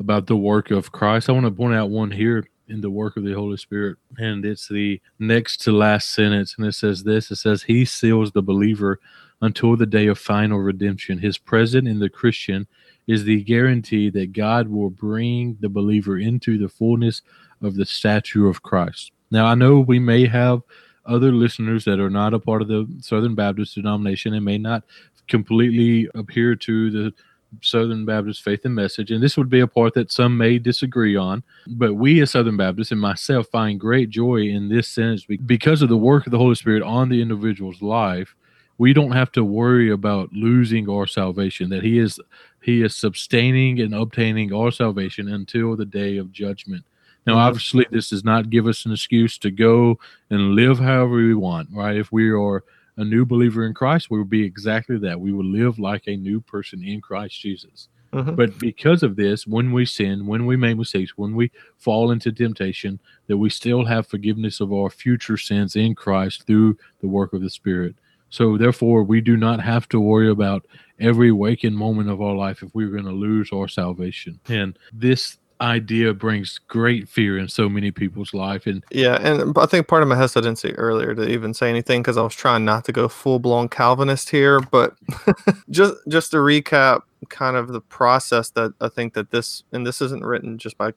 about 0.00 0.26
the 0.26 0.36
work 0.36 0.72
of 0.72 0.90
Christ, 0.90 1.28
I 1.28 1.32
want 1.32 1.46
to 1.46 1.52
point 1.52 1.74
out 1.74 1.90
one 1.90 2.10
here 2.10 2.48
in 2.68 2.80
the 2.80 2.90
work 2.90 3.16
of 3.16 3.22
the 3.22 3.32
Holy 3.32 3.56
Spirit, 3.56 3.96
and 4.18 4.44
it's 4.44 4.66
the 4.66 5.00
next 5.20 5.58
to 5.58 5.70
last 5.70 6.10
sentence, 6.10 6.56
and 6.58 6.66
it 6.66 6.74
says 6.74 7.04
this: 7.04 7.30
it 7.30 7.36
says, 7.36 7.62
"He 7.62 7.84
seals 7.84 8.32
the 8.32 8.42
believer 8.42 8.98
until 9.40 9.76
the 9.76 9.86
day 9.86 10.08
of 10.08 10.18
final 10.18 10.58
redemption. 10.58 11.18
His 11.18 11.38
presence 11.38 11.86
in 11.86 12.00
the 12.00 12.08
Christian 12.08 12.66
is 13.06 13.22
the 13.22 13.42
guarantee 13.42 14.10
that 14.10 14.32
God 14.32 14.66
will 14.66 14.90
bring 14.90 15.58
the 15.60 15.68
believer 15.68 16.18
into 16.18 16.58
the 16.58 16.68
fullness 16.68 17.22
of 17.62 17.76
the 17.76 17.84
stature 17.84 18.48
of 18.48 18.62
Christ." 18.62 19.12
Now, 19.30 19.46
I 19.46 19.54
know 19.54 19.78
we 19.78 19.98
may 19.98 20.26
have 20.26 20.62
other 21.06 21.32
listeners 21.32 21.84
that 21.84 22.00
are 22.00 22.10
not 22.10 22.34
a 22.34 22.38
part 22.38 22.62
of 22.62 22.68
the 22.68 22.86
Southern 23.00 23.34
Baptist 23.34 23.74
denomination 23.74 24.34
and 24.34 24.44
may 24.44 24.58
not 24.58 24.84
completely 25.28 26.08
adhere 26.14 26.54
to 26.54 26.90
the 26.90 27.14
Southern 27.62 28.04
Baptist 28.04 28.42
faith 28.42 28.64
and 28.64 28.74
message. 28.74 29.10
And 29.10 29.22
this 29.22 29.36
would 29.36 29.48
be 29.48 29.60
a 29.60 29.66
part 29.66 29.94
that 29.94 30.12
some 30.12 30.36
may 30.36 30.58
disagree 30.58 31.16
on. 31.16 31.42
But 31.68 31.94
we 31.94 32.20
as 32.20 32.32
Southern 32.32 32.56
Baptists 32.56 32.92
and 32.92 33.00
myself 33.00 33.48
find 33.48 33.80
great 33.80 34.10
joy 34.10 34.42
in 34.42 34.68
this 34.68 34.88
sentence 34.88 35.24
because 35.24 35.82
of 35.82 35.88
the 35.88 35.96
work 35.96 36.26
of 36.26 36.32
the 36.32 36.38
Holy 36.38 36.54
Spirit 36.54 36.82
on 36.82 37.08
the 37.08 37.22
individual's 37.22 37.82
life. 37.82 38.34
We 38.78 38.92
don't 38.92 39.12
have 39.12 39.32
to 39.32 39.44
worry 39.44 39.90
about 39.90 40.32
losing 40.32 40.88
our 40.90 41.06
salvation, 41.06 41.70
that 41.70 41.82
He 41.82 41.98
is 41.98 42.20
He 42.62 42.82
is 42.82 42.94
sustaining 42.94 43.80
and 43.80 43.94
obtaining 43.94 44.52
our 44.52 44.70
salvation 44.70 45.28
until 45.28 45.76
the 45.76 45.86
day 45.86 46.18
of 46.18 46.30
judgment. 46.30 46.84
Now, 47.26 47.34
mm-hmm. 47.34 47.40
obviously, 47.40 47.86
this 47.90 48.10
does 48.10 48.24
not 48.24 48.50
give 48.50 48.66
us 48.66 48.86
an 48.86 48.92
excuse 48.92 49.38
to 49.38 49.50
go 49.50 49.98
and 50.30 50.54
live 50.54 50.78
however 50.78 51.16
we 51.16 51.34
want, 51.34 51.68
right? 51.72 51.96
If 51.96 52.12
we 52.12 52.30
are 52.30 52.64
a 52.96 53.04
new 53.04 53.26
believer 53.26 53.66
in 53.66 53.74
Christ, 53.74 54.10
we 54.10 54.18
will 54.18 54.24
be 54.24 54.44
exactly 54.44 54.98
that. 54.98 55.20
We 55.20 55.32
will 55.32 55.44
live 55.44 55.78
like 55.78 56.04
a 56.06 56.16
new 56.16 56.40
person 56.40 56.82
in 56.82 57.00
Christ 57.00 57.40
Jesus. 57.40 57.88
Mhm. 58.12 58.36
But 58.36 58.58
because 58.58 59.02
of 59.02 59.16
this, 59.16 59.46
when 59.46 59.72
we 59.72 59.84
sin, 59.84 60.26
when 60.26 60.46
we 60.46 60.56
make 60.56 60.78
mistakes, 60.78 61.18
when 61.18 61.34
we 61.34 61.50
fall 61.76 62.10
into 62.10 62.32
temptation, 62.32 62.98
that 63.26 63.36
we 63.36 63.50
still 63.50 63.84
have 63.84 64.06
forgiveness 64.06 64.60
of 64.60 64.72
our 64.72 64.88
future 64.88 65.36
sins 65.36 65.76
in 65.76 65.94
Christ 65.94 66.46
through 66.46 66.78
the 67.00 67.08
work 67.08 67.32
of 67.32 67.42
the 67.42 67.50
Spirit. 67.50 67.96
So 68.30 68.56
therefore, 68.56 69.02
we 69.02 69.20
do 69.20 69.36
not 69.36 69.60
have 69.60 69.88
to 69.90 70.00
worry 70.00 70.30
about 70.30 70.66
every 70.98 71.30
waking 71.30 71.74
moment 71.74 72.08
of 72.08 72.22
our 72.22 72.34
life 72.34 72.62
if 72.62 72.74
we're 72.74 72.90
going 72.90 73.04
to 73.04 73.10
lose 73.10 73.50
our 73.52 73.68
salvation. 73.68 74.40
And 74.48 74.78
this 74.92 75.38
idea 75.60 76.12
brings 76.12 76.58
great 76.68 77.08
fear 77.08 77.38
in 77.38 77.48
so 77.48 77.68
many 77.68 77.90
people's 77.90 78.34
life. 78.34 78.66
And 78.66 78.84
Yeah, 78.90 79.16
and 79.20 79.56
I 79.56 79.66
think 79.66 79.88
part 79.88 80.02
of 80.02 80.08
my 80.08 80.16
hesitancy 80.16 80.72
earlier 80.74 81.14
to 81.14 81.28
even 81.28 81.54
say 81.54 81.70
anything 81.70 82.02
because 82.02 82.16
I 82.16 82.22
was 82.22 82.34
trying 82.34 82.64
not 82.64 82.84
to 82.86 82.92
go 82.92 83.08
full 83.08 83.38
blown 83.38 83.68
Calvinist 83.68 84.30
here, 84.30 84.60
but 84.60 84.94
just 85.70 85.94
just 86.08 86.30
to 86.32 86.38
recap, 86.38 87.02
kind 87.28 87.56
of 87.56 87.68
the 87.68 87.80
process 87.80 88.50
that 88.50 88.74
I 88.80 88.88
think 88.88 89.14
that 89.14 89.30
this 89.30 89.64
and 89.72 89.86
this 89.86 90.00
isn't 90.00 90.24
written 90.24 90.58
just 90.58 90.76
by 90.78 90.92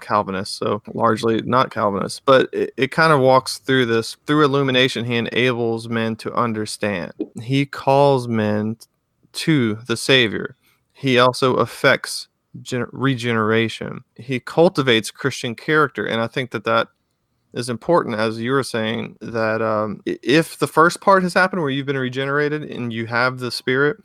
Calvinists, 0.00 0.56
so 0.56 0.82
largely 0.92 1.40
not 1.42 1.70
Calvinists, 1.70 2.20
but 2.24 2.48
it, 2.52 2.72
it 2.76 2.90
kind 2.90 3.12
of 3.12 3.20
walks 3.20 3.58
through 3.58 3.86
this 3.86 4.16
through 4.26 4.44
illumination. 4.44 5.04
He 5.04 5.16
enables 5.16 5.88
men 5.88 6.16
to 6.16 6.32
understand. 6.34 7.12
He 7.42 7.66
calls 7.66 8.28
men 8.28 8.76
to 9.32 9.74
the 9.86 9.96
Savior. 9.96 10.56
He 10.92 11.18
also 11.18 11.58
effects 11.58 12.28
gen- 12.62 12.86
regeneration. 12.92 14.04
He 14.16 14.40
cultivates 14.40 15.10
Christian 15.10 15.54
character, 15.54 16.04
and 16.04 16.20
I 16.20 16.26
think 16.26 16.50
that 16.50 16.64
that 16.64 16.88
is 17.52 17.68
important, 17.70 18.16
as 18.16 18.38
you 18.38 18.52
were 18.52 18.62
saying, 18.62 19.16
that 19.20 19.62
um, 19.62 20.00
if 20.04 20.58
the 20.58 20.66
first 20.66 21.00
part 21.00 21.22
has 21.22 21.32
happened 21.32 21.62
where 21.62 21.70
you've 21.70 21.86
been 21.86 21.96
regenerated 21.96 22.62
and 22.64 22.92
you 22.92 23.06
have 23.06 23.38
the 23.38 23.50
Spirit, 23.50 23.96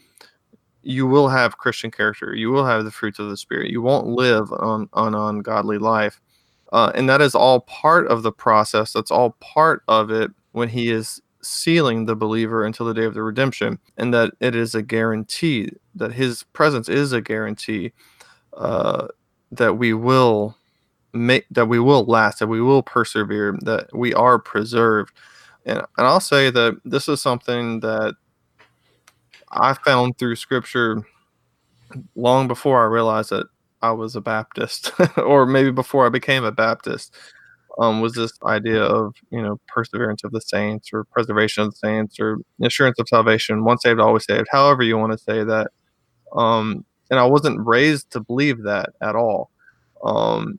you 0.83 1.05
will 1.05 1.27
have 1.27 1.57
Christian 1.57 1.91
character. 1.91 2.33
You 2.33 2.49
will 2.49 2.65
have 2.65 2.85
the 2.85 2.91
fruits 2.91 3.19
of 3.19 3.29
the 3.29 3.37
Spirit. 3.37 3.69
You 3.69 3.81
won't 3.81 4.07
live 4.07 4.51
on 4.53 4.89
an 4.93 5.13
ungodly 5.13 5.77
life, 5.77 6.21
uh, 6.71 6.91
and 6.95 7.09
that 7.09 7.21
is 7.21 7.35
all 7.35 7.61
part 7.61 8.07
of 8.07 8.23
the 8.23 8.31
process. 8.31 8.93
That's 8.93 9.11
all 9.11 9.35
part 9.41 9.83
of 9.87 10.09
it 10.09 10.31
when 10.53 10.69
He 10.69 10.89
is 10.89 11.21
sealing 11.43 12.05
the 12.05 12.15
believer 12.15 12.63
until 12.65 12.85
the 12.85 12.93
day 12.93 13.05
of 13.05 13.13
the 13.13 13.23
redemption, 13.23 13.79
and 13.97 14.13
that 14.13 14.31
it 14.39 14.55
is 14.55 14.73
a 14.73 14.81
guarantee 14.81 15.69
that 15.95 16.13
His 16.13 16.43
presence 16.53 16.87
is 16.87 17.11
a 17.11 17.21
guarantee 17.21 17.91
uh, 18.57 19.07
that 19.51 19.77
we 19.77 19.93
will 19.93 20.55
make 21.13 21.45
that 21.51 21.67
we 21.67 21.79
will 21.79 22.05
last, 22.05 22.39
that 22.39 22.47
we 22.47 22.61
will 22.61 22.83
persevere, 22.83 23.57
that 23.63 23.89
we 23.93 24.13
are 24.13 24.39
preserved. 24.39 25.13
And 25.65 25.79
and 25.97 26.07
I'll 26.07 26.19
say 26.19 26.49
that 26.49 26.79
this 26.85 27.07
is 27.09 27.21
something 27.21 27.81
that 27.81 28.15
I 29.51 29.73
found 29.73 30.17
through 30.17 30.35
scripture 30.37 31.03
long 32.15 32.47
before 32.47 32.81
I 32.81 32.85
realized 32.85 33.31
that 33.31 33.47
I 33.81 33.91
was 33.91 34.15
a 34.15 34.21
Baptist, 34.21 34.93
or 35.17 35.45
maybe 35.45 35.71
before 35.71 36.05
I 36.05 36.09
became 36.09 36.43
a 36.43 36.51
Baptist. 36.51 37.15
Um, 37.79 38.01
was 38.01 38.13
this 38.13 38.33
idea 38.45 38.83
of 38.83 39.15
you 39.31 39.41
know 39.41 39.59
perseverance 39.67 40.23
of 40.23 40.31
the 40.31 40.41
saints 40.41 40.89
or 40.93 41.05
preservation 41.05 41.63
of 41.63 41.71
the 41.71 41.77
saints 41.77 42.19
or 42.19 42.37
assurance 42.61 42.99
of 42.99 43.07
salvation 43.07 43.63
once 43.63 43.83
saved 43.83 43.99
always 43.99 44.25
saved 44.25 44.47
however 44.51 44.83
you 44.83 44.97
want 44.97 45.13
to 45.13 45.17
say 45.17 45.45
that 45.45 45.71
um, 46.35 46.85
and 47.11 47.19
I 47.19 47.25
wasn't 47.25 47.59
raised 47.67 48.09
to 48.11 48.21
believe 48.21 48.63
that 48.63 48.91
at 49.01 49.15
all. 49.15 49.51
Um, 50.03 50.57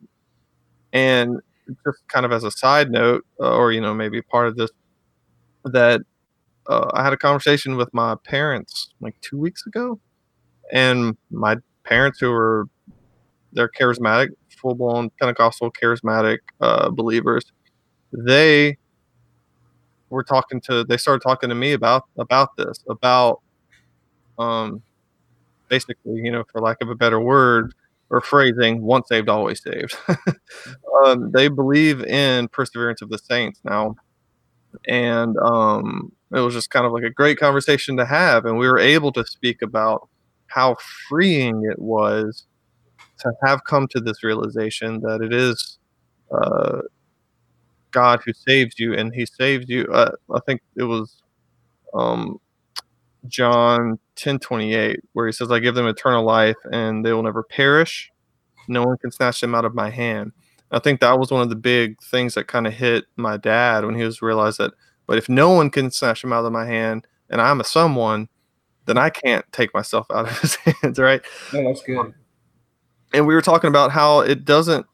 and 0.93 1.39
just 1.85 2.07
kind 2.07 2.25
of 2.25 2.31
as 2.31 2.43
a 2.43 2.51
side 2.51 2.91
note, 2.91 3.25
uh, 3.39 3.55
or 3.57 3.71
you 3.71 3.81
know, 3.81 3.93
maybe 3.93 4.21
part 4.21 4.47
of 4.47 4.55
this, 4.55 4.69
that 5.65 6.01
uh, 6.67 6.89
I 6.93 7.03
had 7.03 7.11
a 7.11 7.17
conversation 7.17 7.75
with 7.75 7.91
my 7.93 8.15
parents 8.23 8.93
like 9.01 9.19
two 9.21 9.37
weeks 9.37 9.65
ago, 9.65 9.99
and 10.71 11.17
my 11.31 11.57
parents, 11.83 12.19
who 12.19 12.31
were 12.31 12.67
they're 13.51 13.69
charismatic, 13.69 14.29
full 14.61 14.75
blown 14.75 15.09
Pentecostal 15.19 15.71
charismatic 15.71 16.39
uh, 16.61 16.89
believers, 16.91 17.51
they 18.11 18.77
were 20.09 20.23
talking 20.23 20.61
to 20.61 20.83
they 20.83 20.97
started 20.97 21.23
talking 21.23 21.49
to 21.49 21.55
me 21.55 21.73
about 21.73 22.03
about 22.19 22.55
this 22.55 22.83
about 22.87 23.41
um 24.37 24.83
basically 25.73 26.15
you 26.25 26.31
know 26.31 26.43
for 26.51 26.61
lack 26.61 26.77
of 26.81 26.89
a 26.89 26.95
better 27.03 27.19
word 27.19 27.73
or 28.09 28.21
phrasing 28.21 28.83
once 28.83 29.07
saved 29.09 29.29
always 29.29 29.61
saved. 29.63 29.95
Um, 31.05 31.31
they 31.31 31.49
believe 31.49 32.01
in 32.03 32.47
perseverance 32.47 33.01
of 33.01 33.09
the 33.09 33.17
saints 33.17 33.59
now. 33.65 33.95
And 34.87 35.35
um, 35.39 36.11
it 36.33 36.39
was 36.39 36.53
just 36.53 36.69
kind 36.69 36.85
of 36.85 36.91
like 36.91 37.03
a 37.03 37.09
great 37.09 37.37
conversation 37.37 37.97
to 37.97 38.05
have 38.05 38.45
and 38.45 38.57
we 38.57 38.67
were 38.67 38.79
able 38.79 39.11
to 39.13 39.25
speak 39.25 39.61
about 39.61 40.07
how 40.47 40.75
freeing 41.07 41.63
it 41.69 41.79
was 41.79 42.45
to 43.19 43.31
have 43.45 43.63
come 43.65 43.87
to 43.89 43.99
this 43.99 44.23
realization 44.23 45.01
that 45.01 45.21
it 45.21 45.33
is 45.33 45.77
uh, 46.31 46.79
god 47.91 48.21
who 48.25 48.33
saves 48.33 48.79
you 48.79 48.93
and 48.93 49.13
he 49.13 49.25
saves 49.25 49.65
you 49.69 49.85
uh, 49.93 50.11
i 50.33 50.39
think 50.45 50.61
it 50.75 50.83
was 50.83 51.21
um, 51.93 52.39
john 53.27 53.97
10 54.15 54.39
28 54.39 54.99
where 55.13 55.25
he 55.25 55.31
says 55.31 55.51
i 55.51 55.59
give 55.59 55.75
them 55.75 55.87
eternal 55.87 56.23
life 56.23 56.57
and 56.71 57.05
they 57.05 57.13
will 57.13 57.23
never 57.23 57.43
perish 57.43 58.11
no 58.67 58.83
one 58.83 58.97
can 58.97 59.11
snatch 59.11 59.41
them 59.41 59.55
out 59.55 59.65
of 59.65 59.73
my 59.73 59.89
hand 59.89 60.31
I 60.73 60.79
think 60.79 61.01
that 61.01 61.19
was 61.19 61.31
one 61.31 61.41
of 61.41 61.49
the 61.49 61.55
big 61.55 62.01
things 62.01 62.33
that 62.33 62.47
kind 62.47 62.65
of 62.65 62.73
hit 62.73 63.05
my 63.15 63.37
dad 63.37 63.85
when 63.85 63.93
he 63.95 64.03
was 64.03 64.23
realized 64.23 64.57
that. 64.57 64.73
But 65.05 65.19
if 65.19 65.29
no 65.29 65.51
one 65.51 65.69
can 65.69 65.91
snatch 65.91 66.23
them 66.23 66.33
out 66.33 66.45
of 66.45 66.51
my 66.51 66.65
hand, 66.65 67.07
and 67.29 67.39
I'm 67.39 67.61
a 67.61 67.63
someone, 67.63 68.27
then 68.85 68.97
I 68.97 69.11
can't 69.11 69.45
take 69.51 69.73
myself 69.73 70.07
out 70.11 70.27
of 70.27 70.39
his 70.41 70.55
hands, 70.55 70.97
right? 70.97 71.21
No, 71.53 71.63
that's 71.63 71.83
good. 71.83 72.13
And 73.13 73.27
we 73.27 73.35
were 73.35 73.41
talking 73.41 73.67
about 73.67 73.91
how 73.91 74.21
it 74.21 74.45
doesn't, 74.45 74.87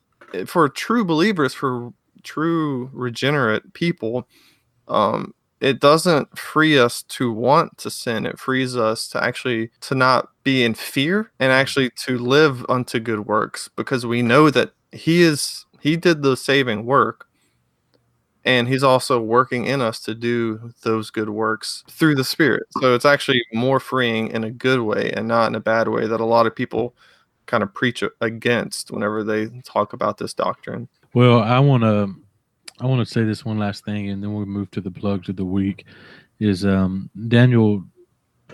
for 0.46 0.68
true 0.68 1.06
believers, 1.06 1.54
for 1.54 1.94
true 2.24 2.90
regenerate 2.92 3.74
people, 3.74 4.28
um, 4.90 5.34
it 5.60 5.80
doesn't 5.80 6.38
free 6.38 6.78
us 6.78 7.04
to 7.04 7.32
want 7.32 7.78
to 7.80 7.90
sin. 7.90 8.26
It 8.26 8.40
frees 8.40 8.76
us 8.76 9.08
to 9.10 9.24
actually 9.24 9.72
to 9.82 9.96
not 9.96 10.30
be 10.44 10.64
in 10.64 10.74
fear 10.74 11.32
and 11.40 11.52
mm-hmm. 11.52 11.60
actually 11.60 11.90
to 12.06 12.18
live 12.18 12.66
unto 12.70 13.00
good 13.00 13.26
works 13.26 13.70
because 13.76 14.06
we 14.06 14.22
know 14.22 14.50
that 14.50 14.74
He 14.92 15.22
is 15.22 15.66
he 15.82 15.96
did 15.96 16.22
the 16.22 16.36
saving 16.36 16.86
work 16.86 17.28
and 18.46 18.68
he's 18.68 18.84
also 18.84 19.20
working 19.22 19.66
in 19.66 19.82
us 19.82 20.00
to 20.02 20.16
do 20.16 20.74
those 20.82 21.10
good 21.10 21.30
works 21.30 21.84
through 21.90 22.16
the 22.16 22.24
spirit. 22.24 22.64
So 22.80 22.96
it's 22.96 23.06
actually 23.06 23.44
more 23.54 23.80
freeing 23.80 24.30
in 24.30 24.44
a 24.44 24.52
good 24.52 24.82
way 24.82 25.12
and 25.12 25.28
not 25.28 25.48
in 25.48 25.56
a 25.56 25.60
bad 25.60 25.88
way 25.88 26.08
that 26.08 26.22
a 26.22 26.26
lot 26.26 26.46
of 26.46 26.56
people 26.56 26.96
kind 27.46 27.64
of 27.64 27.74
preach 27.74 28.04
against 28.22 28.92
whenever 28.92 29.24
they 29.24 29.48
talk 29.64 29.94
about 29.94 30.18
this 30.18 30.34
doctrine. 30.34 30.88
Well, 31.14 31.40
I 31.42 31.60
want 31.60 31.84
to 31.84 32.16
I 32.82 32.86
want 32.86 33.06
to 33.06 33.12
say 33.12 33.24
this 33.24 33.44
one 33.44 33.58
last 33.58 33.84
thing, 33.84 34.10
and 34.10 34.24
then 34.24 34.34
we'll 34.34 34.46
move 34.46 34.72
to 34.72 34.82
the 34.82 34.92
plugs 34.92 35.28
of 35.30 35.36
the 35.36 35.46
week. 35.46 35.86
Is 36.40 36.66
um, 36.66 37.10
Daniel 37.28 37.84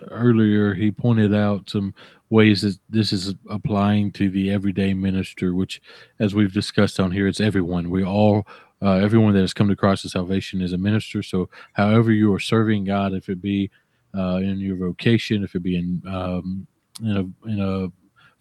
earlier 0.09 0.73
he 0.73 0.91
pointed 0.91 1.33
out 1.33 1.69
some 1.69 1.93
ways 2.29 2.61
that 2.63 2.77
this 2.89 3.13
is 3.13 3.35
applying 3.49 4.11
to 4.13 4.29
the 4.29 4.51
everyday 4.51 4.93
minister, 4.93 5.53
which, 5.53 5.81
as 6.19 6.33
we've 6.33 6.53
discussed 6.53 6.99
on 6.99 7.11
here, 7.11 7.27
it's 7.27 7.39
everyone. 7.39 7.89
We 7.91 8.03
all 8.03 8.47
uh, 8.81 8.95
everyone 8.95 9.33
that 9.35 9.41
has 9.41 9.53
come 9.53 9.67
to 9.67 9.75
Christ 9.75 10.05
of 10.05 10.11
salvation 10.11 10.61
is 10.61 10.73
a 10.73 10.77
minister. 10.77 11.21
So, 11.21 11.49
however 11.73 12.11
you 12.11 12.33
are 12.33 12.39
serving 12.39 12.85
God, 12.85 13.13
if 13.13 13.29
it 13.29 13.41
be 13.41 13.69
uh, 14.17 14.37
in 14.37 14.59
your 14.59 14.77
vocation, 14.77 15.43
if 15.43 15.55
it 15.55 15.61
be 15.61 15.77
in 15.77 16.01
um, 16.07 16.65
in 17.01 17.17
a 17.17 17.49
in 17.49 17.59
a 17.61 17.87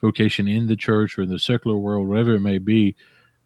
vocation 0.00 0.48
in 0.48 0.66
the 0.66 0.76
church 0.76 1.18
or 1.18 1.22
in 1.22 1.28
the 1.28 1.38
secular 1.38 1.76
world, 1.76 2.08
whatever 2.08 2.34
it 2.34 2.40
may 2.40 2.58
be, 2.58 2.96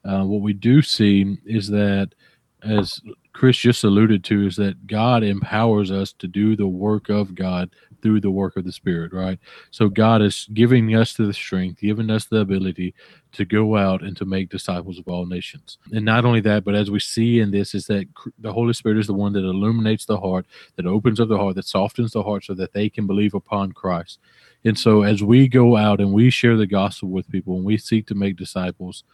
uh, 0.04 0.24
what 0.24 0.40
we 0.40 0.52
do 0.52 0.80
see 0.82 1.36
is 1.44 1.68
that, 1.68 2.14
as 2.62 3.00
Chris 3.32 3.56
just 3.56 3.84
alluded 3.84 4.24
to, 4.24 4.46
is 4.46 4.56
that 4.56 4.86
God 4.86 5.22
empowers 5.22 5.90
us 5.90 6.12
to 6.14 6.26
do 6.26 6.56
the 6.56 6.66
work 6.66 7.08
of 7.08 7.34
God 7.34 7.70
through 8.02 8.20
the 8.20 8.30
work 8.30 8.56
of 8.56 8.64
the 8.64 8.72
Spirit, 8.72 9.12
right? 9.12 9.38
So 9.70 9.88
God 9.88 10.22
is 10.22 10.48
giving 10.54 10.94
us 10.94 11.14
the 11.14 11.32
strength, 11.32 11.80
giving 11.80 12.10
us 12.10 12.24
the 12.26 12.38
ability 12.38 12.94
to 13.32 13.44
go 13.44 13.76
out 13.76 14.02
and 14.02 14.16
to 14.16 14.24
make 14.24 14.48
disciples 14.48 14.98
of 14.98 15.06
all 15.06 15.26
nations. 15.26 15.78
And 15.92 16.04
not 16.04 16.24
only 16.24 16.40
that, 16.40 16.64
but 16.64 16.74
as 16.74 16.90
we 16.90 17.00
see 17.00 17.40
in 17.40 17.50
this, 17.50 17.74
is 17.74 17.86
that 17.86 18.08
the 18.38 18.52
Holy 18.52 18.72
Spirit 18.72 18.98
is 18.98 19.06
the 19.06 19.14
one 19.14 19.32
that 19.34 19.44
illuminates 19.44 20.04
the 20.04 20.18
heart, 20.18 20.46
that 20.76 20.86
opens 20.86 21.20
up 21.20 21.28
the 21.28 21.38
heart, 21.38 21.56
that 21.56 21.66
softens 21.66 22.12
the 22.12 22.22
heart 22.22 22.44
so 22.44 22.54
that 22.54 22.72
they 22.72 22.88
can 22.88 23.06
believe 23.06 23.34
upon 23.34 23.72
Christ. 23.72 24.18
And 24.64 24.78
so 24.78 25.02
as 25.02 25.22
we 25.22 25.46
go 25.46 25.76
out 25.76 26.00
and 26.00 26.12
we 26.12 26.30
share 26.30 26.56
the 26.56 26.66
gospel 26.66 27.08
with 27.10 27.30
people 27.30 27.56
and 27.56 27.64
we 27.64 27.78
seek 27.78 28.06
to 28.08 28.14
make 28.14 28.36
disciples, 28.36 29.04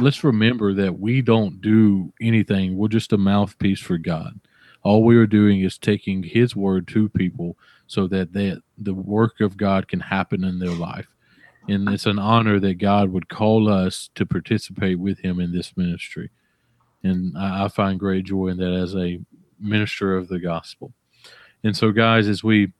let's 0.00 0.24
remember 0.24 0.74
that 0.74 0.98
we 0.98 1.22
don't 1.22 1.60
do 1.60 2.12
anything. 2.20 2.76
We're 2.76 2.88
just 2.88 3.12
a 3.12 3.18
mouthpiece 3.18 3.80
for 3.80 3.98
God. 3.98 4.40
All 4.82 5.04
we 5.04 5.16
are 5.16 5.26
doing 5.26 5.60
is 5.60 5.78
taking 5.78 6.22
His 6.22 6.56
word 6.56 6.88
to 6.88 7.08
people 7.08 7.56
so 7.86 8.06
that 8.08 8.32
they, 8.32 8.56
the 8.78 8.94
work 8.94 9.40
of 9.40 9.56
God 9.56 9.88
can 9.88 10.00
happen 10.00 10.44
in 10.44 10.58
their 10.58 10.70
life. 10.70 11.08
And 11.68 11.88
it's 11.90 12.06
an 12.06 12.18
honor 12.18 12.58
that 12.60 12.74
God 12.74 13.10
would 13.10 13.28
call 13.28 13.68
us 13.68 14.08
to 14.14 14.24
participate 14.24 14.98
with 14.98 15.18
Him 15.18 15.40
in 15.40 15.52
this 15.52 15.76
ministry. 15.76 16.30
And 17.02 17.36
I, 17.36 17.64
I 17.64 17.68
find 17.68 17.98
great 17.98 18.24
joy 18.24 18.48
in 18.48 18.56
that 18.58 18.72
as 18.72 18.94
a 18.94 19.20
minister 19.58 20.16
of 20.16 20.28
the 20.28 20.38
gospel. 20.38 20.92
And 21.62 21.76
so, 21.76 21.92
guys, 21.92 22.26
as 22.26 22.42
we 22.42 22.72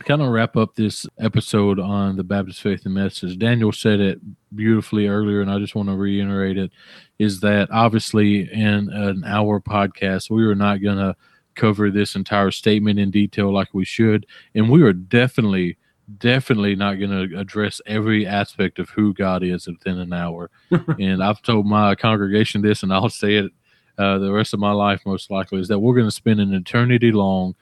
kind 0.00 0.22
of 0.22 0.28
wrap 0.28 0.56
up 0.56 0.74
this 0.74 1.06
episode 1.18 1.78
on 1.78 2.16
the 2.16 2.24
Baptist 2.24 2.60
Faith 2.60 2.84
and 2.84 2.94
Message, 2.94 3.38
Daniel 3.38 3.72
said 3.72 4.00
it 4.00 4.20
beautifully 4.54 5.06
earlier, 5.06 5.40
and 5.40 5.50
I 5.50 5.58
just 5.58 5.74
want 5.74 5.88
to 5.88 5.96
reiterate 5.96 6.58
it 6.58 6.72
is 7.18 7.40
that 7.40 7.70
obviously 7.70 8.52
in 8.52 8.90
an 8.90 9.24
hour 9.24 9.60
podcast, 9.60 10.30
we 10.30 10.44
are 10.44 10.54
not 10.54 10.82
going 10.82 10.98
to 10.98 11.14
cover 11.54 11.90
this 11.90 12.16
entire 12.16 12.50
statement 12.50 12.98
in 12.98 13.10
detail 13.10 13.52
like 13.52 13.68
we 13.72 13.84
should. 13.84 14.26
And 14.54 14.68
we 14.68 14.82
are 14.82 14.92
definitely, 14.92 15.76
definitely 16.18 16.74
not 16.74 16.94
going 16.94 17.10
to 17.10 17.38
address 17.38 17.80
every 17.86 18.26
aspect 18.26 18.78
of 18.78 18.90
who 18.90 19.14
God 19.14 19.42
is 19.42 19.66
within 19.66 19.98
an 19.98 20.12
hour. 20.12 20.50
and 20.98 21.22
I've 21.22 21.42
told 21.42 21.66
my 21.66 21.94
congregation 21.94 22.62
this, 22.62 22.82
and 22.82 22.92
I'll 22.92 23.08
say 23.08 23.36
it 23.36 23.52
uh, 23.96 24.18
the 24.18 24.32
rest 24.32 24.52
of 24.52 24.60
my 24.60 24.72
life, 24.72 25.02
most 25.06 25.30
likely, 25.30 25.60
is 25.60 25.68
that 25.68 25.78
we're 25.78 25.94
going 25.94 26.08
to 26.08 26.10
spend 26.10 26.40
an 26.40 26.52
eternity 26.52 27.12
long 27.12 27.54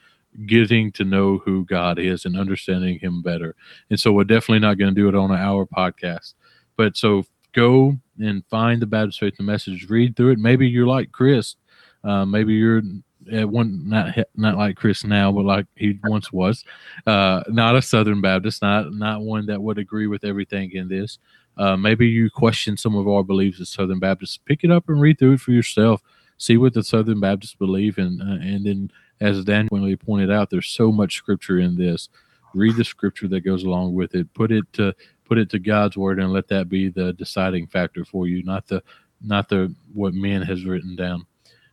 getting 0.46 0.92
to 0.92 1.04
know 1.04 1.38
who 1.38 1.64
God 1.64 1.98
is 1.98 2.24
and 2.24 2.38
understanding 2.38 2.98
Him 2.98 3.22
better. 3.22 3.54
And 3.90 3.98
so 3.98 4.12
we're 4.12 4.24
definitely 4.24 4.60
not 4.60 4.78
going 4.78 4.94
to 4.94 5.00
do 5.00 5.08
it 5.08 5.14
on 5.14 5.30
an 5.30 5.38
hour 5.38 5.66
podcast. 5.66 6.34
But 6.76 6.96
so 6.96 7.24
go 7.52 7.96
and 8.18 8.44
find 8.46 8.80
the 8.80 8.86
Baptist 8.86 9.20
Faith 9.20 9.34
and 9.38 9.46
Message, 9.46 9.88
read 9.88 10.16
through 10.16 10.30
it. 10.30 10.38
Maybe 10.38 10.68
you're 10.68 10.86
like 10.86 11.12
Chris. 11.12 11.56
Uh, 12.04 12.24
maybe 12.24 12.54
you're 12.54 12.82
uh, 13.32 13.46
one 13.46 13.88
not 13.88 14.16
not 14.36 14.56
like 14.56 14.76
Chris 14.76 15.04
now, 15.04 15.30
but 15.30 15.44
like 15.44 15.66
he 15.76 15.98
once 16.04 16.32
was. 16.32 16.64
Uh, 17.06 17.42
not 17.48 17.76
a 17.76 17.82
Southern 17.82 18.20
Baptist, 18.20 18.62
not 18.62 18.92
not 18.92 19.20
one 19.22 19.46
that 19.46 19.62
would 19.62 19.78
agree 19.78 20.06
with 20.06 20.24
everything 20.24 20.72
in 20.72 20.88
this. 20.88 21.18
Uh, 21.56 21.76
maybe 21.76 22.08
you 22.08 22.30
question 22.30 22.76
some 22.76 22.96
of 22.96 23.06
our 23.06 23.22
beliefs 23.22 23.60
as 23.60 23.68
Southern 23.68 23.98
Baptists. 23.98 24.38
Pick 24.38 24.64
it 24.64 24.70
up 24.70 24.88
and 24.88 25.00
read 25.00 25.18
through 25.18 25.34
it 25.34 25.40
for 25.40 25.52
yourself. 25.52 26.02
See 26.38 26.56
what 26.56 26.74
the 26.74 26.82
Southern 26.82 27.20
Baptists 27.20 27.54
believe, 27.54 27.98
and 27.98 28.20
uh, 28.20 28.42
and 28.42 28.66
then 28.66 28.90
as 29.22 29.44
Daniel 29.44 29.96
pointed 29.96 30.30
out, 30.30 30.50
there's 30.50 30.68
so 30.68 30.90
much 30.90 31.16
scripture 31.16 31.58
in 31.58 31.76
this. 31.76 32.08
Read 32.54 32.76
the 32.76 32.84
scripture 32.84 33.28
that 33.28 33.40
goes 33.42 33.62
along 33.62 33.94
with 33.94 34.14
it. 34.14 34.32
Put 34.34 34.52
it 34.52 34.64
to 34.74 34.94
put 35.24 35.38
it 35.38 35.48
to 35.50 35.58
God's 35.58 35.96
word, 35.96 36.18
and 36.18 36.32
let 36.32 36.48
that 36.48 36.68
be 36.68 36.88
the 36.88 37.12
deciding 37.14 37.66
factor 37.68 38.04
for 38.04 38.26
you, 38.26 38.42
not 38.42 38.66
the 38.66 38.82
not 39.22 39.48
the 39.48 39.74
what 39.94 40.12
man 40.12 40.42
has 40.42 40.64
written 40.64 40.96
down. 40.96 41.24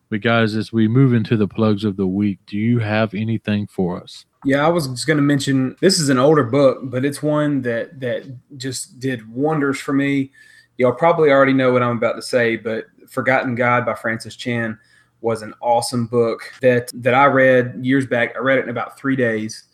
But 0.09 0.21
guys, 0.21 0.55
as 0.55 0.71
we 0.71 0.87
move 0.87 1.13
into 1.13 1.37
the 1.37 1.47
plugs 1.47 1.83
of 1.83 1.97
the 1.97 2.07
week, 2.07 2.39
do 2.45 2.57
you 2.57 2.79
have 2.79 3.13
anything 3.13 3.67
for 3.67 4.01
us? 4.01 4.25
Yeah, 4.45 4.65
I 4.65 4.69
was 4.69 4.87
just 4.87 5.05
going 5.05 5.17
to 5.17 5.23
mention 5.23 5.75
this 5.81 5.99
is 5.99 6.09
an 6.09 6.17
older 6.17 6.43
book, 6.43 6.79
but 6.83 7.03
it's 7.03 7.21
one 7.21 7.61
that 7.63 7.99
that 7.99 8.23
just 8.57 8.99
did 8.99 9.29
wonders 9.29 9.79
for 9.79 9.93
me. 9.93 10.31
Y'all 10.77 10.93
probably 10.93 11.29
already 11.29 11.53
know 11.53 11.73
what 11.73 11.83
I'm 11.83 11.97
about 11.97 12.13
to 12.13 12.21
say, 12.21 12.55
but 12.55 12.85
Forgotten 13.09 13.55
God 13.55 13.85
by 13.85 13.95
Francis 13.95 14.35
Chan 14.35 14.79
was 15.21 15.41
an 15.41 15.53
awesome 15.61 16.07
book 16.07 16.41
that 16.61 16.91
that 16.95 17.13
I 17.13 17.25
read 17.25 17.79
years 17.81 18.05
back. 18.05 18.35
I 18.35 18.39
read 18.39 18.59
it 18.59 18.63
in 18.63 18.69
about 18.69 18.97
three 18.97 19.15
days, 19.15 19.65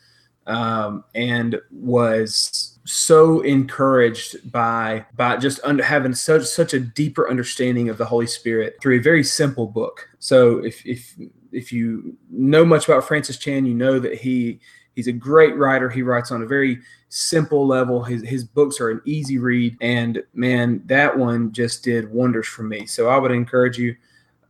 um, 0.47 1.03
and 1.13 1.59
was 1.71 2.77
so 2.85 3.41
encouraged 3.41 4.51
by 4.51 5.05
by 5.15 5.37
just 5.37 5.59
under, 5.63 5.83
having 5.83 6.13
such 6.13 6.45
such 6.45 6.73
a 6.73 6.79
deeper 6.79 7.29
understanding 7.29 7.89
of 7.89 7.97
the 7.97 8.05
Holy 8.05 8.27
Spirit 8.27 8.77
through 8.81 8.97
a 8.97 9.01
very 9.01 9.23
simple 9.23 9.67
book. 9.67 10.07
So 10.19 10.59
if 10.63 10.85
if 10.85 11.15
if 11.51 11.71
you 11.71 12.15
know 12.29 12.65
much 12.65 12.87
about 12.87 13.07
Francis 13.07 13.37
Chan, 13.37 13.65
you 13.65 13.73
know 13.73 13.99
that 13.99 14.15
he 14.15 14.59
he's 14.95 15.07
a 15.07 15.13
great 15.13 15.55
writer. 15.57 15.89
He 15.89 16.01
writes 16.01 16.31
on 16.31 16.41
a 16.41 16.47
very 16.47 16.79
simple 17.09 17.65
level. 17.65 18.03
His 18.03 18.23
his 18.23 18.43
books 18.43 18.79
are 18.79 18.89
an 18.89 19.01
easy 19.05 19.37
read, 19.37 19.77
and 19.81 20.23
man, 20.33 20.81
that 20.85 21.17
one 21.17 21.51
just 21.51 21.83
did 21.83 22.11
wonders 22.11 22.47
for 22.47 22.63
me. 22.63 22.85
So 22.85 23.09
I 23.09 23.17
would 23.17 23.31
encourage 23.31 23.77
you. 23.77 23.95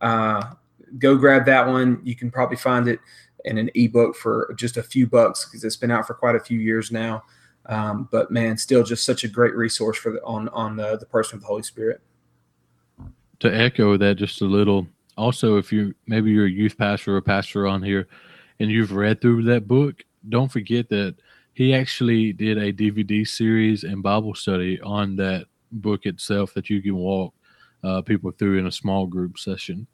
Uh, 0.00 0.54
go 0.98 1.16
grab 1.16 1.44
that 1.46 1.66
one. 1.66 2.00
You 2.04 2.14
can 2.14 2.30
probably 2.30 2.56
find 2.56 2.88
it 2.88 3.00
in 3.44 3.58
an 3.58 3.70
ebook 3.74 4.16
for 4.16 4.54
just 4.56 4.76
a 4.76 4.82
few 4.82 5.06
bucks 5.06 5.44
because 5.44 5.64
it's 5.64 5.76
been 5.76 5.90
out 5.90 6.06
for 6.06 6.14
quite 6.14 6.36
a 6.36 6.40
few 6.40 6.58
years 6.58 6.90
now. 6.90 7.22
Um, 7.66 8.08
but 8.12 8.30
man, 8.30 8.56
still 8.56 8.82
just 8.82 9.04
such 9.04 9.24
a 9.24 9.28
great 9.28 9.54
resource 9.54 9.96
for 9.96 10.12
the, 10.12 10.24
on 10.24 10.48
on 10.50 10.76
the, 10.76 10.96
the 10.98 11.06
person 11.06 11.36
of 11.36 11.42
the 11.42 11.46
Holy 11.46 11.62
Spirit. 11.62 12.00
To 13.40 13.54
echo 13.54 13.96
that 13.96 14.14
just 14.16 14.40
a 14.40 14.46
little, 14.46 14.86
also 15.16 15.58
if 15.58 15.72
you 15.72 15.94
maybe 16.06 16.30
you're 16.30 16.46
a 16.46 16.50
youth 16.50 16.78
pastor 16.78 17.14
or 17.14 17.18
a 17.18 17.22
pastor 17.22 17.66
on 17.66 17.82
here, 17.82 18.08
and 18.60 18.70
you've 18.70 18.92
read 18.92 19.20
through 19.20 19.42
that 19.44 19.66
book, 19.66 20.04
don't 20.28 20.50
forget 20.50 20.88
that 20.90 21.16
he 21.54 21.74
actually 21.74 22.32
did 22.32 22.58
a 22.58 22.72
DVD 22.72 23.26
series 23.26 23.84
and 23.84 24.02
Bible 24.02 24.34
study 24.34 24.80
on 24.80 25.16
that 25.16 25.46
book 25.72 26.06
itself 26.06 26.54
that 26.54 26.70
you 26.70 26.80
can 26.80 26.94
walk 26.94 27.34
uh, 27.82 28.00
people 28.02 28.30
through 28.30 28.58
in 28.58 28.66
a 28.66 28.72
small 28.72 29.06
group 29.06 29.38
session 29.38 29.86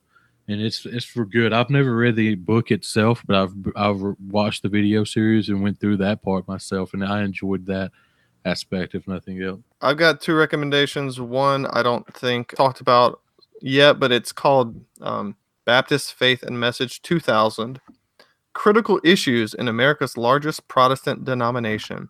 and 0.49 0.61
it's 0.61 0.85
it's 0.87 1.05
for 1.05 1.25
good. 1.25 1.53
I've 1.53 1.71
never 1.71 1.95
read 1.95 2.17
the 2.17 2.35
book 2.35 2.71
itself, 2.71 3.23
but 3.27 3.37
I've 3.37 3.55
I've 3.77 4.01
watched 4.29 4.63
the 4.63 4.69
video 4.69 5.05
series 5.05 5.49
and 5.49 5.63
went 5.63 5.79
through 5.79 5.99
that 5.99 6.23
part 6.23 6.49
myself, 6.49 6.95
and 6.95 7.05
I 7.05 7.23
enjoyed 7.23 7.67
that 7.67 7.93
aspect, 8.45 8.95
if 8.95 9.07
nothing 9.07 9.43
else. 9.43 9.61
I've 9.81 9.97
got 9.97 10.21
two 10.21 10.35
recommendations. 10.35 11.21
One 11.21 11.67
I 11.67 11.83
don't 11.83 12.07
think 12.15 12.55
talked 12.55 12.81
about 12.81 13.21
yet, 13.61 14.01
but 14.01 14.13
it's 14.13 14.33
called 14.33 14.81
um, 15.01 15.37
Baptist 15.65 16.15
Faith 16.15 16.43
and 16.43 16.59
Message 16.59 17.03
2000: 17.03 17.81
Critical 18.53 19.01
Issues 19.05 19.55
in 19.55 19.69
America's 19.69 20.17
Largest 20.17 20.67
Protestant 20.69 21.25
Denomination. 21.25 22.09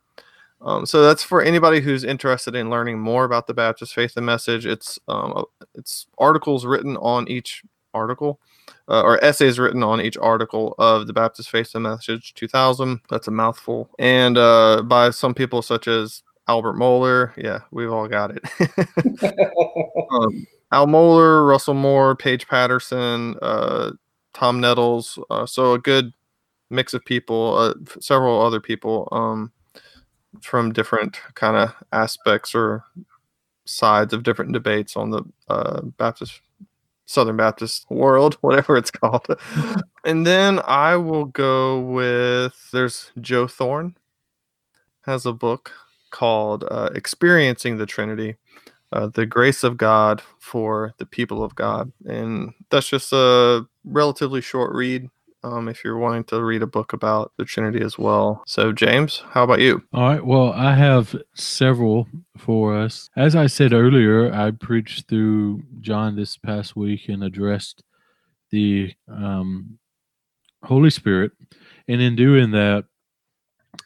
Um, 0.65 0.87
so 0.87 1.03
that's 1.03 1.25
for 1.25 1.43
anybody 1.43 1.81
who's 1.81 2.05
interested 2.05 2.55
in 2.55 2.71
learning 2.71 3.01
more 3.01 3.25
about 3.25 3.49
the 3.49 3.55
Baptist 3.55 3.95
faith 3.95 4.17
and 4.17 4.25
message. 4.25 4.65
It's 4.65 4.99
um, 5.09 5.45
it's 5.75 6.07
articles 6.19 6.65
written 6.65 6.97
on 6.99 7.29
each 7.29 7.63
article 7.95 8.41
uh, 8.89 9.03
or 9.03 9.23
essays 9.25 9.59
written 9.59 9.83
on 9.83 10.01
each 10.01 10.17
article 10.19 10.75
of 10.79 11.07
the 11.07 11.13
Baptist 11.13 11.51
Faith 11.51 11.75
and 11.75 11.85
Message 11.85 12.35
2000. 12.35 13.01
That's 13.11 13.29
a 13.29 13.31
mouthful. 13.31 13.91
And 13.99 14.39
uh, 14.39 14.83
by 14.83 15.11
some 15.11 15.35
people 15.35 15.63
such 15.63 15.89
as 15.89 16.23
Albert 16.49 16.75
Mohler. 16.75 17.33
Yeah, 17.37 17.61
we've 17.71 17.93
all 17.93 18.09
got 18.09 18.33
it. 18.33 18.43
um, 20.11 20.47
Al 20.73 20.87
Mohler, 20.87 21.47
Russell 21.49 21.75
Moore, 21.75 22.17
Paige 22.17 22.49
Patterson, 22.49 23.37
uh, 23.43 23.93
Tom 24.35 24.61
Nettles. 24.61 25.19
Uh, 25.31 25.47
so 25.47 25.75
a 25.75 25.79
good 25.79 26.13
mix 26.71 26.95
of 26.95 27.05
people, 27.05 27.57
uh, 27.57 27.75
several 28.01 28.41
other 28.41 28.61
people 28.61 29.09
um, 29.13 29.53
from 30.41 30.73
different 30.73 31.21
kind 31.35 31.57
of 31.57 31.75
aspects 31.93 32.55
or 32.55 32.85
sides 33.65 34.13
of 34.13 34.23
different 34.23 34.53
debates 34.53 34.97
on 34.97 35.11
the 35.11 35.23
uh, 35.49 35.83
Baptist 35.83 36.41
Southern 37.07 37.37
Baptist 37.37 37.87
world, 37.91 38.35
whatever 38.41 38.77
it's 38.77 38.91
called. 38.91 39.27
and 40.05 40.27
then 40.27 40.61
I 40.65 40.97
will 40.97 41.27
go 41.27 41.81
with 41.81 42.55
there's 42.73 43.13
Joe 43.21 43.47
Thorn 43.47 43.97
has 45.03 45.27
a 45.27 45.33
book 45.33 45.73
called 46.11 46.65
uh, 46.71 46.91
Experiencing 46.95 47.79
the 47.79 47.87
Trinity, 47.87 48.37
uh, 48.93 49.09
the 49.09 49.27
grace 49.27 49.65
of 49.65 49.77
God 49.77 50.23
for 50.39 50.95
the 50.99 51.07
people 51.07 51.43
of 51.43 51.55
God. 51.55 51.91
And 52.07 52.53
that's 52.71 52.89
just 52.89 53.13
a 53.13 53.67
relatively 53.85 54.41
short 54.41 54.73
read 54.75 55.09
um, 55.45 55.69
if 55.69 55.85
you're 55.85 55.99
wanting 55.99 56.25
to 56.25 56.43
read 56.43 56.63
a 56.63 56.67
book 56.67 56.93
about 56.93 57.33
the 57.37 57.45
Trinity 57.45 57.83
as 57.83 57.99
well. 57.99 58.43
So, 58.47 58.73
James, 58.73 59.23
how 59.31 59.45
about 59.45 59.61
you? 59.61 59.83
All 59.93 60.03
right. 60.03 60.25
Well, 60.25 60.53
I 60.53 60.75
have 60.75 61.17
several 61.35 62.09
for 62.39 62.77
us. 62.77 63.11
As 63.17 63.35
I 63.35 63.47
said 63.47 63.73
earlier, 63.73 64.33
I 64.33 64.51
preached 64.53 65.09
through 65.09 65.63
John 65.81 66.17
this 66.17 66.37
past 66.37 66.77
week 66.77 67.09
and 67.09 67.25
addressed 67.25 67.83
the 68.51 68.93
um, 69.09 69.79
Holy 70.63 70.91
Spirit. 70.91 71.33
And 71.89 72.01
in 72.01 72.17
doing 72.17 72.53
that, 72.53 72.85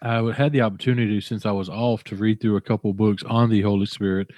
I 0.02 0.32
had 0.32 0.52
the 0.52 0.62
opportunity, 0.62 1.20
since 1.20 1.46
I 1.46 1.52
was 1.52 1.68
off, 1.68 2.04
to 2.04 2.16
read 2.16 2.40
through 2.40 2.56
a 2.56 2.60
couple 2.60 2.92
books 2.92 3.22
on 3.22 3.50
the 3.50 3.62
Holy 3.62 3.86
Spirit 3.86 4.28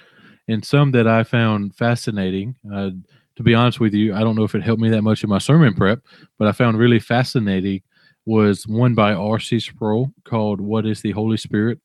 and 0.47 0.65
some 0.65 0.91
that 0.91 1.07
I 1.07 1.23
found 1.23 1.75
fascinating. 1.75 2.55
To 3.39 3.43
be 3.43 3.55
honest 3.55 3.79
with 3.79 3.93
you, 3.93 4.13
I 4.13 4.19
don't 4.19 4.35
know 4.35 4.43
if 4.43 4.53
it 4.53 4.63
helped 4.63 4.81
me 4.81 4.89
that 4.89 5.01
much 5.01 5.23
in 5.23 5.29
my 5.29 5.37
sermon 5.37 5.73
prep, 5.73 6.01
but 6.37 6.49
I 6.49 6.51
found 6.51 6.77
really 6.77 6.99
fascinating 6.99 7.81
was 8.25 8.67
one 8.67 8.93
by 8.93 9.13
R.C. 9.13 9.61
Sproul 9.61 10.11
called 10.25 10.59
"What 10.59 10.85
Is 10.85 11.01
the 11.01 11.11
Holy 11.11 11.37
Spirit." 11.37 11.79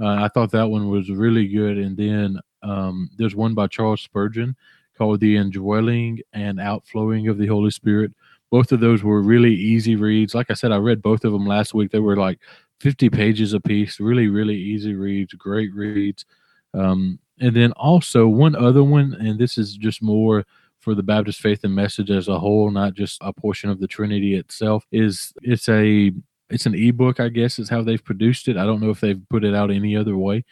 Uh, 0.00 0.14
I 0.24 0.28
thought 0.28 0.52
that 0.52 0.70
one 0.70 0.88
was 0.88 1.10
really 1.10 1.48
good, 1.48 1.76
and 1.76 1.98
then 1.98 2.40
um, 2.62 3.10
there's 3.18 3.36
one 3.36 3.52
by 3.52 3.66
Charles 3.66 4.00
Spurgeon 4.00 4.56
called 4.96 5.20
"The 5.20 5.36
Indwelling 5.36 6.20
and 6.32 6.58
Outflowing 6.58 7.28
of 7.28 7.36
the 7.36 7.46
Holy 7.46 7.70
Spirit." 7.70 8.12
Both 8.50 8.72
of 8.72 8.80
those 8.80 9.02
were 9.02 9.20
really 9.20 9.52
easy 9.54 9.96
reads. 9.96 10.34
Like 10.34 10.50
I 10.50 10.54
said, 10.54 10.72
I 10.72 10.78
read 10.78 11.02
both 11.02 11.26
of 11.26 11.32
them 11.32 11.46
last 11.46 11.74
week. 11.74 11.90
They 11.90 11.98
were 11.98 12.16
like 12.16 12.38
50 12.80 13.10
pages 13.10 13.52
a 13.52 13.60
piece. 13.60 14.00
Really, 14.00 14.28
really 14.28 14.56
easy 14.56 14.94
reads. 14.94 15.34
Great 15.34 15.74
reads. 15.74 16.24
Um, 16.72 17.18
and 17.38 17.54
then 17.54 17.72
also 17.72 18.26
one 18.28 18.56
other 18.56 18.82
one, 18.82 19.14
and 19.20 19.38
this 19.38 19.58
is 19.58 19.76
just 19.76 20.02
more 20.02 20.46
for 20.86 20.94
the 20.94 21.02
Baptist 21.02 21.40
faith 21.40 21.64
and 21.64 21.74
message 21.74 22.12
as 22.12 22.28
a 22.28 22.38
whole, 22.38 22.70
not 22.70 22.94
just 22.94 23.18
a 23.20 23.32
portion 23.32 23.70
of 23.70 23.80
the 23.80 23.88
Trinity 23.88 24.36
itself, 24.36 24.84
is 24.92 25.32
it's 25.42 25.68
a 25.68 26.12
it's 26.48 26.64
an 26.64 26.76
ebook, 26.76 27.18
I 27.18 27.28
guess, 27.28 27.58
is 27.58 27.68
how 27.68 27.82
they've 27.82 28.04
produced 28.04 28.46
it. 28.46 28.56
I 28.56 28.64
don't 28.64 28.80
know 28.80 28.90
if 28.90 29.00
they've 29.00 29.20
put 29.28 29.42
it 29.42 29.52
out 29.52 29.72
any 29.72 29.96
other 29.96 30.16
way. 30.16 30.44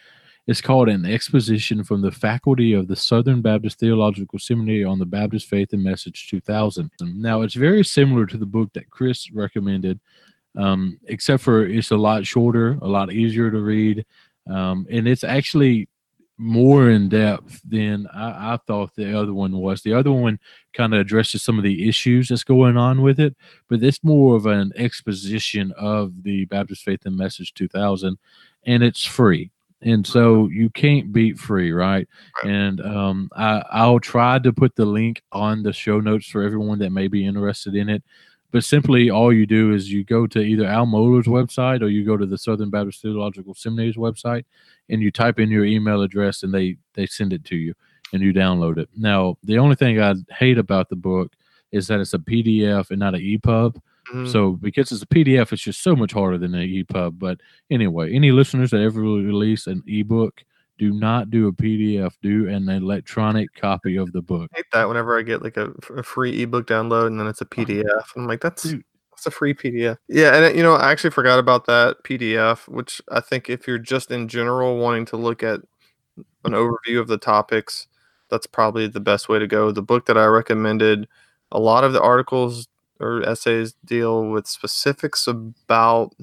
It's 0.48 0.60
called 0.60 0.88
an 0.88 1.06
exposition 1.06 1.84
from 1.84 2.02
the 2.02 2.10
faculty 2.10 2.72
of 2.72 2.88
the 2.88 2.96
Southern 2.96 3.42
Baptist 3.42 3.78
Theological 3.78 4.40
Seminary 4.40 4.82
on 4.82 4.98
the 4.98 5.06
Baptist 5.06 5.46
Faith 5.46 5.72
and 5.72 5.84
Message 5.84 6.26
2000. 6.28 6.90
Now, 7.00 7.42
it's 7.42 7.54
very 7.54 7.84
similar 7.84 8.26
to 8.26 8.36
the 8.36 8.44
book 8.44 8.70
that 8.72 8.90
Chris 8.90 9.30
recommended 9.30 10.00
um, 10.58 10.98
except 11.06 11.44
for 11.44 11.64
it's 11.64 11.92
a 11.92 11.96
lot 11.96 12.26
shorter, 12.26 12.76
a 12.82 12.88
lot 12.88 13.12
easier 13.12 13.52
to 13.52 13.60
read, 13.60 14.04
um, 14.50 14.84
and 14.90 15.06
it's 15.06 15.24
actually 15.24 15.88
more 16.36 16.90
in 16.90 17.08
depth 17.08 17.60
than 17.64 18.06
I, 18.12 18.54
I, 18.54 18.58
thought 18.66 18.94
the 18.94 19.16
other 19.16 19.32
one 19.32 19.56
was. 19.56 19.82
The 19.82 19.94
other 19.94 20.10
one 20.10 20.38
kind 20.72 20.92
of 20.92 21.00
addresses 21.00 21.42
some 21.42 21.58
of 21.58 21.64
the 21.64 21.88
issues 21.88 22.28
that's 22.28 22.44
going 22.44 22.76
on 22.76 23.02
with 23.02 23.20
it, 23.20 23.36
but 23.68 23.82
it's 23.82 24.02
more 24.02 24.36
of 24.36 24.46
an 24.46 24.72
exposition 24.76 25.72
of 25.78 26.24
the 26.24 26.44
Baptist 26.46 26.82
Faith 26.82 27.06
and 27.06 27.16
Message 27.16 27.54
2000, 27.54 28.18
and 28.64 28.82
it's 28.82 29.04
free. 29.04 29.50
And 29.82 30.06
so 30.06 30.48
you 30.48 30.70
can't 30.70 31.12
beat 31.12 31.38
free, 31.38 31.70
right? 31.70 32.08
And 32.42 32.80
um, 32.80 33.28
I, 33.36 33.62
I'll 33.70 34.00
try 34.00 34.38
to 34.38 34.52
put 34.52 34.74
the 34.74 34.86
link 34.86 35.22
on 35.30 35.62
the 35.62 35.74
show 35.74 36.00
notes 36.00 36.26
for 36.26 36.42
everyone 36.42 36.78
that 36.78 36.90
may 36.90 37.06
be 37.06 37.26
interested 37.26 37.74
in 37.74 37.90
it. 37.90 38.02
But 38.54 38.62
simply, 38.62 39.10
all 39.10 39.32
you 39.32 39.46
do 39.46 39.72
is 39.72 39.90
you 39.90 40.04
go 40.04 40.28
to 40.28 40.38
either 40.38 40.64
Al 40.64 40.86
Mohler's 40.86 41.26
website 41.26 41.82
or 41.82 41.88
you 41.88 42.04
go 42.04 42.16
to 42.16 42.24
the 42.24 42.38
Southern 42.38 42.70
Baptist 42.70 43.02
Theological 43.02 43.52
Seminary's 43.52 43.96
website, 43.96 44.44
and 44.88 45.02
you 45.02 45.10
type 45.10 45.40
in 45.40 45.50
your 45.50 45.64
email 45.64 46.02
address 46.02 46.44
and 46.44 46.54
they 46.54 46.76
they 46.92 47.04
send 47.04 47.32
it 47.32 47.44
to 47.46 47.56
you 47.56 47.74
and 48.12 48.22
you 48.22 48.32
download 48.32 48.78
it. 48.78 48.88
Now, 48.96 49.38
the 49.42 49.58
only 49.58 49.74
thing 49.74 50.00
I 50.00 50.14
hate 50.30 50.56
about 50.56 50.88
the 50.88 50.94
book 50.94 51.32
is 51.72 51.88
that 51.88 51.98
it's 51.98 52.14
a 52.14 52.18
PDF 52.18 52.90
and 52.90 53.00
not 53.00 53.16
an 53.16 53.22
EPUB. 53.22 53.74
Mm-hmm. 53.74 54.26
So 54.28 54.52
because 54.52 54.92
it's 54.92 55.02
a 55.02 55.06
PDF, 55.06 55.52
it's 55.52 55.62
just 55.62 55.82
so 55.82 55.96
much 55.96 56.12
harder 56.12 56.38
than 56.38 56.54
an 56.54 56.68
EPUB. 56.68 57.18
But 57.18 57.40
anyway, 57.72 58.14
any 58.14 58.30
listeners 58.30 58.70
that 58.70 58.82
ever 58.82 59.00
release 59.00 59.66
an 59.66 59.82
ebook, 59.88 60.44
do 60.78 60.92
not 60.92 61.30
do 61.30 61.48
a 61.48 61.52
PDF. 61.52 62.12
Do 62.22 62.48
an 62.48 62.68
electronic 62.68 63.54
copy 63.54 63.96
of 63.96 64.12
the 64.12 64.22
book. 64.22 64.50
I 64.54 64.58
hate 64.58 64.66
that 64.72 64.88
whenever 64.88 65.18
I 65.18 65.22
get 65.22 65.42
like 65.42 65.56
a, 65.56 65.70
a 65.96 66.02
free 66.02 66.42
ebook 66.42 66.66
download 66.66 67.06
and 67.08 67.18
then 67.18 67.26
it's 67.26 67.40
a 67.40 67.44
uh-huh. 67.44 67.64
PDF. 67.64 68.04
I'm 68.16 68.26
like, 68.26 68.40
that's 68.40 68.64
Dude, 68.64 68.84
it's 69.12 69.26
a 69.26 69.30
free 69.30 69.54
PDF. 69.54 69.96
Yeah, 70.08 70.34
and 70.34 70.44
uh, 70.44 70.56
you 70.56 70.62
know, 70.62 70.74
I 70.74 70.90
actually 70.90 71.10
forgot 71.10 71.38
about 71.38 71.66
that 71.66 72.02
PDF, 72.04 72.68
which 72.68 73.00
I 73.10 73.20
think 73.20 73.48
if 73.48 73.66
you're 73.66 73.78
just 73.78 74.10
in 74.10 74.28
general 74.28 74.78
wanting 74.78 75.06
to 75.06 75.16
look 75.16 75.42
at 75.42 75.60
an 76.44 76.52
overview 76.52 77.00
of 77.00 77.08
the 77.08 77.18
topics, 77.18 77.86
that's 78.28 78.46
probably 78.46 78.86
the 78.86 79.00
best 79.00 79.28
way 79.28 79.38
to 79.38 79.46
go. 79.46 79.70
The 79.70 79.82
book 79.82 80.06
that 80.06 80.18
I 80.18 80.26
recommended, 80.26 81.08
a 81.52 81.60
lot 81.60 81.84
of 81.84 81.92
the 81.92 82.02
articles 82.02 82.68
or 83.00 83.26
essays 83.28 83.74
deal 83.84 84.28
with 84.28 84.46
specifics 84.46 85.26
about 85.26 86.14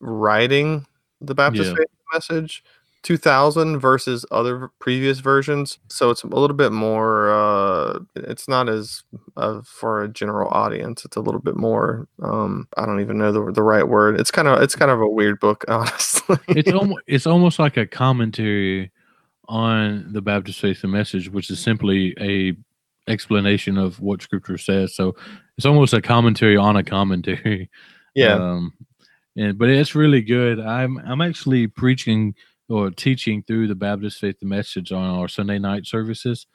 writing 0.00 0.86
the 1.20 1.34
Baptist 1.34 1.74
yeah. 1.78 1.84
Message 2.12 2.62
2000 3.02 3.78
versus 3.78 4.26
other 4.30 4.70
previous 4.80 5.20
versions. 5.20 5.78
So 5.88 6.10
it's 6.10 6.24
a 6.24 6.26
little 6.26 6.56
bit 6.56 6.72
more 6.72 7.30
uh 7.30 8.00
it's 8.16 8.48
not 8.48 8.68
as 8.68 9.02
uh, 9.36 9.60
for 9.64 10.02
a 10.02 10.08
general 10.08 10.48
audience 10.50 11.04
it's 11.04 11.16
a 11.16 11.20
little 11.20 11.40
bit 11.40 11.56
more 11.56 12.08
um 12.22 12.66
i 12.76 12.84
don't 12.84 13.00
even 13.00 13.16
know 13.18 13.32
the, 13.32 13.52
the 13.52 13.62
right 13.62 13.88
word. 13.88 14.20
It's 14.20 14.30
kind 14.30 14.48
of 14.48 14.60
it's 14.62 14.74
kind 14.74 14.90
of 14.90 15.00
a 15.00 15.08
weird 15.08 15.40
book 15.40 15.64
honestly. 15.68 16.38
It's 16.48 16.72
almost 16.72 17.02
it's 17.06 17.26
almost 17.26 17.58
like 17.58 17.76
a 17.76 17.86
commentary 17.86 18.90
on 19.48 20.12
the 20.12 20.20
baptist 20.20 20.60
faith 20.60 20.82
and 20.82 20.92
message 20.92 21.30
which 21.30 21.50
is 21.50 21.60
simply 21.60 22.14
a 22.20 22.54
explanation 23.10 23.78
of 23.78 24.00
what 24.00 24.20
scripture 24.20 24.58
says. 24.58 24.94
So 24.94 25.16
it's 25.56 25.64
almost 25.64 25.94
a 25.94 26.02
commentary 26.02 26.56
on 26.56 26.76
a 26.76 26.84
commentary. 26.84 27.70
Yeah. 28.14 28.34
Um 28.34 28.74
and 29.36 29.58
but 29.58 29.68
it's 29.68 29.94
really 29.94 30.22
good 30.22 30.60
i'm 30.60 30.98
i'm 31.06 31.20
actually 31.20 31.66
preaching 31.66 32.34
or 32.68 32.90
teaching 32.90 33.42
through 33.42 33.66
the 33.66 33.74
Baptist 33.74 34.20
Faith 34.20 34.42
Message 34.42 34.92
on 34.92 35.18
our 35.18 35.28
Sunday 35.28 35.58
night 35.58 35.86
services. 35.86 36.46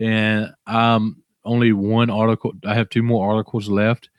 And 0.00 0.52
um 0.66 1.22
only 1.44 1.72
one 1.72 2.10
article 2.10 2.52
I 2.64 2.74
have 2.74 2.88
two 2.88 3.02
more 3.02 3.30
articles 3.30 3.68
left. 3.68 4.10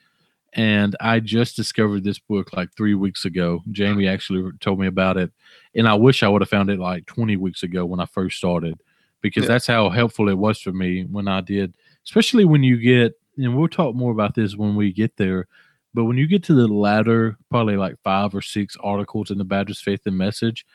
And 0.53 0.95
I 0.99 1.19
just 1.19 1.55
discovered 1.55 2.03
this 2.03 2.17
book 2.17 2.53
like 2.53 2.69
three 2.75 2.95
weeks 2.95 3.25
ago. 3.25 3.61
Jamie 3.71 4.07
actually 4.07 4.51
told 4.59 4.79
me 4.79 4.87
about 4.87 5.17
it. 5.17 5.31
And 5.75 5.87
I 5.87 5.93
wish 5.93 6.23
I 6.23 6.27
would 6.27 6.41
have 6.41 6.49
found 6.49 6.71
it 6.71 6.79
like 6.79 7.05
20 7.05 7.37
weeks 7.37 7.61
ago 7.61 7.85
when 7.85 7.99
I 7.99 8.07
first 8.07 8.37
started, 8.37 8.81
because 9.21 9.43
yeah. 9.43 9.49
that's 9.49 9.67
how 9.67 9.89
helpful 9.89 10.27
it 10.27 10.37
was 10.39 10.59
for 10.59 10.71
me 10.71 11.03
when 11.03 11.27
I 11.27 11.41
did, 11.41 11.75
especially 12.03 12.45
when 12.45 12.63
you 12.63 12.77
get, 12.77 13.13
and 13.37 13.55
we'll 13.55 13.67
talk 13.67 13.93
more 13.93 14.11
about 14.11 14.33
this 14.33 14.55
when 14.55 14.75
we 14.75 14.91
get 14.91 15.17
there. 15.17 15.47
But 15.93 16.05
when 16.05 16.17
you 16.17 16.27
get 16.27 16.43
to 16.43 16.53
the 16.53 16.67
latter, 16.67 17.37
probably 17.49 17.77
like 17.77 17.95
five 18.03 18.35
or 18.35 18.41
six 18.41 18.77
articles 18.83 19.31
in 19.31 19.37
the 19.37 19.43
Baptist 19.43 19.83
Faith 19.83 20.01
and 20.05 20.17
Message, 20.17 20.65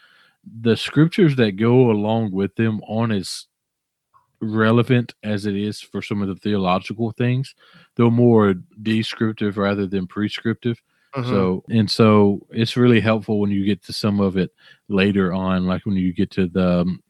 the 0.60 0.76
scriptures 0.76 1.36
that 1.36 1.52
go 1.52 1.90
along 1.90 2.32
with 2.32 2.54
them 2.56 2.80
aren't 2.88 3.12
as 3.12 3.46
relevant 4.40 5.14
as 5.22 5.46
it 5.46 5.56
is 5.56 5.80
for 5.80 6.02
some 6.02 6.20
of 6.20 6.28
the 6.28 6.34
theological 6.34 7.12
things. 7.12 7.54
They're 7.96 8.10
more 8.10 8.54
descriptive 8.82 9.56
rather 9.56 9.86
than 9.86 10.06
prescriptive. 10.06 10.82
Mm-hmm. 11.14 11.30
So 11.30 11.64
and 11.68 11.88
so 11.88 12.44
it's 12.50 12.76
really 12.76 13.00
helpful 13.00 13.38
when 13.38 13.50
you 13.50 13.64
get 13.64 13.82
to 13.84 13.92
some 13.92 14.18
of 14.20 14.36
it 14.36 14.50
later 14.88 15.32
on, 15.32 15.64
like 15.64 15.86
when 15.86 15.96
you 15.96 16.12
get 16.12 16.30
to 16.32 16.48
the 16.48 16.80
um, 16.80 17.02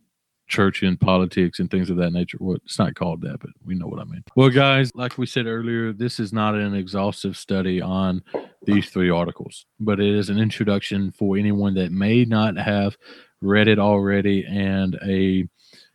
church 0.46 0.82
and 0.82 1.00
politics 1.00 1.58
and 1.58 1.70
things 1.70 1.90
of 1.90 1.96
that 1.96 2.12
nature. 2.12 2.38
Well, 2.40 2.56
it's 2.56 2.78
not 2.78 2.94
called 2.94 3.22
that, 3.22 3.40
but 3.40 3.50
we 3.64 3.74
know 3.74 3.86
what 3.86 4.00
I 4.00 4.04
mean. 4.04 4.24
Well, 4.36 4.50
guys, 4.50 4.90
like 4.94 5.16
we 5.18 5.26
said 5.26 5.46
earlier, 5.46 5.92
this 5.92 6.20
is 6.20 6.32
not 6.32 6.54
an 6.54 6.74
exhaustive 6.74 7.36
study 7.36 7.80
on 7.80 8.22
these 8.64 8.90
three 8.90 9.10
articles, 9.10 9.66
but 9.80 10.00
it 10.00 10.14
is 10.14 10.30
an 10.30 10.38
introduction 10.38 11.10
for 11.12 11.36
anyone 11.36 11.74
that 11.74 11.92
may 11.92 12.24
not 12.24 12.56
have 12.56 12.96
read 13.40 13.68
it 13.68 13.78
already 13.78 14.44
and 14.46 14.98
a 15.06 15.48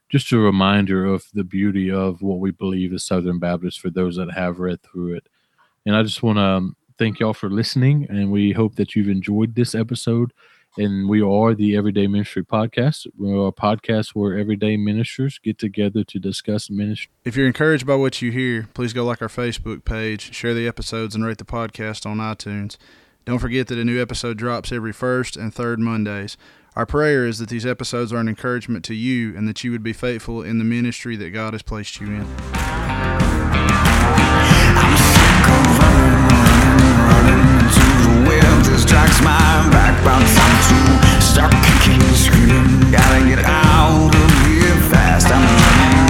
just 0.10 0.32
a 0.32 0.38
reminder 0.38 1.06
of 1.06 1.24
the 1.34 1.43
beauty 1.43 1.91
of 1.91 2.22
what 2.24 2.39
we 2.39 2.50
believe 2.50 2.93
as 2.93 3.04
Southern 3.04 3.38
Baptists 3.38 3.78
for 3.78 3.91
those 3.91 4.16
that 4.16 4.32
have 4.32 4.60
read 4.60 4.82
through 4.82 5.14
it. 5.14 5.28
And 5.86 5.95
I 5.95 6.02
just 6.02 6.24
want 6.24 6.38
to 6.38 6.43
um, 6.43 6.76
thank 6.97 7.20
y'all 7.20 7.34
for 7.34 7.50
listening, 7.50 8.08
and 8.10 8.32
we 8.32 8.52
hope 8.52 8.76
that 8.76 8.95
you've 8.95 9.10
enjoyed 9.10 9.54
this 9.54 9.76
episode 9.76 10.34
and 10.80 11.10
we 11.10 11.22
are 11.22 11.54
the 11.54 11.76
Everyday 11.76 12.08
Ministry 12.08 12.42
Podcast. 12.42 13.06
We're 13.18 13.48
a 13.48 13.52
podcast 13.52 14.12
where 14.12 14.38
everyday 14.38 14.78
ministers 14.78 15.38
get 15.38 15.58
together 15.58 16.06
to 16.06 16.20
discuss 16.20 16.70
ministry. 16.70 17.12
If 17.26 17.36
you're 17.36 17.48
encouraged 17.48 17.86
by 17.86 17.96
what 17.96 18.22
you 18.22 18.32
hear, 18.32 18.70
please 18.74 18.94
go 18.94 19.04
like 19.04 19.22
our 19.22 19.28
Facebook 19.28 19.84
page, 19.84 20.34
share 20.34 20.54
the 20.54 20.70
episodes, 20.70 21.16
and 21.16 21.26
rate 21.26 21.38
the 21.38 21.44
podcast 21.44 22.06
on 22.06 22.20
iTunes. 22.20 22.78
Don't 23.26 23.40
forget 23.40 23.68
that 23.68 23.78
a 23.78 23.84
new 23.84 24.02
episode 24.02 24.38
drops 24.38 24.72
every 24.72 24.94
first 24.94 25.36
and 25.36 25.54
third 25.54 25.80
Mondays. 25.80 26.38
Our 26.78 26.86
prayer 26.86 27.26
is 27.26 27.40
that 27.40 27.50
these 27.50 27.66
episodes 27.66 28.14
are 28.14 28.18
an 28.18 28.30
encouragement 28.30 28.86
to 28.86 28.96
you 28.96 29.36
and 29.36 29.50
that 29.50 29.66
you 29.66 29.72
would 29.72 29.84
be 29.84 29.92
faithful 29.92 30.42
in 30.42 30.60
the 30.60 30.64
ministry 30.64 31.18
that 31.18 31.32
God 31.32 31.54
has 31.54 31.62
placed 31.62 32.00
you 32.00 32.08
in. 32.08 32.26
My 39.22 39.70
back 39.72 40.04
bounce 40.06 40.38
I'm 40.38 40.56
too 40.68 41.22
stuck 41.22 41.52
kicking 41.52 42.02
screaming 42.16 42.92
Gotta 42.92 43.26
get 43.26 43.40
out 43.46 44.16
of 44.16 44.48
here 44.48 44.76
fast. 44.90 45.28
I'm 45.28 45.42
running 45.42 46.09